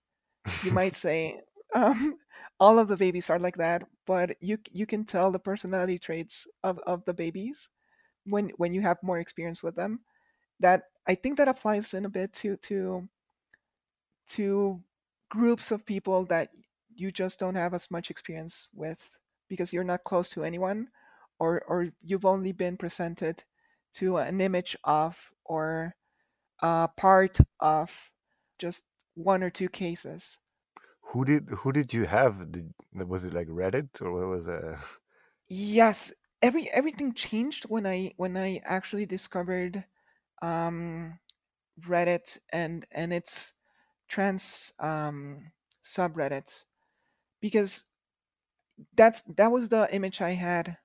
you 0.64 0.72
might 0.72 0.96
say 1.06 1.42
um, 1.76 2.18
all 2.60 2.80
of 2.80 2.88
the 2.88 2.98
babies 2.98 3.30
are 3.30 3.40
like 3.40 3.58
that, 3.58 3.84
but 4.06 4.38
you 4.42 4.58
you 4.72 4.86
can 4.86 5.06
tell 5.06 5.32
the 5.32 5.40
personality 5.40 5.98
traits 6.00 6.48
of, 6.64 6.80
of 6.80 7.04
the 7.06 7.14
babies 7.14 7.70
when 8.26 8.50
when 8.58 8.74
you 8.74 8.82
have 8.82 8.98
more 9.04 9.20
experience 9.20 9.64
with 9.64 9.76
them. 9.76 10.02
That 10.60 10.84
I 11.08 11.16
think 11.16 11.38
that 11.38 11.48
applies 11.50 11.94
in 11.94 12.06
a 12.06 12.10
bit 12.10 12.34
to 12.46 12.58
to 12.70 13.08
to 14.28 14.82
groups 15.30 15.72
of 15.72 15.86
people 15.86 16.26
that 16.26 16.50
you 16.96 17.12
just 17.12 17.40
don't 17.40 17.56
have 17.56 17.74
as 17.74 17.90
much 17.92 18.10
experience 18.10 18.68
with 18.74 19.10
because 19.48 19.72
you're 19.74 19.84
not 19.84 20.04
close 20.04 20.30
to 20.32 20.44
anyone 20.44 20.88
or 21.40 21.62
or 21.68 21.90
you've 22.02 22.26
only 22.26 22.52
been 22.52 22.78
presented 22.78 23.44
to 23.94 24.18
an 24.18 24.40
image 24.42 24.76
of 24.84 25.18
or 25.46 25.94
a 26.62 26.90
part 26.98 27.40
of 27.60 27.92
just 28.60 28.84
one 29.16 29.44
or 29.44 29.50
two 29.50 29.70
cases. 29.70 30.40
Who 31.12 31.26
did 31.26 31.50
who 31.50 31.72
did 31.72 31.94
you 31.94 32.06
have? 32.06 32.52
Did, 32.52 32.74
was 32.94 33.26
it 33.26 33.34
like 33.34 33.48
Reddit 33.48 34.02
or 34.02 34.12
what 34.14 34.28
was 34.28 34.48
it? 34.48 34.64
Yes, 35.50 36.14
every 36.42 36.70
everything 36.72 37.14
changed 37.14 37.66
when 37.66 37.86
I 37.86 38.14
when 38.18 38.38
I 38.38 38.62
actually 38.64 39.06
discovered 39.06 39.84
um, 40.42 41.20
Reddit 41.82 42.40
and 42.52 42.86
and 42.92 43.14
its 43.14 43.54
trans 44.08 44.74
um, 44.80 45.52
subreddits 45.84 46.66
because 47.42 47.86
that's 48.96 49.22
that 49.24 49.52
was 49.52 49.70
the 49.70 49.88
image 49.94 50.22
I 50.22 50.32
had 50.32 50.78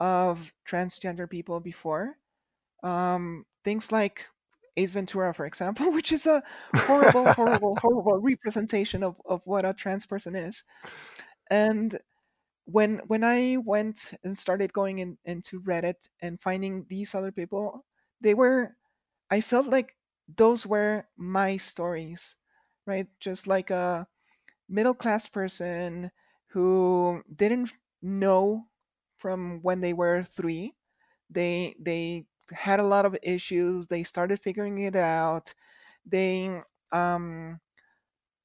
of 0.00 0.52
transgender 0.68 1.28
people 1.28 1.60
before. 1.60 2.16
Um, 2.82 3.46
things 3.64 3.92
like 3.92 4.26
Ace 4.78 4.92
Ventura, 4.92 5.34
for 5.34 5.46
example, 5.46 5.92
which 5.96 6.12
is 6.12 6.26
a 6.26 6.42
horrible, 6.76 7.32
horrible, 7.34 7.76
horrible 7.82 8.20
representation 8.20 9.02
of, 9.04 9.16
of 9.26 9.42
what 9.46 9.66
a 9.66 9.74
trans 9.74 10.06
person 10.06 10.36
is. 10.36 10.64
And 11.50 11.98
when 12.66 12.98
when 13.06 13.24
I 13.24 13.56
went 13.58 14.12
and 14.24 14.36
started 14.36 14.72
going 14.72 14.98
in, 14.98 15.18
into 15.24 15.60
Reddit 15.62 16.08
and 16.22 16.40
finding 16.40 16.86
these 16.88 17.14
other 17.14 17.32
people, 17.32 17.84
they 18.20 18.34
were 18.34 18.76
I 19.30 19.40
felt 19.40 19.68
like 19.68 19.96
those 20.36 20.66
were 20.66 21.06
my 21.16 21.56
stories, 21.58 22.36
right? 22.86 23.08
Just 23.20 23.46
like 23.46 23.70
a 23.70 24.06
middle 24.68 24.94
class 24.94 25.28
person 25.28 26.10
who 26.48 27.22
didn't 27.34 27.72
know 28.02 28.66
from 29.18 29.60
when 29.62 29.80
they 29.80 29.94
were 29.94 30.22
three. 30.24 30.74
They 31.30 31.76
they 31.80 32.26
had 32.52 32.80
a 32.80 32.84
lot 32.84 33.06
of 33.06 33.16
issues. 33.22 33.86
They 33.86 34.02
started 34.04 34.40
figuring 34.40 34.78
it 34.80 34.96
out. 34.96 35.54
They 36.06 36.62
um, 36.92 37.60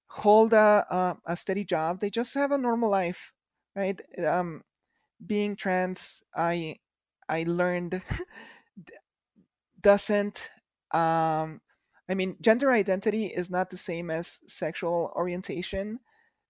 hold 0.07 0.53
a, 0.53 0.85
a, 0.89 1.17
a 1.27 1.37
steady 1.37 1.65
job. 1.65 1.99
They 2.01 2.09
just 2.09 2.33
have 2.35 2.51
a 2.51 2.57
normal 2.57 2.89
life, 2.89 3.33
right? 3.75 3.99
Um, 4.23 4.63
being 5.25 5.55
trans, 5.55 6.23
I 6.35 6.77
I 7.29 7.43
learned 7.43 8.03
doesn't. 9.81 10.49
Um, 10.91 11.61
I 12.09 12.15
mean, 12.15 12.37
gender 12.41 12.71
identity 12.71 13.25
is 13.27 13.49
not 13.49 13.69
the 13.69 13.77
same 13.77 14.09
as 14.11 14.39
sexual 14.47 15.11
orientation 15.15 15.99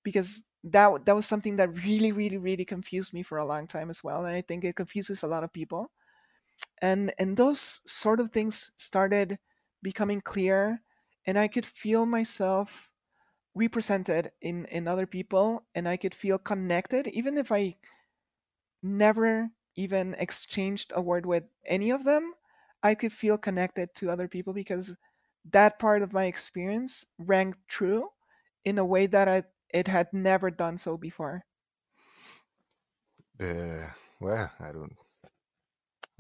because 0.04 0.43
that 0.64 1.06
that 1.06 1.16
was 1.16 1.26
something 1.26 1.58
that 1.58 1.74
really, 1.86 2.12
really, 2.12 2.38
really 2.38 2.66
confused 2.66 3.14
me 3.14 3.24
for 3.24 3.38
a 3.38 3.45
long 3.45 3.68
time 3.68 3.89
as 3.89 4.04
well, 4.04 4.26
and 4.26 4.36
I 4.36 4.41
think 4.41 4.64
it 4.64 4.76
confuses 4.76 5.24
a 5.24 5.28
lot 5.28 5.43
of 5.43 5.54
people. 5.54 5.91
And 6.82 7.14
and 7.18 7.38
those 7.38 7.82
sort 7.91 8.20
of 8.20 8.30
things 8.30 8.72
started 8.78 9.39
becoming 9.82 10.22
clear, 10.22 10.84
and 11.26 11.38
I 11.39 11.47
could 11.47 11.66
feel 11.66 12.06
myself 12.06 12.91
represented 13.56 14.34
in 14.41 14.66
in 14.68 14.88
other 14.88 15.08
people, 15.08 15.68
and 15.76 15.88
I 15.89 15.97
could 15.97 16.16
feel 16.16 16.39
connected, 16.39 17.08
even 17.08 17.38
if 17.38 17.51
I 17.51 17.78
never 18.84 19.49
even 19.76 20.14
exchanged 20.16 20.91
a 20.95 21.01
word 21.01 21.26
with 21.26 21.45
any 21.66 21.89
of 21.89 22.04
them. 22.04 22.36
I 22.84 22.95
could 22.95 23.14
feel 23.14 23.38
connected 23.38 23.95
to 23.95 24.10
other 24.12 24.28
people 24.28 24.54
because 24.54 24.95
that 25.45 25.80
part 25.80 26.01
of 26.01 26.14
my 26.14 26.26
experience 26.26 27.06
rang 27.18 27.56
true 27.68 28.10
in 28.64 28.78
a 28.78 28.86
way 28.86 29.08
that 29.08 29.28
I 29.28 29.43
it 29.70 29.88
had 29.88 30.14
never 30.14 30.51
done 30.51 30.78
so 30.78 30.97
before. 30.97 31.45
Uh, 33.39 33.91
well, 34.20 34.51
I 34.60 34.72
don't, 34.72 34.97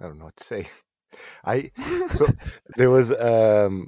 I 0.03 0.07
don't 0.07 0.19
know 0.19 0.25
what 0.25 0.37
to 0.37 0.43
say. 0.43 0.67
I 1.45 1.71
so 2.13 2.27
there 2.75 2.89
was, 2.89 3.11
um, 3.17 3.87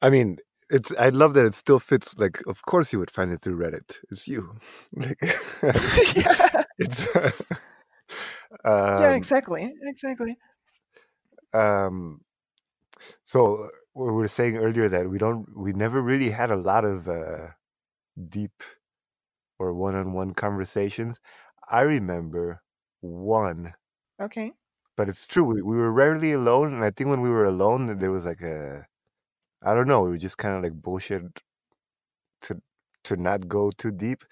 I 0.00 0.10
mean, 0.10 0.38
it's. 0.70 0.92
I 0.98 1.08
love 1.08 1.34
that 1.34 1.46
it 1.46 1.54
still 1.54 1.80
fits. 1.80 2.16
Like, 2.18 2.42
of 2.46 2.62
course, 2.62 2.92
you 2.92 2.98
would 2.98 3.10
find 3.10 3.32
it 3.32 3.40
through 3.42 3.58
Reddit. 3.58 3.96
It's 4.10 4.28
you. 4.28 4.52
Like, 4.92 5.18
yeah. 6.14 6.64
it's. 6.78 7.16
Uh, 8.64 8.98
yeah, 9.00 9.14
exactly, 9.14 9.72
exactly. 9.82 10.36
Um, 11.52 12.20
so 13.24 13.68
we 13.94 14.12
were 14.12 14.28
saying 14.28 14.56
earlier 14.56 14.88
that 14.88 15.08
we 15.08 15.18
don't, 15.18 15.46
we 15.56 15.72
never 15.72 16.00
really 16.00 16.30
had 16.30 16.50
a 16.50 16.56
lot 16.56 16.84
of 16.84 17.08
uh, 17.08 17.48
deep 18.28 18.62
or 19.58 19.74
one-on-one 19.74 20.34
conversations. 20.34 21.18
I 21.68 21.82
remember 21.82 22.62
one. 23.00 23.74
Okay. 24.20 24.52
But 24.96 25.08
it's 25.08 25.26
true. 25.26 25.44
We, 25.44 25.62
we 25.62 25.76
were 25.76 25.92
rarely 25.92 26.32
alone, 26.32 26.74
and 26.74 26.84
I 26.84 26.90
think 26.90 27.08
when 27.10 27.20
we 27.20 27.30
were 27.30 27.44
alone, 27.44 27.98
there 27.98 28.10
was 28.12 28.24
like 28.26 28.42
a, 28.42 28.86
I 29.62 29.74
don't 29.74 29.88
know, 29.88 30.02
we 30.02 30.10
were 30.10 30.18
just 30.18 30.38
kind 30.38 30.56
of 30.56 30.62
like 30.64 30.80
bullshit 30.82 31.42
to 32.42 32.60
to 33.04 33.16
not 33.16 33.46
go 33.48 33.70
too 33.70 33.92
deep. 33.92 34.24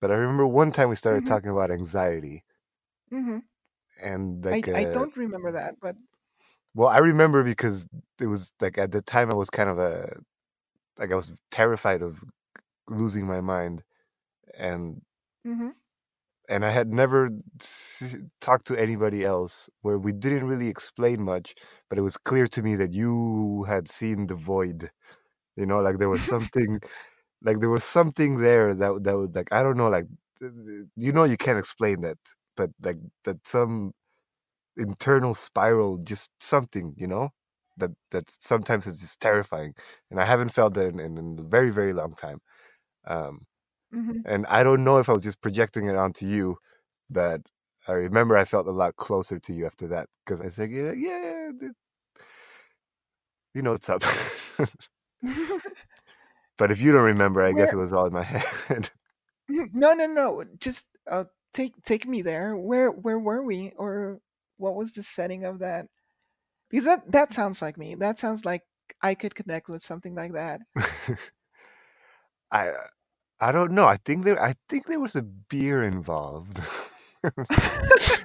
But 0.00 0.10
I 0.10 0.14
remember 0.16 0.46
one 0.46 0.72
time 0.72 0.88
we 0.90 0.96
started 0.96 1.24
Mhm. 1.24 1.26
talking 1.26 1.50
about 1.50 1.70
anxiety, 1.70 2.44
hmm 3.10 3.38
and 4.02 4.44
I 4.50 4.64
like, 4.64 4.68
I 4.74 4.84
uh, 4.84 4.86
don't 4.86 5.14
remember 5.16 5.52
that, 5.52 5.78
but 5.80 5.96
well, 6.74 6.88
I 6.88 6.98
remember 6.98 7.44
because 7.44 7.86
it 8.20 8.26
was 8.26 8.52
like 8.60 8.78
at 8.78 8.92
the 8.92 9.02
time 9.02 9.30
I 9.30 9.34
was 9.34 9.50
kind 9.50 9.70
of 9.70 9.78
a, 9.78 10.16
like 10.98 11.12
I 11.12 11.16
was 11.16 11.40
terrified 11.50 12.02
of 12.02 12.24
losing 12.88 13.26
my 13.26 13.40
mind, 13.42 13.84
and 14.58 15.02
hmm 15.44 15.74
and 16.48 16.64
I 16.64 16.70
had 16.70 16.88
never 16.92 17.30
s- 17.60 18.16
talked 18.40 18.66
to 18.68 18.76
anybody 18.76 19.24
else 19.24 19.68
where 19.82 19.98
we 19.98 20.12
didn't 20.12 20.46
really 20.46 20.68
explain 20.68 21.22
much, 21.22 21.54
but 21.88 21.98
it 21.98 22.02
was 22.02 22.16
clear 22.16 22.46
to 22.48 22.62
me 22.62 22.74
that 22.76 22.92
you 22.94 23.64
had 23.68 23.88
seen 23.88 24.26
the 24.26 24.34
void. 24.36 24.90
You 25.56 25.66
know, 25.66 25.80
like 25.80 25.98
there 25.98 26.10
was 26.10 26.22
something 26.34 26.80
like 27.42 27.60
there 27.60 27.70
was 27.70 27.84
something 27.84 28.38
there 28.38 28.74
that 28.74 29.04
that 29.04 29.16
was 29.18 29.30
like 29.34 29.52
I 29.52 29.62
don't 29.62 29.76
know, 29.78 29.88
like 29.90 30.06
you 30.96 31.12
know 31.12 31.24
you 31.24 31.36
can't 31.36 31.58
explain 31.58 32.00
that, 32.02 32.18
but 32.56 32.70
like 32.82 32.98
that 33.24 33.46
some 33.46 33.92
internal 34.76 35.34
spiral, 35.34 35.98
just 35.98 36.30
something, 36.40 36.94
you 36.96 37.06
know, 37.06 37.30
that 37.78 37.90
that 38.12 38.24
sometimes 38.40 38.86
it's 38.86 39.00
just 39.00 39.20
terrifying, 39.20 39.74
and 40.10 40.20
I 40.20 40.24
haven't 40.24 40.50
felt 40.50 40.74
that 40.74 40.86
in, 40.88 41.00
in 41.00 41.36
a 41.40 41.42
very 41.42 41.70
very 41.70 41.92
long 41.92 42.14
time. 42.14 42.40
Um, 43.06 43.46
hmm 43.94 44.20
and 44.24 44.46
I 44.46 44.62
don't 44.64 44.84
know 44.84 44.98
if 44.98 45.08
I 45.08 45.12
was 45.12 45.22
just 45.22 45.40
projecting 45.40 45.88
it 45.88 45.96
onto 45.96 46.26
you, 46.26 46.58
but 47.10 47.42
I 47.88 47.92
remember 47.92 48.36
I 48.36 48.44
felt 48.44 48.66
a 48.66 48.72
lot 48.72 48.96
closer 48.96 49.38
to 49.38 49.52
you 49.54 49.66
after 49.66 49.88
that 49.88 50.08
because 50.24 50.40
I 50.40 50.48
said, 50.48 50.70
yeah, 50.70 50.92
yeah, 50.92 51.50
you 53.54 53.62
know 53.62 53.72
what's 53.72 53.88
up. 53.88 54.02
but 56.58 56.70
if 56.70 56.80
you 56.80 56.92
don't 56.92 57.04
remember, 57.04 57.42
I 57.44 57.52
guess 57.52 57.72
it 57.72 57.76
was 57.76 57.92
all 57.92 58.06
in 58.06 58.12
my 58.12 58.22
head. 58.68 58.90
No, 59.48 59.92
no, 59.94 60.06
no. 60.06 60.44
Just 60.58 60.88
uh, 61.10 61.24
take 61.52 61.74
take 61.84 62.06
me 62.06 62.22
there. 62.22 62.56
Where 62.56 62.90
where 62.90 63.18
were 63.18 63.42
we, 63.42 63.72
or 63.76 64.20
what 64.56 64.74
was 64.74 64.92
the 64.94 65.02
setting 65.02 65.44
of 65.44 65.58
that? 65.60 65.86
Because 66.70 66.86
that 66.86 67.12
that 67.12 67.32
sounds 67.32 67.62
like 67.62 67.78
me. 67.78 67.94
That 67.96 68.18
sounds 68.18 68.44
like 68.44 68.62
I 69.02 69.14
could 69.14 69.34
connect 69.34 69.68
with 69.68 69.82
something 69.82 70.14
like 70.14 70.34
that. 70.34 70.60
I 72.50 72.72
I 73.40 73.52
don't 73.52 73.72
know. 73.72 73.86
I 73.86 73.96
think 73.98 74.24
there 74.24 74.40
I 74.40 74.54
think 74.68 74.86
there 74.86 75.00
was 75.00 75.16
a 75.16 75.22
beer 75.22 75.82
involved. 75.82 76.60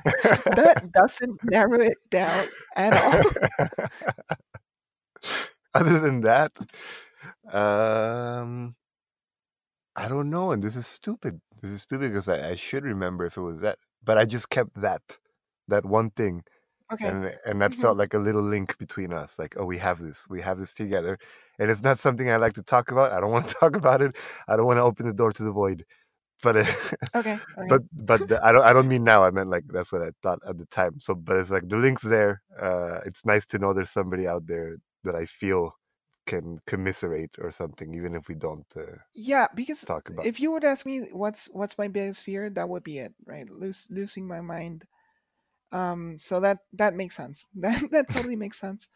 That 0.04 0.90
doesn't 0.94 1.40
narrow 1.44 1.80
it 1.82 1.98
down 2.10 2.48
at 2.76 2.94
all. 2.94 3.22
Other 5.74 6.00
than 6.00 6.22
that, 6.22 6.52
um, 7.52 8.76
I 9.96 10.08
don't 10.08 10.30
know. 10.30 10.52
And 10.52 10.64
this 10.64 10.76
is 10.76 10.88
stupid. 10.88 11.42
This 11.62 11.72
is 11.72 11.82
stupid 11.82 12.10
because 12.12 12.30
I, 12.30 12.50
I 12.52 12.56
should 12.56 12.84
remember 12.84 13.26
if 13.26 13.38
it 13.38 13.42
was 13.42 13.60
that, 13.62 13.78
but 14.04 14.18
I 14.18 14.26
just 14.26 14.50
kept 14.50 14.80
that 14.82 15.02
that 15.68 15.86
one 15.86 16.10
thing, 16.12 16.44
Okay. 16.92 17.14
and 17.14 17.34
and 17.46 17.62
that 17.62 17.74
hmm 17.74 17.76
felt 17.76 17.98
like 17.98 18.14
a 18.14 18.20
little 18.20 18.42
link 18.42 18.78
between 18.78 19.14
us. 19.14 19.40
Like, 19.40 19.56
oh, 19.58 19.66
we 19.66 19.78
have 19.80 20.00
this. 20.00 20.28
We 20.30 20.42
have 20.42 20.58
this 20.60 20.74
together, 20.74 21.18
and 21.60 21.72
it's 21.72 21.84
not 21.84 22.00
something 22.00 22.30
I 22.30 22.38
like 22.38 22.54
to 22.54 22.64
talk 22.64 22.92
about. 22.92 23.12
I 23.14 23.20
don't 23.22 23.32
want 23.32 23.48
to 23.48 23.54
talk 23.60 23.76
about 23.76 24.02
it. 24.02 24.18
I 24.48 24.56
don't 24.58 24.66
want 24.68 24.78
to 24.78 24.84
open 24.84 25.06
the 25.08 25.14
door 25.14 25.32
to 25.34 25.44
the 25.44 25.52
void. 25.52 25.86
But 26.44 26.58
uh, 26.58 26.66
Okay. 27.16 27.42
Okay. 27.58 27.76
but 27.76 27.82
but 27.94 28.28
the, 28.28 28.44
I 28.46 28.52
don't 28.52 28.64
I 28.64 28.74
don't 28.74 28.88
mean 28.90 29.04
now. 29.04 29.24
I 29.24 29.32
meant 29.32 29.50
like 29.50 29.66
that's 29.68 29.92
what 29.92 30.02
I 30.04 30.12
thought 30.24 30.40
at 30.48 30.58
the 30.58 30.66
time. 30.68 31.00
So, 31.02 31.16
but 31.16 31.38
it's 31.38 31.52
like 31.52 31.70
the 31.70 31.78
link's 31.78 32.04
there. 32.04 32.42
Uh, 32.60 33.00
it's 33.06 33.26
nice 33.26 33.46
to 33.48 33.60
know 33.60 33.74
there's 33.74 33.92
somebody 33.92 34.28
out 34.28 34.48
there 34.48 34.78
that 35.04 35.16
I 35.16 35.26
feel 35.26 35.76
can 36.28 36.60
commiserate 36.68 37.36
or 37.40 37.52
something, 37.52 37.94
even 37.96 38.16
if 38.16 38.28
we 38.30 38.36
don't 38.36 38.66
uh, 38.78 38.98
Yeah, 39.14 39.48
because 39.56 39.86
talk 39.86 40.10
about. 40.10 40.30
if 40.30 40.40
you 40.40 40.52
would 40.52 40.64
ask 40.64 40.86
me 40.86 41.10
what's 41.12 41.48
what's 41.54 41.78
my 41.78 41.88
biggest 41.88 42.24
fear, 42.24 42.50
that 42.52 42.70
would 42.70 42.84
be 42.84 43.00
it, 43.00 43.14
right? 43.26 43.50
Lose, 43.50 43.88
losing 43.90 44.28
my 44.28 44.42
mind. 44.42 44.86
Um, 45.72 46.18
so 46.18 46.40
that 46.40 46.60
that 46.74 46.96
makes 46.96 47.16
sense. 47.16 47.48
That 47.56 47.92
that 47.92 48.10
totally 48.10 48.36
makes 48.36 48.60
sense. 48.60 48.88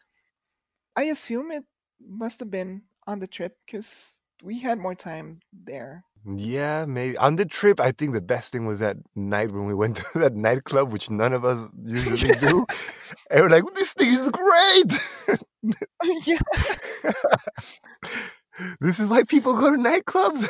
I 0.96 1.04
assume 1.04 1.50
it 1.50 1.64
must 2.00 2.40
have 2.40 2.50
been 2.50 2.82
on 3.06 3.18
the 3.18 3.26
trip 3.26 3.56
because 3.66 4.20
we 4.42 4.60
had 4.60 4.78
more 4.78 4.94
time 4.94 5.40
there. 5.52 6.04
Yeah, 6.26 6.86
maybe 6.86 7.16
on 7.18 7.36
the 7.36 7.44
trip. 7.44 7.80
I 7.80 7.92
think 7.92 8.12
the 8.14 8.20
best 8.20 8.52
thing 8.52 8.66
was 8.66 8.78
that 8.78 8.96
night 9.14 9.52
when 9.52 9.66
we 9.66 9.74
went 9.74 9.96
to 10.12 10.18
that 10.20 10.34
nightclub, 10.34 10.92
which 10.92 11.10
none 11.10 11.32
of 11.32 11.44
us 11.44 11.68
usually 11.84 12.34
yeah, 12.34 12.40
do, 12.40 12.66
and 13.30 13.42
we're 13.42 13.50
like, 13.50 13.64
"This 13.74 13.92
thing 13.94 14.08
is 14.08 14.30
great." 14.30 14.92
yeah, 16.26 16.38
this 18.80 19.00
is 19.00 19.08
why 19.08 19.22
people 19.24 19.54
go 19.54 19.70
to 19.70 19.76
nightclubs. 19.76 20.48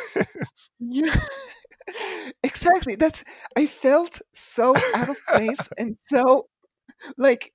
yeah. 0.78 1.20
Exactly. 2.42 2.96
That's. 2.96 3.24
I 3.56 3.66
felt 3.66 4.20
so 4.32 4.74
out 4.94 5.08
of 5.08 5.16
place 5.28 5.68
and 5.78 5.96
so 5.98 6.48
like 7.16 7.52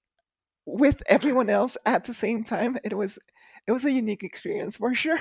with 0.66 1.02
everyone 1.08 1.50
else 1.50 1.78
at 1.86 2.06
the 2.06 2.14
same 2.14 2.44
time. 2.44 2.78
It 2.84 2.96
was 2.96 3.20
it 3.68 3.72
was 3.72 3.86
a 3.86 3.92
unique 3.92 4.24
experience 4.24 4.78
for 4.78 4.94
sure. 4.94 5.20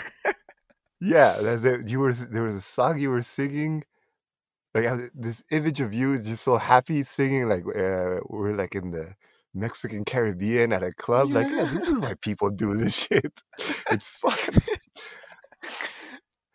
yeah, 1.00 1.36
that 1.40 1.88
you 1.88 2.00
were 2.00 2.12
there 2.12 2.42
was 2.42 2.54
a 2.54 2.60
song 2.60 2.98
you 2.98 3.10
were 3.10 3.22
singing. 3.22 3.84
Like 4.74 5.10
this 5.14 5.42
image 5.50 5.80
of 5.80 5.94
you 5.94 6.18
just 6.18 6.44
so 6.44 6.56
happy 6.56 7.02
singing, 7.02 7.48
like 7.48 7.64
uh, 7.66 8.20
we're 8.28 8.54
like 8.54 8.74
in 8.74 8.90
the 8.90 9.14
Mexican 9.54 10.04
Caribbean 10.04 10.72
at 10.72 10.82
a 10.82 10.92
club. 10.92 11.30
Like, 11.32 11.48
yeah, 11.48 11.64
this 11.64 11.84
is 11.84 12.00
why 12.00 12.14
people 12.20 12.50
do 12.50 12.76
this 12.76 12.94
shit. 13.06 13.42
It's 13.90 14.08
fun. 14.22 14.36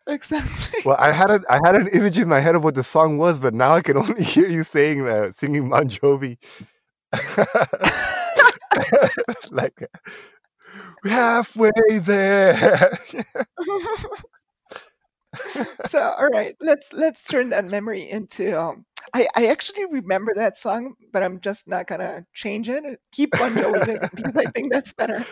Exactly. 0.06 0.80
Well, 0.84 0.96
I 0.98 1.12
had 1.12 1.30
a, 1.30 1.40
I 1.48 1.60
had 1.64 1.76
an 1.76 1.88
image 1.88 2.18
in 2.18 2.28
my 2.28 2.40
head 2.40 2.54
of 2.54 2.64
what 2.64 2.74
the 2.74 2.82
song 2.82 3.18
was, 3.18 3.40
but 3.40 3.54
now 3.54 3.74
I 3.74 3.80
can 3.80 3.96
only 3.96 4.24
hear 4.24 4.48
you 4.48 4.64
saying 4.64 5.06
uh, 5.06 5.30
singing 5.32 5.68
Bon 5.68 5.88
Jovi. 5.88 6.38
like 9.50 9.88
we're 11.04 11.10
halfway 11.10 11.70
there. 12.00 12.98
so 15.86 16.14
all 16.18 16.28
right 16.28 16.54
let's 16.60 16.92
let's 16.92 17.24
turn 17.24 17.50
that 17.50 17.64
memory 17.64 18.08
into 18.08 18.56
um 18.56 18.84
i 19.14 19.26
i 19.34 19.48
actually 19.48 19.84
remember 19.86 20.32
that 20.32 20.56
song 20.56 20.94
but 21.12 21.24
i'm 21.24 21.40
just 21.40 21.66
not 21.66 21.88
gonna 21.88 22.24
change 22.34 22.68
it 22.68 22.84
keep 23.10 23.32
bon 23.32 23.52
jovi 23.52 23.98
because 24.14 24.36
i 24.36 24.44
think 24.46 24.72
that's 24.72 24.92
better 24.92 25.24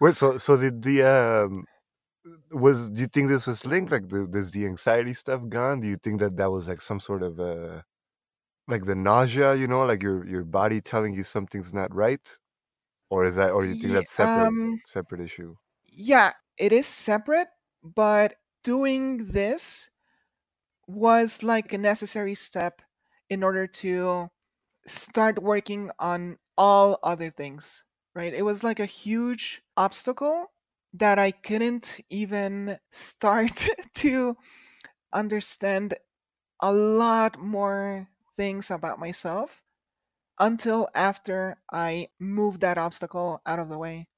Wait, 0.00 0.14
so 0.14 0.38
so 0.38 0.56
did 0.56 0.82
the 0.82 1.02
um 1.02 1.64
was 2.52 2.90
do 2.90 3.00
you 3.00 3.06
think 3.08 3.28
this 3.28 3.46
was 3.46 3.64
linked? 3.66 3.92
Like, 3.92 4.08
the, 4.08 4.28
is 4.34 4.50
the 4.52 4.66
anxiety 4.66 5.14
stuff 5.14 5.42
gone? 5.48 5.80
Do 5.80 5.88
you 5.88 5.96
think 5.96 6.20
that 6.20 6.36
that 6.36 6.50
was 6.50 6.68
like 6.68 6.80
some 6.80 7.00
sort 7.00 7.22
of 7.22 7.40
uh 7.40 7.82
like 8.68 8.86
the 8.86 8.96
nausea? 8.96 9.54
You 9.56 9.68
know, 9.68 9.84
like 9.84 10.02
your 10.02 10.26
your 10.26 10.44
body 10.44 10.80
telling 10.82 11.14
you 11.14 11.24
something's 11.24 11.74
not 11.74 11.94
right, 11.94 12.26
or 13.10 13.24
is 13.26 13.36
that, 13.36 13.52
or 13.52 13.64
you 13.66 13.76
think 13.76 13.94
that's 13.94 14.12
separate 14.12 14.52
um 14.52 14.80
separate 14.86 15.22
issue? 15.22 15.56
yeah 15.84 16.32
it 16.56 16.72
is 16.72 16.86
separate 16.86 17.48
but 17.82 18.36
doing 18.64 19.24
this 19.26 19.90
was 20.86 21.42
like 21.42 21.72
a 21.72 21.78
necessary 21.78 22.34
step 22.34 22.82
in 23.30 23.42
order 23.42 23.66
to 23.66 24.28
start 24.86 25.42
working 25.42 25.90
on 25.98 26.38
all 26.58 26.98
other 27.02 27.30
things 27.30 27.84
right 28.14 28.34
it 28.34 28.42
was 28.42 28.64
like 28.64 28.80
a 28.80 28.86
huge 28.86 29.62
obstacle 29.76 30.52
that 30.94 31.18
i 31.18 31.30
couldn't 31.30 32.00
even 32.10 32.78
start 32.90 33.68
to 33.94 34.36
understand 35.12 35.94
a 36.60 36.72
lot 36.72 37.38
more 37.40 38.08
things 38.36 38.70
about 38.70 38.98
myself 39.00 39.62
until 40.40 40.88
after 40.94 41.56
I 41.72 42.08
moved 42.20 42.60
that 42.62 42.78
obstacle 42.78 43.40
out 43.46 43.58
of 43.60 43.68
the 43.68 43.78
way. 43.78 44.08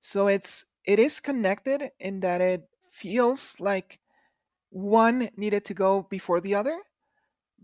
So 0.00 0.28
it's 0.28 0.66
it 0.84 0.98
is 0.98 1.20
connected 1.20 1.92
in 2.00 2.20
that 2.20 2.40
it 2.40 2.68
feels 2.92 3.60
like 3.60 4.00
one 4.70 5.30
needed 5.36 5.64
to 5.66 5.74
go 5.74 6.02
before 6.10 6.40
the 6.40 6.54
other, 6.56 6.78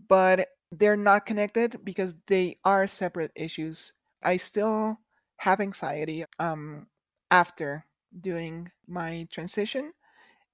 but 0.07 0.49
they're 0.71 0.97
not 0.97 1.25
connected 1.25 1.83
because 1.83 2.15
they 2.27 2.59
are 2.65 2.87
separate 2.87 3.31
issues. 3.35 3.93
I 4.23 4.37
still 4.37 4.99
have 5.37 5.61
anxiety 5.61 6.25
um 6.39 6.87
after 7.31 7.85
doing 8.19 8.71
my 8.87 9.27
transition. 9.31 9.93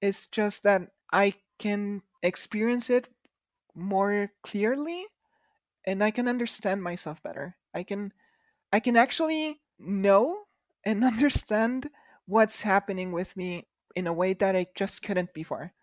It's 0.01 0.27
just 0.27 0.63
that 0.63 0.91
I 1.11 1.35
can 1.59 2.03
experience 2.23 2.89
it 2.89 3.09
more 3.75 4.31
clearly 4.43 5.07
and 5.85 6.03
I 6.03 6.11
can 6.11 6.27
understand 6.27 6.83
myself 6.83 7.21
better. 7.23 7.57
I 7.73 7.83
can 7.83 8.13
I 8.73 8.79
can 8.81 8.97
actually 8.97 9.61
know 9.79 10.45
and 10.85 11.03
understand 11.13 11.89
what's 12.25 12.61
happening 12.61 13.11
with 13.11 13.37
me 13.37 13.67
in 13.95 14.07
a 14.07 14.13
way 14.13 14.33
that 14.33 14.55
I 14.55 14.67
just 14.75 15.03
couldn't 15.03 15.33
before. 15.33 15.73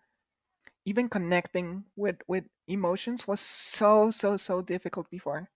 Even 0.85 1.09
connecting 1.09 1.85
with 1.95 2.21
with 2.27 2.45
emotions 2.67 3.27
was 3.27 3.41
so 3.41 4.11
so 4.11 4.37
so 4.37 4.61
difficult 4.61 5.09
before. 5.09 5.49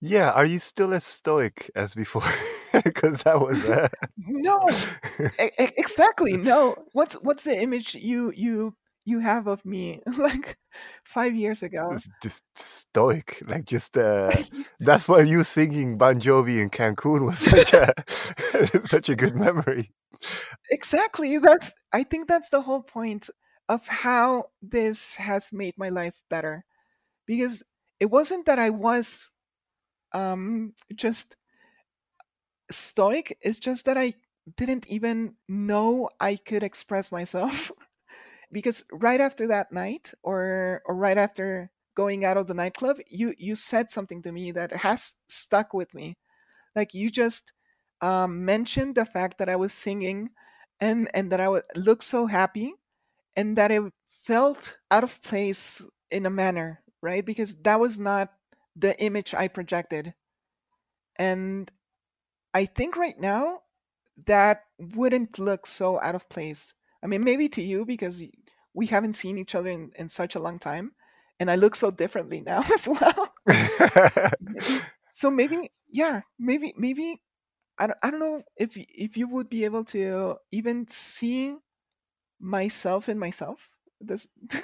Yeah, 0.00 0.30
are 0.30 0.44
you 0.46 0.58
still 0.58 0.92
as 0.94 1.04
stoic 1.04 1.70
as 1.74 1.94
before? 1.94 2.22
Because 2.84 3.22
that 3.22 3.40
was 3.40 3.64
uh... 3.64 3.88
no, 4.18 4.60
e- 5.40 5.50
exactly. 5.76 6.36
No, 6.36 6.76
what's 6.92 7.14
what's 7.14 7.44
the 7.44 7.60
image 7.60 7.94
you 7.94 8.32
you 8.34 8.74
you 9.04 9.20
have 9.20 9.46
of 9.46 9.64
me 9.64 10.00
like 10.18 10.58
five 11.04 11.34
years 11.34 11.62
ago? 11.62 11.90
it's 11.92 12.08
just 12.22 12.42
stoic, 12.54 13.42
like 13.46 13.64
just 13.64 13.96
uh 13.96 14.30
that's 14.80 15.08
why 15.08 15.20
you 15.20 15.44
singing 15.44 15.98
Bon 15.98 16.20
Jovi 16.20 16.60
in 16.60 16.70
Cancun 16.70 17.24
was 17.24 17.38
such 17.38 17.72
a 17.72 17.92
such 18.86 19.08
a 19.08 19.16
good 19.16 19.34
memory. 19.36 19.92
exactly. 20.70 21.38
That's 21.38 21.72
I 21.92 22.02
think 22.02 22.28
that's 22.28 22.50
the 22.50 22.62
whole 22.62 22.82
point 22.82 23.30
of 23.68 23.86
how 23.86 24.46
this 24.62 25.14
has 25.16 25.52
made 25.52 25.74
my 25.78 25.88
life 25.88 26.14
better 26.28 26.64
because 27.26 27.62
it 28.00 28.06
wasn't 28.06 28.46
that 28.46 28.58
I 28.58 28.70
was 28.70 29.30
um 30.12 30.74
just 30.94 31.36
stoic 32.70 33.36
it's 33.42 33.58
just 33.58 33.84
that 33.84 33.98
i 33.98 34.12
didn't 34.56 34.86
even 34.88 35.34
know 35.48 36.08
I 36.20 36.36
could 36.36 36.62
express 36.62 37.10
myself. 37.12 37.70
Because 38.52 38.84
right 38.92 39.20
after 39.20 39.48
that 39.48 39.72
night 39.72 40.12
or 40.22 40.82
or 40.86 40.94
right 40.94 41.18
after 41.18 41.70
going 41.96 42.24
out 42.24 42.36
of 42.36 42.46
the 42.46 42.54
nightclub 42.54 42.98
you 43.08 43.34
you 43.38 43.56
said 43.56 43.90
something 43.90 44.22
to 44.22 44.30
me 44.32 44.52
that 44.52 44.70
has 44.72 45.14
stuck 45.28 45.74
with 45.74 45.92
me. 45.94 46.16
Like 46.76 46.94
you 46.94 47.10
just 47.10 47.52
um, 48.00 48.44
mentioned 48.44 48.94
the 48.94 49.04
fact 49.06 49.38
that 49.38 49.48
I 49.48 49.56
was 49.56 49.72
singing 49.72 50.30
and 50.80 51.10
and 51.14 51.32
that 51.32 51.40
I 51.40 51.48
would 51.48 51.64
look 51.74 52.02
so 52.02 52.26
happy 52.26 52.74
and 53.36 53.56
that 53.56 53.70
it 53.72 53.82
felt 54.24 54.78
out 54.90 55.04
of 55.04 55.22
place 55.22 55.82
in 56.10 56.26
a 56.26 56.30
manner 56.30 56.82
right? 57.02 57.24
Because 57.24 57.60
that 57.62 57.80
was 57.80 57.98
not 58.00 58.30
the 58.76 58.98
image 59.00 59.34
I 59.34 59.48
projected. 59.48 60.14
And 61.16 61.70
I 62.54 62.66
think 62.66 62.96
right 62.96 63.18
now 63.18 63.60
that 64.26 64.64
wouldn't 64.78 65.38
look 65.38 65.66
so 65.66 66.00
out 66.00 66.14
of 66.14 66.28
place. 66.28 66.74
I 67.02 67.06
mean, 67.06 67.24
maybe 67.24 67.48
to 67.50 67.62
you 67.62 67.84
because 67.84 68.22
we 68.74 68.86
haven't 68.86 69.14
seen 69.14 69.38
each 69.38 69.54
other 69.54 69.70
in, 69.70 69.92
in 69.96 70.08
such 70.08 70.34
a 70.34 70.40
long 70.40 70.58
time, 70.58 70.92
and 71.40 71.50
I 71.50 71.56
look 71.56 71.76
so 71.76 71.90
differently 71.90 72.40
now 72.40 72.64
as 72.74 72.88
well. 72.88 73.34
So 75.16 75.30
maybe, 75.30 75.70
yeah, 75.88 76.22
maybe, 76.40 76.74
maybe 76.76 77.22
I 77.78 77.86
don't, 77.88 77.98
I 78.02 78.10
don't 78.10 78.20
know 78.20 78.42
if 78.56 78.72
if 78.76 79.16
you 79.16 79.28
would 79.28 79.48
be 79.48 79.64
able 79.64 79.84
to 79.86 80.36
even 80.52 80.88
see 80.88 81.56
myself 82.40 83.08
in 83.08 83.18
myself. 83.18 83.68
This, 84.00 84.28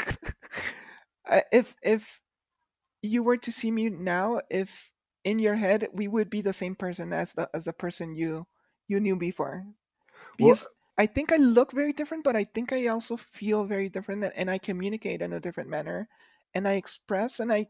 if 1.53 1.75
if 1.83 2.21
you 3.03 3.23
were 3.23 3.37
to 3.39 3.53
see 3.53 3.71
me 3.71 3.89
now, 3.91 4.41
if 4.51 4.91
in 5.25 5.39
your 5.39 5.57
head 5.57 5.89
we 5.93 6.09
would 6.09 6.31
be 6.31 6.43
the 6.43 6.53
same 6.53 6.75
person 6.77 7.13
as 7.13 7.35
the 7.35 7.49
as 7.55 7.65
the 7.65 7.73
person 7.73 8.15
you 8.15 8.47
you 8.89 9.01
knew 9.01 9.17
before 9.17 9.67
well, 10.39 10.57
because 10.57 10.67
I 10.99 11.07
think 11.07 11.33
I 11.33 11.37
look 11.37 11.73
very 11.73 11.93
different, 11.93 12.25
but 12.25 12.37
I 12.37 12.45
think 12.45 12.73
I 12.73 12.89
also 12.89 13.17
feel 13.17 13.65
very 13.65 13.89
different, 13.89 14.25
and 14.25 14.35
and 14.35 14.51
I 14.51 14.59
communicate 14.59 15.23
in 15.23 15.33
a 15.33 15.41
different 15.41 15.71
manner, 15.71 16.09
and 16.55 16.69
I 16.69 16.75
express 16.75 17.41
and 17.41 17.53
I 17.53 17.69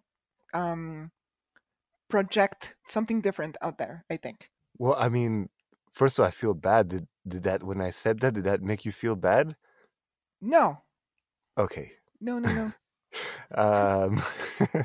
um, 0.55 1.13
project 2.09 2.77
something 2.87 3.23
different 3.23 3.57
out 3.63 3.79
there. 3.79 4.05
I 4.11 4.19
think. 4.19 4.51
well, 4.79 4.95
I 4.99 5.09
mean, 5.09 5.51
first 5.93 6.19
of 6.19 6.23
all, 6.23 6.29
I 6.29 6.31
feel 6.31 6.55
bad. 6.55 6.89
Did 6.89 7.09
did 7.27 7.43
that 7.45 7.63
when 7.63 7.81
I 7.81 7.91
said 7.91 8.21
that? 8.21 8.35
Did 8.35 8.45
that 8.45 8.63
make 8.63 8.85
you 8.85 8.93
feel 8.93 9.17
bad? 9.17 9.57
No, 10.43 10.85
Okay. 11.57 11.93
no, 12.21 12.39
no, 12.39 12.53
no. 12.53 12.75
Um, 13.55 14.23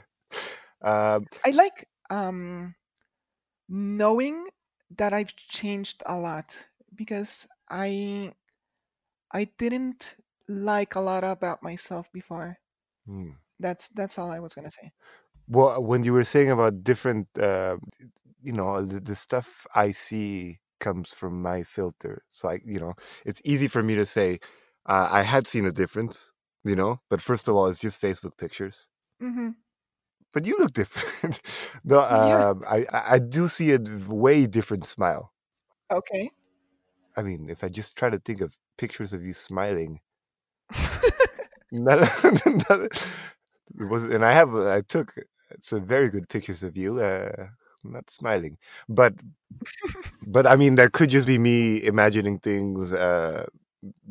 um, 0.82 1.28
I 1.46 1.52
like 1.52 1.88
um, 2.10 2.76
knowing 3.70 4.50
that 4.92 5.14
I've 5.14 5.36
changed 5.36 6.04
a 6.06 6.18
lot 6.18 6.70
because 6.96 7.48
I 7.70 8.34
I 9.32 9.46
didn't 9.46 10.16
like 10.48 10.96
a 10.96 11.00
lot 11.02 11.24
about 11.24 11.62
myself 11.62 12.12
before. 12.12 12.58
hmm. 13.06 13.32
That's 13.60 13.90
that's 13.90 14.18
all 14.18 14.32
I 14.32 14.40
was 14.40 14.54
gonna 14.54 14.72
say. 14.72 14.94
Well, 15.48 15.82
when 15.84 16.04
you 16.04 16.14
were 16.14 16.24
saying 16.24 16.50
about 16.52 16.84
different, 16.84 17.28
uh, 17.38 17.78
you 18.42 18.52
know, 18.54 18.82
the, 18.82 19.00
the 19.00 19.16
stuff 19.16 19.66
I 19.76 19.92
see 19.92 20.60
comes 20.80 21.14
from 21.14 21.42
my 21.42 21.64
filter. 21.64 22.24
So 22.30 22.50
I, 22.50 22.60
you 22.66 22.80
know, 22.80 22.94
it's 23.26 23.42
easy 23.46 23.68
for 23.68 23.84
me 23.84 23.96
to 23.96 24.06
say 24.06 24.40
uh, 24.88 25.08
I 25.12 25.22
had 25.24 25.48
seen 25.48 25.66
a 25.66 25.72
difference, 25.72 26.32
you 26.64 26.76
know, 26.76 27.02
but 27.10 27.22
first 27.22 27.48
of 27.48 27.56
all, 27.56 27.68
it's 27.68 27.80
just 27.80 28.02
Facebook 28.02 28.38
pictures. 28.38 28.90
hmm 29.20 29.65
But 30.36 30.46
you 30.46 30.58
look 30.60 30.74
different. 30.74 31.40
no, 31.86 32.02
um, 32.02 32.62
I 32.68 32.86
I 32.92 33.20
do 33.20 33.48
see 33.48 33.72
a 33.72 33.80
way 34.06 34.46
different 34.46 34.84
smile. 34.84 35.32
Okay. 35.90 36.30
I 37.16 37.22
mean, 37.24 37.50
if 37.50 37.64
I 37.64 37.70
just 37.70 37.96
try 37.96 38.10
to 38.10 38.20
think 38.20 38.42
of 38.42 38.54
pictures 38.78 39.14
of 39.14 39.24
you 39.24 39.32
smiling, 39.32 40.02
none, 41.72 42.06
none, 42.70 42.90
it 43.80 43.86
was, 43.88 44.04
and 44.04 44.26
I 44.26 44.34
have, 44.34 44.54
I 44.54 44.82
took 44.82 45.14
some 45.62 45.86
very 45.86 46.10
good 46.10 46.28
pictures 46.28 46.64
of 46.64 46.76
you. 46.76 47.00
Uh, 47.00 47.48
not 47.86 48.10
smiling, 48.10 48.58
but 48.90 49.14
but 50.28 50.46
I 50.46 50.58
mean 50.58 50.76
that 50.76 50.92
could 50.92 51.10
just 51.10 51.28
be 51.28 51.38
me 51.38 51.82
imagining 51.82 52.40
things, 52.40 52.94
uh, 52.94 53.46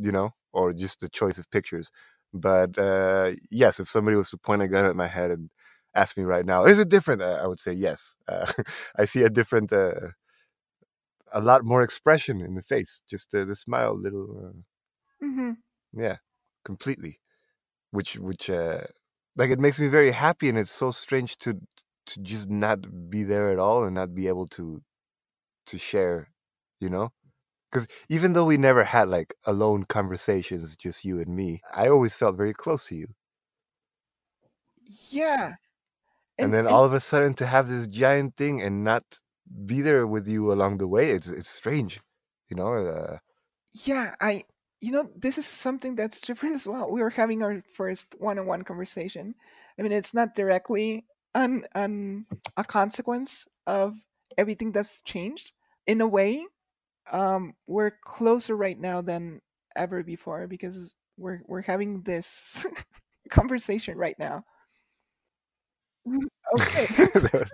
you 0.00 0.10
know, 0.10 0.30
or 0.54 0.72
just 0.72 1.00
the 1.00 1.10
choice 1.10 1.36
of 1.36 1.50
pictures. 1.50 1.90
But 2.32 2.78
uh, 2.78 3.32
yes, 3.50 3.78
if 3.78 3.90
somebody 3.90 4.16
was 4.16 4.30
to 4.30 4.38
point 4.38 4.62
a 4.62 4.68
gun 4.68 4.86
at 4.86 4.96
my 4.96 5.06
head 5.06 5.30
and 5.30 5.50
ask 5.94 6.16
me 6.16 6.24
right 6.24 6.46
now, 6.46 6.64
is 6.64 6.78
it 6.78 6.88
different? 6.88 7.22
Uh, 7.22 7.40
I 7.42 7.46
would 7.46 7.60
say 7.60 7.72
yes. 7.72 8.16
Uh, 8.28 8.50
I 8.96 9.04
see 9.06 9.22
a 9.22 9.30
different, 9.30 9.72
uh, 9.72 9.92
a 11.32 11.40
lot 11.40 11.64
more 11.64 11.82
expression 11.82 12.40
in 12.40 12.54
the 12.54 12.62
face. 12.62 13.02
Just 13.08 13.34
uh, 13.34 13.44
the 13.44 13.54
smile, 13.54 13.94
little, 13.98 14.38
uh, 14.46 14.60
hmm 15.20 15.64
yeah, 15.92 16.16
completely. 16.64 17.20
Which 17.92 18.16
which 18.18 18.50
uh, 18.50 18.82
like 19.36 19.50
it 19.50 19.60
makes 19.60 19.80
me 19.80 19.88
very 19.88 20.12
happy, 20.12 20.48
and 20.48 20.58
it's 20.58 20.70
so 20.72 20.90
strange 20.90 21.38
to 21.40 21.60
to 22.08 22.20
just 22.22 22.50
not 22.50 23.10
be 23.10 23.22
there 23.24 23.50
at 23.52 23.58
all 23.58 23.84
and 23.84 23.94
not 23.94 24.14
be 24.14 24.28
able 24.28 24.46
to 24.48 24.82
to 25.68 25.78
share, 25.78 26.30
you 26.80 26.90
know. 26.90 27.12
Because 27.70 27.88
even 28.10 28.34
though 28.34 28.46
we 28.46 28.58
never 28.58 28.84
had 28.84 29.08
like 29.10 29.34
alone 29.46 29.84
conversations, 29.84 30.76
just 30.76 31.04
you 31.04 31.20
and 31.20 31.36
me, 31.36 31.60
I 31.74 31.88
always 31.88 32.14
felt 32.16 32.36
very 32.36 32.54
close 32.54 32.86
to 32.86 32.96
you. 32.96 33.08
Yeah. 35.10 35.56
And, 36.38 36.46
And 36.46 36.54
then 36.54 36.66
and 36.66 36.74
all 36.74 36.84
of 36.84 36.92
a 36.92 37.00
sudden 37.00 37.34
to 37.34 37.46
have 37.46 37.68
this 37.68 37.86
giant 37.86 38.36
thing 38.36 38.60
and 38.60 38.84
not 38.84 39.20
be 39.66 39.80
there 39.80 40.06
with 40.06 40.26
you 40.26 40.52
along 40.52 40.78
the 40.78 40.88
way, 40.88 41.10
it's 41.10 41.28
it's 41.28 41.48
strange, 41.48 42.00
you 42.48 42.56
know. 42.56 42.74
Uh, 42.74 43.18
yeah, 43.72 44.14
I 44.20 44.44
you 44.80 44.92
know, 44.92 45.10
this 45.16 45.38
is 45.38 45.46
something 45.46 45.94
that's 45.94 46.20
different 46.20 46.56
as 46.56 46.68
well. 46.68 46.90
We 46.90 47.02
were 47.02 47.10
having 47.10 47.42
our 47.42 47.62
first 47.74 48.16
one-on-one 48.18 48.64
conversation. 48.64 49.34
I 49.78 49.82
mean, 49.82 49.92
it's 49.92 50.12
not 50.14 50.34
directly 50.34 51.06
an 51.34 51.64
an 51.74 52.26
a 52.56 52.64
consequence 52.64 53.48
of 53.66 53.94
everything 54.38 54.72
that's 54.72 55.02
changed. 55.02 55.52
In 55.86 56.00
a 56.00 56.06
way, 56.06 56.46
um, 57.12 57.54
we're 57.66 57.92
closer 58.04 58.56
right 58.56 58.78
now 58.78 59.00
than 59.02 59.40
ever 59.76 60.02
before 60.02 60.46
because 60.46 60.94
we're 61.16 61.42
we're 61.46 61.62
having 61.62 62.02
this 62.02 62.66
conversation 63.30 63.98
right 63.98 64.18
now. 64.18 64.44
Okay. 66.06 66.86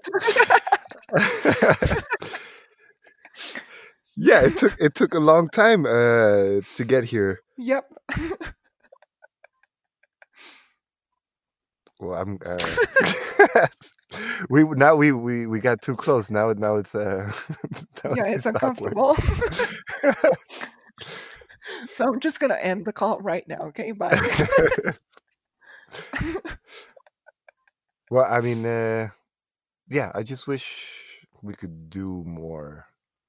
yeah, 4.16 4.42
it 4.42 4.56
took 4.56 4.72
it 4.80 4.94
took 4.94 5.14
a 5.14 5.20
long 5.20 5.48
time 5.48 5.86
uh, 5.86 6.60
to 6.76 6.84
get 6.86 7.04
here. 7.04 7.40
Yep. 7.58 7.84
Well, 12.00 12.20
I'm. 12.20 12.38
Uh, 12.44 13.66
we 14.50 14.64
now 14.64 14.96
we, 14.96 15.12
we 15.12 15.46
we 15.46 15.60
got 15.60 15.82
too 15.82 15.96
close. 15.96 16.30
Now 16.30 16.52
now 16.52 16.76
it's 16.76 16.94
uh. 16.94 17.30
now 18.04 18.14
Yeah, 18.14 18.26
it's 18.26 18.36
it's 18.36 18.46
uncomfortable. 18.46 19.16
so 21.92 22.06
I'm 22.06 22.20
just 22.20 22.40
gonna 22.40 22.54
end 22.54 22.86
the 22.86 22.92
call 22.92 23.20
right 23.20 23.46
now. 23.46 23.60
Okay, 23.68 23.92
bye. 23.92 24.18
Well, 28.10 28.26
I 28.30 28.40
mean, 28.40 28.66
uh, 28.66 29.10
yeah, 29.88 30.12
I 30.14 30.22
just 30.24 30.46
wish 30.46 31.26
we 31.42 31.54
could 31.54 31.90
do 31.90 32.24
more, 32.24 32.86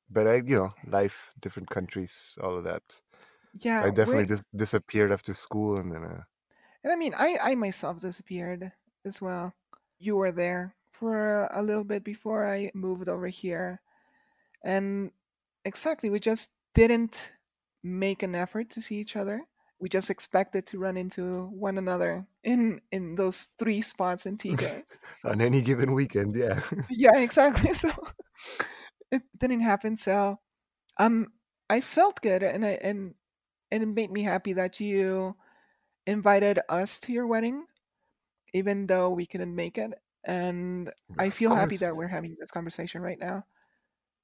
but 0.10 0.28
I, 0.28 0.36
you 0.38 0.58
know, 0.58 0.74
life, 0.88 1.34
different 1.40 1.70
countries, 1.70 2.38
all 2.44 2.58
of 2.58 2.66
that. 2.66 3.02
yeah, 3.54 3.88
I 3.88 3.92
definitely 3.92 4.28
dis- 4.28 4.46
disappeared 4.56 5.12
after 5.12 5.34
school, 5.34 5.78
and 5.80 5.92
then 5.94 6.04
uh, 6.06 6.24
and 6.84 6.92
I 6.92 6.96
mean, 6.96 7.14
I 7.16 7.38
I 7.42 7.56
myself 7.56 8.00
disappeared 8.00 8.72
as 9.06 9.22
well. 9.22 9.54
You 10.00 10.16
were 10.16 10.32
there 10.32 10.76
for 10.92 11.44
a, 11.46 11.50
a 11.52 11.64
little 11.64 11.84
bit 11.84 12.04
before 12.04 12.46
I 12.46 12.72
moved 12.74 13.10
over 13.10 13.28
here, 13.28 13.82
and 14.64 15.12
exactly, 15.66 16.10
we 16.12 16.20
just 16.22 16.56
didn't 16.76 17.34
make 17.84 18.24
an 18.24 18.36
effort 18.36 18.72
to 18.72 18.82
see 18.82 18.98
each 18.98 19.18
other. 19.18 19.48
We 19.82 19.90
just 19.90 20.10
expected 20.10 20.68
to 20.68 20.80
run 20.80 20.96
into 20.96 21.48
one 21.48 21.78
another 21.78 22.26
in 22.44 22.82
in 22.92 23.16
those 23.16 23.50
three 23.58 23.82
spots 23.82 24.26
in 24.26 24.38
TJ. 24.38 24.84
on 25.26 25.42
any 25.42 25.62
given 25.62 25.94
weekend, 25.94 26.36
yeah. 26.36 26.62
yeah, 26.90 27.18
exactly. 27.18 27.74
So 27.82 27.90
it 29.12 29.24
didn't 29.38 29.62
happen. 29.62 29.98
So 29.98 30.40
um, 30.98 31.34
I 31.70 31.82
felt 31.82 32.22
good, 32.22 32.44
and 32.44 32.64
I 32.64 32.78
and 32.82 33.16
and 33.72 33.84
it 33.84 33.88
made 33.88 34.12
me 34.12 34.24
happy 34.24 34.54
that 34.54 34.80
you 34.80 35.36
invited 36.06 36.60
us 36.70 37.00
to 37.02 37.12
your 37.12 37.28
wedding, 37.28 37.66
even 38.54 38.88
though 38.88 39.10
we 39.10 39.26
couldn't 39.26 39.56
make 39.56 39.78
it. 39.78 39.94
And 40.24 40.92
I 41.18 41.32
feel 41.32 41.56
happy 41.56 41.78
that 41.78 41.96
we're 41.96 42.08
having 42.08 42.36
this 42.40 42.52
conversation 42.52 43.02
right 43.02 43.20
now 43.20 43.44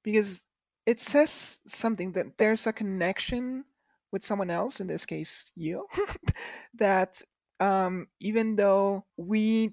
because 0.04 0.44
it 0.86 1.00
says 1.00 1.60
something 1.66 2.12
that 2.12 2.38
there's 2.38 2.66
a 2.66 2.72
connection 2.72 3.64
with 4.12 4.22
someone 4.24 4.50
else, 4.50 4.80
in 4.80 4.86
this 4.86 5.04
case, 5.06 5.50
you, 5.56 5.86
that 6.74 7.22
um, 7.60 8.08
even 8.20 8.56
though 8.56 9.04
we 9.16 9.72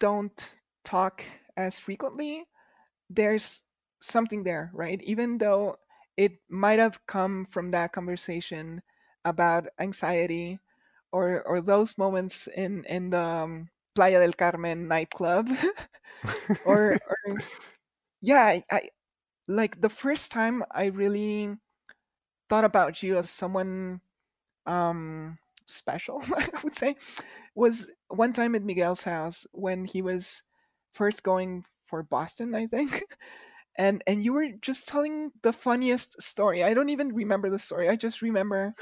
don't 0.00 0.56
talk 0.84 1.24
as 1.56 1.78
frequently, 1.78 2.44
there's 3.10 3.62
something 4.00 4.42
there, 4.44 4.70
right? 4.74 5.00
Even 5.02 5.38
though 5.38 5.76
it 6.16 6.32
might 6.48 6.78
have 6.78 6.98
come 7.06 7.46
from 7.50 7.70
that 7.70 7.92
conversation 7.92 8.82
about 9.24 9.66
anxiety 9.80 10.58
or 11.12 11.42
or 11.46 11.60
those 11.60 11.98
moments 11.98 12.46
in 12.48 12.84
in 12.84 13.10
the 13.10 13.20
um, 13.20 13.68
Playa 13.94 14.20
del 14.20 14.32
Carmen 14.32 14.88
nightclub 14.88 15.48
or, 16.64 16.98
or 17.08 17.42
yeah 18.20 18.44
I, 18.44 18.62
I 18.70 18.82
like 19.48 19.80
the 19.80 19.88
first 19.90 20.30
time 20.32 20.64
I 20.70 20.86
really 20.86 21.56
thought 22.48 22.64
about 22.64 23.02
you 23.02 23.16
as 23.16 23.30
someone 23.30 24.00
um 24.66 25.38
special 25.66 26.22
I 26.36 26.48
would 26.64 26.74
say 26.74 26.96
was 27.54 27.90
one 28.08 28.32
time 28.32 28.54
at 28.54 28.64
Miguel's 28.64 29.02
house 29.02 29.46
when 29.52 29.84
he 29.84 30.02
was 30.02 30.42
first 30.92 31.22
going 31.22 31.64
for 31.86 32.02
Boston 32.02 32.54
I 32.54 32.66
think 32.66 33.04
and 33.76 34.02
and 34.06 34.22
you 34.24 34.32
were 34.32 34.48
just 34.60 34.88
telling 34.88 35.32
the 35.42 35.52
funniest 35.52 36.20
story. 36.20 36.64
I 36.64 36.74
don't 36.74 36.90
even 36.90 37.14
remember 37.14 37.48
the 37.50 37.58
story. 37.58 37.88
I 37.88 37.96
just 37.96 38.22
remember 38.22 38.74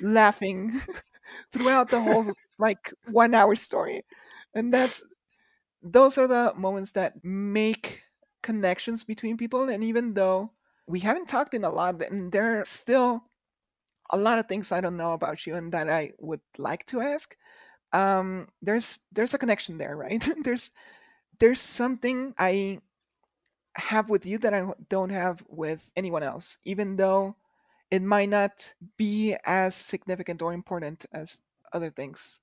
laughing 0.00 0.80
throughout 1.52 1.90
the 1.90 2.02
whole 2.02 2.34
like 2.58 2.92
1 3.06 3.34
hour 3.34 3.56
story. 3.56 4.04
And 4.54 4.72
that's 4.72 5.04
those 5.82 6.18
are 6.18 6.26
the 6.26 6.54
moments 6.56 6.92
that 6.92 7.24
make 7.24 8.02
connections 8.42 9.04
between 9.04 9.36
people 9.36 9.68
and 9.68 9.84
even 9.84 10.14
though 10.14 10.52
we 10.86 11.00
haven't 11.00 11.28
talked 11.28 11.54
in 11.54 11.64
a 11.64 11.70
lot 11.70 12.00
and 12.02 12.32
there 12.32 12.60
are 12.60 12.64
still 12.64 13.24
a 14.12 14.16
lot 14.16 14.38
of 14.38 14.48
things 14.48 14.72
I 14.72 14.80
don't 14.80 14.96
know 14.96 15.12
about 15.12 15.46
you 15.46 15.54
and 15.54 15.72
that 15.72 15.88
I 15.90 16.12
would 16.18 16.40
like 16.58 16.86
to 16.86 17.00
ask. 17.00 17.36
Um, 17.92 18.48
there's 18.62 19.00
there's 19.12 19.34
a 19.34 19.38
connection 19.38 19.78
there, 19.78 19.96
right? 19.96 20.26
there's 20.44 20.70
there's 21.40 21.60
something 21.60 22.34
I 22.38 22.80
have 23.76 24.08
with 24.10 24.24
you 24.26 24.38
that 24.38 24.54
I 24.54 24.72
don't 24.88 25.10
have 25.10 25.42
with 25.48 25.88
anyone 25.96 26.22
else, 26.22 26.56
even 26.64 26.96
though 26.96 27.36
it 27.90 28.00
might 28.02 28.28
not 28.30 28.72
be 28.96 29.36
as 29.44 29.74
significant 29.76 30.40
or 30.42 30.52
important 30.54 31.04
as 31.12 31.46
other 31.72 31.90
things. 31.90 32.40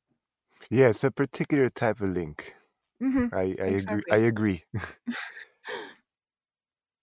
Yeah, 0.70 0.90
it's 0.90 1.04
a 1.04 1.12
particular 1.12 1.70
type 1.70 2.02
of 2.02 2.10
link. 2.10 2.56
hmm 3.00 3.30
I 3.32 3.56
I 3.62 3.68
agree. 3.82 4.04
I 4.10 4.18
agree. 4.18 4.66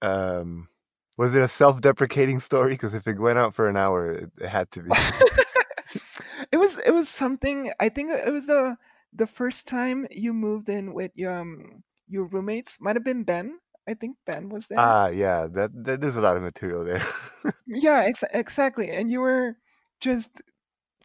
um, 0.03 0.69
was 1.17 1.35
it 1.35 1.43
a 1.43 1.49
self-deprecating 1.49 2.41
story? 2.41 2.73
Because 2.73 2.95
if 2.95 3.07
it 3.07 3.19
went 3.19 3.39
out 3.39 3.55
for 3.55 3.69
an 3.69 3.77
hour, 3.77 4.13
it, 4.13 4.31
it 4.41 4.49
had 4.49 4.71
to 4.73 4.83
be. 4.83 4.91
it 6.53 6.57
was 6.57 6.79
it 6.79 6.91
was 6.91 7.09
something. 7.09 7.73
I 7.81 7.89
think 7.89 8.11
it 8.11 8.33
was 8.33 8.47
the 8.47 8.77
the 9.15 9.27
first 9.27 9.67
time 9.67 10.07
you 10.11 10.33
moved 10.33 10.69
in 10.69 10.93
with 10.95 11.13
your 11.15 11.33
um, 11.33 11.83
your 12.09 12.25
roommates. 12.27 12.77
Might 12.81 12.97
have 12.97 13.05
been 13.05 13.25
Ben. 13.25 13.59
I 13.89 13.95
think 13.95 14.17
Ben 14.27 14.49
was 14.49 14.67
there. 14.67 14.81
ah, 14.81 15.09
yeah. 15.09 15.47
That, 15.47 15.71
that 15.85 16.01
there's 16.01 16.17
a 16.17 16.21
lot 16.21 16.37
of 16.37 16.43
material 16.43 16.85
there. 16.85 17.05
Yeah, 17.67 18.03
ex- 18.07 18.25
exactly. 18.33 18.91
And 18.91 19.11
you 19.11 19.21
were 19.21 19.57
just 20.01 20.43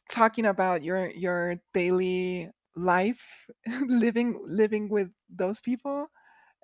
talking 0.09 0.45
about 0.45 0.83
your 0.83 1.09
your 1.11 1.55
daily 1.73 2.49
life 2.75 3.21
living 3.87 4.39
living 4.45 4.89
with 4.89 5.09
those 5.29 5.59
people 5.61 6.07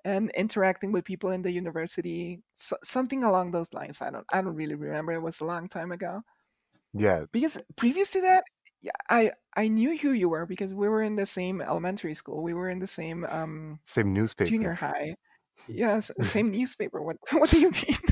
and 0.08 0.30
interacting 0.30 0.92
with 0.92 1.04
people 1.04 1.30
in 1.30 1.42
the 1.42 1.50
university 1.50 2.40
so, 2.54 2.76
something 2.82 3.24
along 3.24 3.50
those 3.50 3.72
lines 3.72 4.00
i 4.00 4.10
don't 4.10 4.26
i 4.32 4.40
don't 4.40 4.54
really 4.54 4.74
remember 4.74 5.12
it 5.12 5.20
was 5.20 5.40
a 5.40 5.44
long 5.44 5.68
time 5.68 5.92
ago. 5.92 6.22
Yeah, 6.94 7.26
because 7.32 7.60
previous 7.76 8.10
to 8.12 8.22
that 8.22 8.44
yeah 8.80 8.92
i 9.10 9.30
i 9.56 9.68
knew 9.68 9.96
who 9.98 10.12
you 10.12 10.28
were 10.28 10.46
because 10.46 10.74
we 10.74 10.88
were 10.88 11.02
in 11.02 11.16
the 11.16 11.26
same 11.26 11.60
elementary 11.60 12.14
school 12.14 12.42
we 12.42 12.54
were 12.54 12.70
in 12.70 12.78
the 12.78 12.86
same 12.86 13.26
um 13.28 13.78
same 13.84 14.12
newspaper. 14.12 14.48
junior 14.48 14.74
high. 14.74 15.14
Yes 15.68 16.10
same 16.22 16.50
newspaper 16.50 17.02
what 17.02 17.16
what 17.32 17.50
do 17.50 17.60
you 17.60 17.70
mean? 17.70 18.04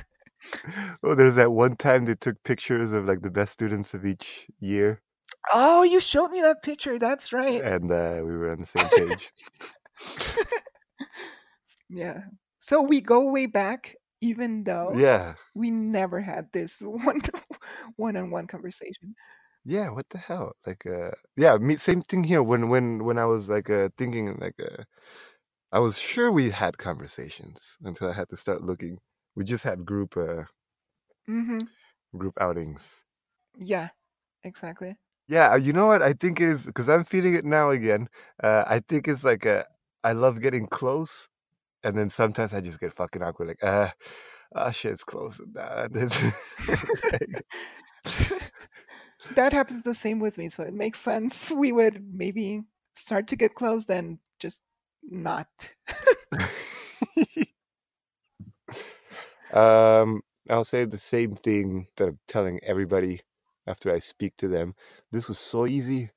Oh, 1.03 1.15
there's 1.15 1.37
that 1.37 1.53
one 1.53 1.77
time 1.77 2.05
they 2.05 2.15
took 2.15 2.43
pictures 2.45 2.93
of 2.93 3.07
like 3.07 3.23
the 3.23 3.31
best 3.31 3.53
students 3.53 3.95
of 3.95 4.05
each 4.05 4.47
year, 4.61 5.01
oh 5.53 5.83
you 5.83 6.01
showed 6.01 6.31
me 6.31 6.43
that 6.43 6.63
picture 6.63 6.99
that's 6.99 7.33
right. 7.33 7.63
And 7.63 7.91
uh, 7.91 8.21
we 8.25 8.37
were 8.37 8.53
on 8.53 8.61
the 8.61 8.67
same 8.67 8.89
page. 8.89 9.33
Yeah. 11.89 12.25
So 12.61 12.83
we 12.83 13.01
go 13.01 13.31
way 13.31 13.47
back, 13.47 13.97
even 14.21 14.65
though 14.65 14.95
Yeah, 14.95 15.37
we 15.55 15.71
never 15.71 16.21
had 16.21 16.51
this 16.53 16.81
one 16.83 17.21
one-on-one 17.97 18.47
conversation. 18.49 19.15
yeah. 19.65 19.91
What 19.91 20.09
the 20.11 20.19
hell? 20.19 20.53
Like, 20.67 20.87
uh, 20.87 21.11
yeah. 21.37 21.57
Me, 21.59 21.77
same 21.77 22.03
thing 22.03 22.25
here. 22.25 22.43
When 22.43 22.69
when 22.69 23.05
when 23.05 23.19
I 23.19 23.25
was 23.27 23.49
like 23.49 23.71
uh, 23.71 23.91
thinking, 23.99 24.37
like, 24.39 24.55
uh, 24.61 24.85
I 25.73 25.81
was 25.81 25.99
sure 25.99 26.33
we 26.33 26.51
had 26.51 26.79
conversations 26.79 27.79
until 27.83 28.11
I 28.11 28.15
had 28.15 28.31
to 28.31 28.39
start 28.39 28.63
looking. 28.63 28.99
We 29.37 29.45
just 29.45 29.65
had 29.65 29.87
group 29.87 30.17
uh 30.17 30.45
mm-hmm. 31.29 31.67
group 32.17 32.37
outings. 32.41 33.05
Yeah, 33.59 33.91
exactly. 34.45 34.99
Yeah, 35.29 35.53
uh, 35.53 35.57
you 35.57 35.73
know 35.73 35.87
what? 35.87 36.03
I 36.03 36.13
think 36.13 36.41
it 36.41 36.49
is 36.49 36.67
because 36.67 36.89
I'm 36.89 37.05
feeling 37.05 37.35
it 37.35 37.45
now 37.45 37.71
again. 37.71 38.09
Uh, 38.43 38.65
I 38.67 38.81
think 38.81 39.09
it's 39.09 39.25
like 39.25 39.45
a 39.45 39.67
I 40.05 40.13
love 40.13 40.41
getting 40.41 40.67
close, 40.69 41.29
and 41.87 41.97
then 41.97 42.11
sometimes 42.11 42.53
I 42.53 42.61
just 42.61 42.81
get 42.81 42.93
fucking 42.93 43.23
awkward. 43.23 43.49
Like, 43.49 43.63
uh, 43.63 43.89
ah, 44.57 44.73
shit, 44.73 44.91
it's 44.91 45.05
close. 45.05 45.41
Nah, 45.55 45.87
that 49.37 49.53
happens 49.53 49.85
the 49.85 49.95
same 49.95 50.19
with 50.19 50.37
me, 50.37 50.49
so 50.49 50.65
it 50.65 50.75
makes 50.75 50.99
sense. 50.99 51.53
We 51.53 51.71
would 51.71 52.05
maybe 52.13 52.63
start 52.93 53.29
to 53.29 53.37
get 53.37 53.55
close, 53.55 53.85
then 53.85 54.19
just 54.41 54.61
not. 55.09 55.47
um, 59.53 60.23
I'll 60.51 60.65
say 60.65 60.87
the 60.87 60.99
same 60.99 61.37
thing 61.37 61.87
that 61.97 62.09
I'm 62.09 62.19
telling 62.27 62.59
everybody 62.65 63.21
after 63.65 63.95
I 63.95 64.01
speak 64.01 64.37
to 64.39 64.49
them. 64.49 64.75
This 65.13 65.29
was 65.29 65.39
so 65.39 65.69
easy, 65.69 66.11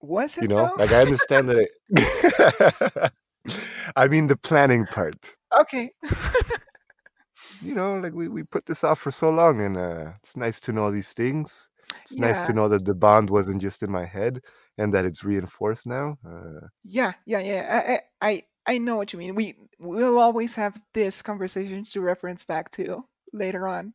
Was 0.00 0.38
it? 0.38 0.42
you 0.42 0.48
know. 0.48 0.70
though? 0.76 0.84
Like 0.84 0.92
I 0.92 1.00
understand 1.00 1.48
that. 1.48 1.58
It... 1.58 1.70
I 3.94 4.08
mean 4.08 4.26
the 4.26 4.36
planning 4.36 4.86
part. 4.86 5.36
okay. 5.60 5.92
You 7.60 7.74
know, 7.74 7.98
like 7.98 8.12
we, 8.12 8.28
we 8.28 8.42
put 8.44 8.66
this 8.66 8.84
off 8.84 8.98
for 9.00 9.10
so 9.10 9.30
long, 9.30 9.60
and 9.60 9.76
uh, 9.76 10.12
it's 10.16 10.36
nice 10.36 10.60
to 10.60 10.72
know 10.72 10.90
these 10.90 11.12
things. 11.12 11.68
It's 12.02 12.18
nice 12.18 12.40
to 12.42 12.52
know 12.52 12.68
that 12.68 12.84
the 12.84 12.94
bond 12.94 13.30
wasn't 13.30 13.62
just 13.62 13.82
in 13.82 13.90
my 13.90 14.04
head, 14.04 14.40
and 14.78 14.92
that 14.94 15.04
it's 15.04 15.24
reinforced 15.24 15.86
now. 15.86 16.16
Uh, 16.26 16.68
Yeah, 16.84 17.14
yeah, 17.26 17.40
yeah. 17.40 18.02
I, 18.20 18.26
I, 18.28 18.30
I 18.30 18.46
I 18.74 18.78
know 18.78 18.96
what 18.96 19.12
you 19.12 19.18
mean. 19.18 19.34
We 19.34 19.56
we'll 19.78 20.18
always 20.18 20.54
have 20.54 20.80
this 20.94 21.22
conversation 21.22 21.84
to 21.84 22.00
reference 22.00 22.44
back 22.44 22.70
to 22.72 23.08
later 23.32 23.66
on. 23.68 23.94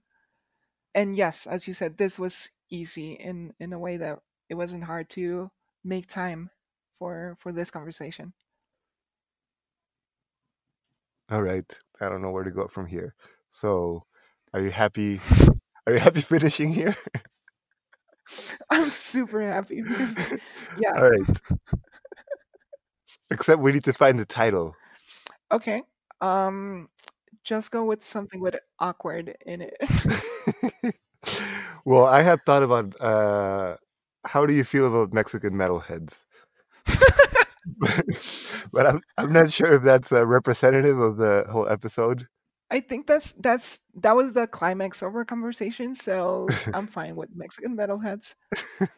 And 0.95 1.15
yes, 1.15 1.47
as 1.47 1.67
you 1.67 1.73
said, 1.75 1.97
this 1.97 2.19
was 2.19 2.49
easy 2.69 3.13
in 3.13 3.53
in 3.59 3.73
a 3.73 3.79
way 3.79 3.97
that 3.97 4.21
it 4.49 4.55
wasn't 4.55 4.85
hard 4.85 5.09
to 5.11 5.51
make 5.83 6.07
time 6.07 6.51
for 6.99 7.37
for 7.41 7.51
this 7.53 7.71
conversation. 7.71 8.33
All 11.31 11.41
right, 11.41 11.65
I 11.99 12.09
don't 12.09 12.21
know 12.21 12.31
where 12.31 12.43
to 12.43 12.51
go 12.51 12.67
from 12.67 12.85
here. 12.85 13.15
So, 13.49 14.05
are 14.53 14.61
you 14.61 14.71
happy? 14.71 15.19
Are 15.87 15.93
you 15.93 15.99
happy 15.99 16.21
finishing 16.35 16.71
here? 16.71 16.95
I'm 18.69 18.91
super 18.91 19.41
happy 19.41 19.81
because 19.81 20.15
yeah. 20.77 20.93
All 20.95 21.09
right. 21.09 21.41
Except 23.31 23.59
we 23.59 23.71
need 23.71 23.83
to 23.85 23.93
find 23.93 24.19
the 24.19 24.25
title. 24.25 24.75
Okay. 25.51 25.81
Um 26.21 26.87
just 27.43 27.71
go 27.71 27.83
with 27.83 28.05
something 28.05 28.39
with 28.39 28.55
awkward 28.79 29.35
in 29.45 29.61
it. 29.61 30.95
well, 31.85 32.05
I 32.05 32.21
had 32.21 32.45
thought 32.45 32.63
about 32.63 32.99
uh, 33.01 33.77
how 34.25 34.45
do 34.45 34.53
you 34.53 34.63
feel 34.63 34.87
about 34.87 35.13
Mexican 35.13 35.53
metalheads, 35.53 36.25
but 38.71 38.87
I'm 38.87 39.01
I'm 39.17 39.31
not 39.31 39.51
sure 39.51 39.73
if 39.75 39.83
that's 39.83 40.11
uh, 40.11 40.25
representative 40.25 40.99
of 40.99 41.17
the 41.17 41.45
whole 41.49 41.67
episode. 41.67 42.27
I 42.69 42.79
think 42.79 43.05
that's 43.05 43.33
that's 43.33 43.81
that 43.95 44.15
was 44.15 44.33
the 44.33 44.47
climax 44.47 45.01
of 45.01 45.15
our 45.15 45.25
conversation, 45.25 45.93
so 45.93 46.47
I'm 46.73 46.87
fine 46.87 47.15
with 47.15 47.29
Mexican 47.35 47.75
metalheads. 47.75 48.33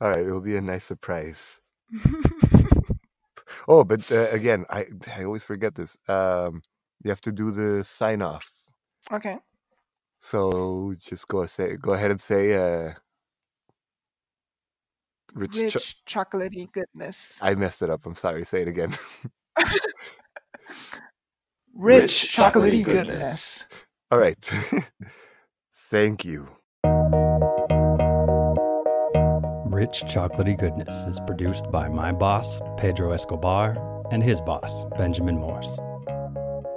All 0.00 0.10
right, 0.10 0.24
it'll 0.24 0.40
be 0.40 0.56
a 0.56 0.60
nice 0.60 0.84
surprise. 0.84 1.58
Oh, 3.66 3.84
but 3.84 4.10
uh, 4.12 4.28
again, 4.30 4.64
I 4.70 4.86
I 5.16 5.24
always 5.24 5.44
forget 5.44 5.74
this. 5.74 5.96
Um, 6.08 6.62
you 7.02 7.10
have 7.10 7.20
to 7.22 7.32
do 7.32 7.50
the 7.50 7.84
sign 7.84 8.22
off. 8.22 8.50
okay. 9.12 9.38
So 10.20 10.94
just 10.98 11.28
go 11.28 11.46
say 11.46 11.76
go 11.76 11.92
ahead 11.92 12.10
and 12.10 12.20
say 12.20 12.54
uh, 12.54 12.94
rich. 15.38 15.72
Cho- 15.72 16.24
chocolatey 16.24 16.70
goodness. 16.72 17.38
I 17.42 17.54
messed 17.54 17.82
it 17.82 17.90
up. 17.90 18.04
I'm 18.06 18.14
sorry. 18.14 18.44
Say 18.44 18.62
it 18.62 18.68
again. 18.68 18.96
Rich 21.74 22.34
chocolatey 22.36 22.84
goodness. 22.84 23.66
All 24.10 24.18
right. 24.18 24.36
Thank 25.90 26.24
you. 26.24 26.48
Rich 29.78 30.02
Chocolatey 30.06 30.58
Goodness 30.58 31.06
is 31.06 31.20
produced 31.20 31.70
by 31.70 31.88
my 31.88 32.10
boss, 32.10 32.60
Pedro 32.78 33.12
Escobar, 33.12 33.76
and 34.10 34.24
his 34.24 34.40
boss, 34.40 34.84
Benjamin 34.96 35.36
Morse. 35.36 35.78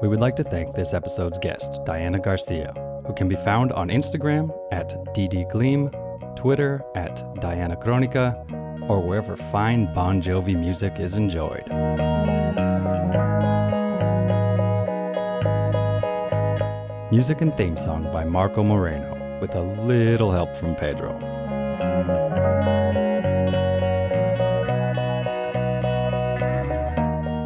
We 0.04 0.08
would 0.08 0.20
like 0.20 0.36
to 0.36 0.44
thank 0.44 0.76
this 0.76 0.94
episode's 0.94 1.40
guest, 1.40 1.80
Diana 1.84 2.20
Garcia, 2.20 2.74
who 3.08 3.14
can 3.14 3.28
be 3.28 3.38
found 3.38 3.72
on 3.74 3.90
Instagram 3.90 4.52
at 4.72 4.90
ddgleam, 5.16 5.92
Twitter 6.36 6.84
at 6.96 7.24
Diana 7.40 7.76
Chronica, 7.76 8.46
or 8.88 9.02
wherever 9.02 9.38
fine 9.38 9.94
Bon 9.94 10.22
Jovi 10.22 10.58
music 10.58 11.00
is 11.00 11.16
enjoyed. 11.16 11.68
Music 17.12 17.42
and 17.42 17.56
theme 17.58 17.78
song 17.78 18.10
by 18.12 18.24
Marco 18.24 18.64
Moreno, 18.64 19.40
with 19.42 19.56
a 19.56 19.62
little 19.62 20.32
help 20.32 20.56
from 20.56 20.76
Pedro. 20.76 21.18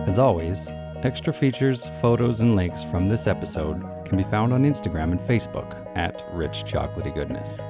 As 0.08 0.20
always, 0.20 0.70
extra 1.04 1.34
features, 1.34 1.90
photos, 2.00 2.42
and 2.42 2.56
links 2.56 2.84
from 2.84 3.08
this 3.08 3.28
episode 3.28 3.84
can 4.06 4.18
be 4.18 4.24
found 4.24 4.54
on 4.54 4.64
Instagram 4.64 5.12
and 5.12 5.20
Facebook 5.20 5.86
at 5.98 6.24
Rich 6.32 6.64
Chocolatey 6.66 7.14
Goodness. 7.14 7.62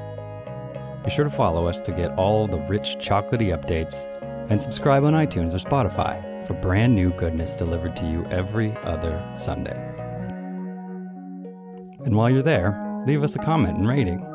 Be 1.06 1.12
sure 1.12 1.26
to 1.26 1.30
follow 1.30 1.68
us 1.68 1.80
to 1.82 1.92
get 1.92 2.18
all 2.18 2.48
the 2.48 2.60
rich 2.62 2.98
chocolatey 2.98 3.56
updates 3.56 4.08
and 4.50 4.60
subscribe 4.60 5.04
on 5.04 5.14
iTunes 5.14 5.54
or 5.54 5.58
Spotify 5.58 6.46
for 6.48 6.56
brand 6.56 6.96
new 6.96 7.12
goodness 7.12 7.56
delivered 7.56 7.96
to 7.98 8.10
you 8.10 8.26
every 8.32 8.76
other 8.78 9.24
Sunday. 9.36 9.78
And 12.06 12.16
while 12.16 12.32
you're 12.32 12.42
there, 12.42 13.04
leave 13.06 13.22
us 13.22 13.36
a 13.36 13.40
comment 13.40 13.78
and 13.78 13.88
rating. 13.88 14.26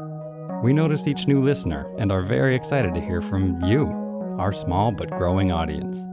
We 0.62 0.72
notice 0.72 1.08
each 1.08 1.26
new 1.26 1.42
listener 1.42 1.92
and 1.98 2.12
are 2.12 2.22
very 2.22 2.54
excited 2.54 2.94
to 2.94 3.00
hear 3.00 3.20
from 3.20 3.60
you, 3.64 3.86
our 4.38 4.52
small 4.52 4.92
but 4.92 5.10
growing 5.10 5.50
audience. 5.50 6.06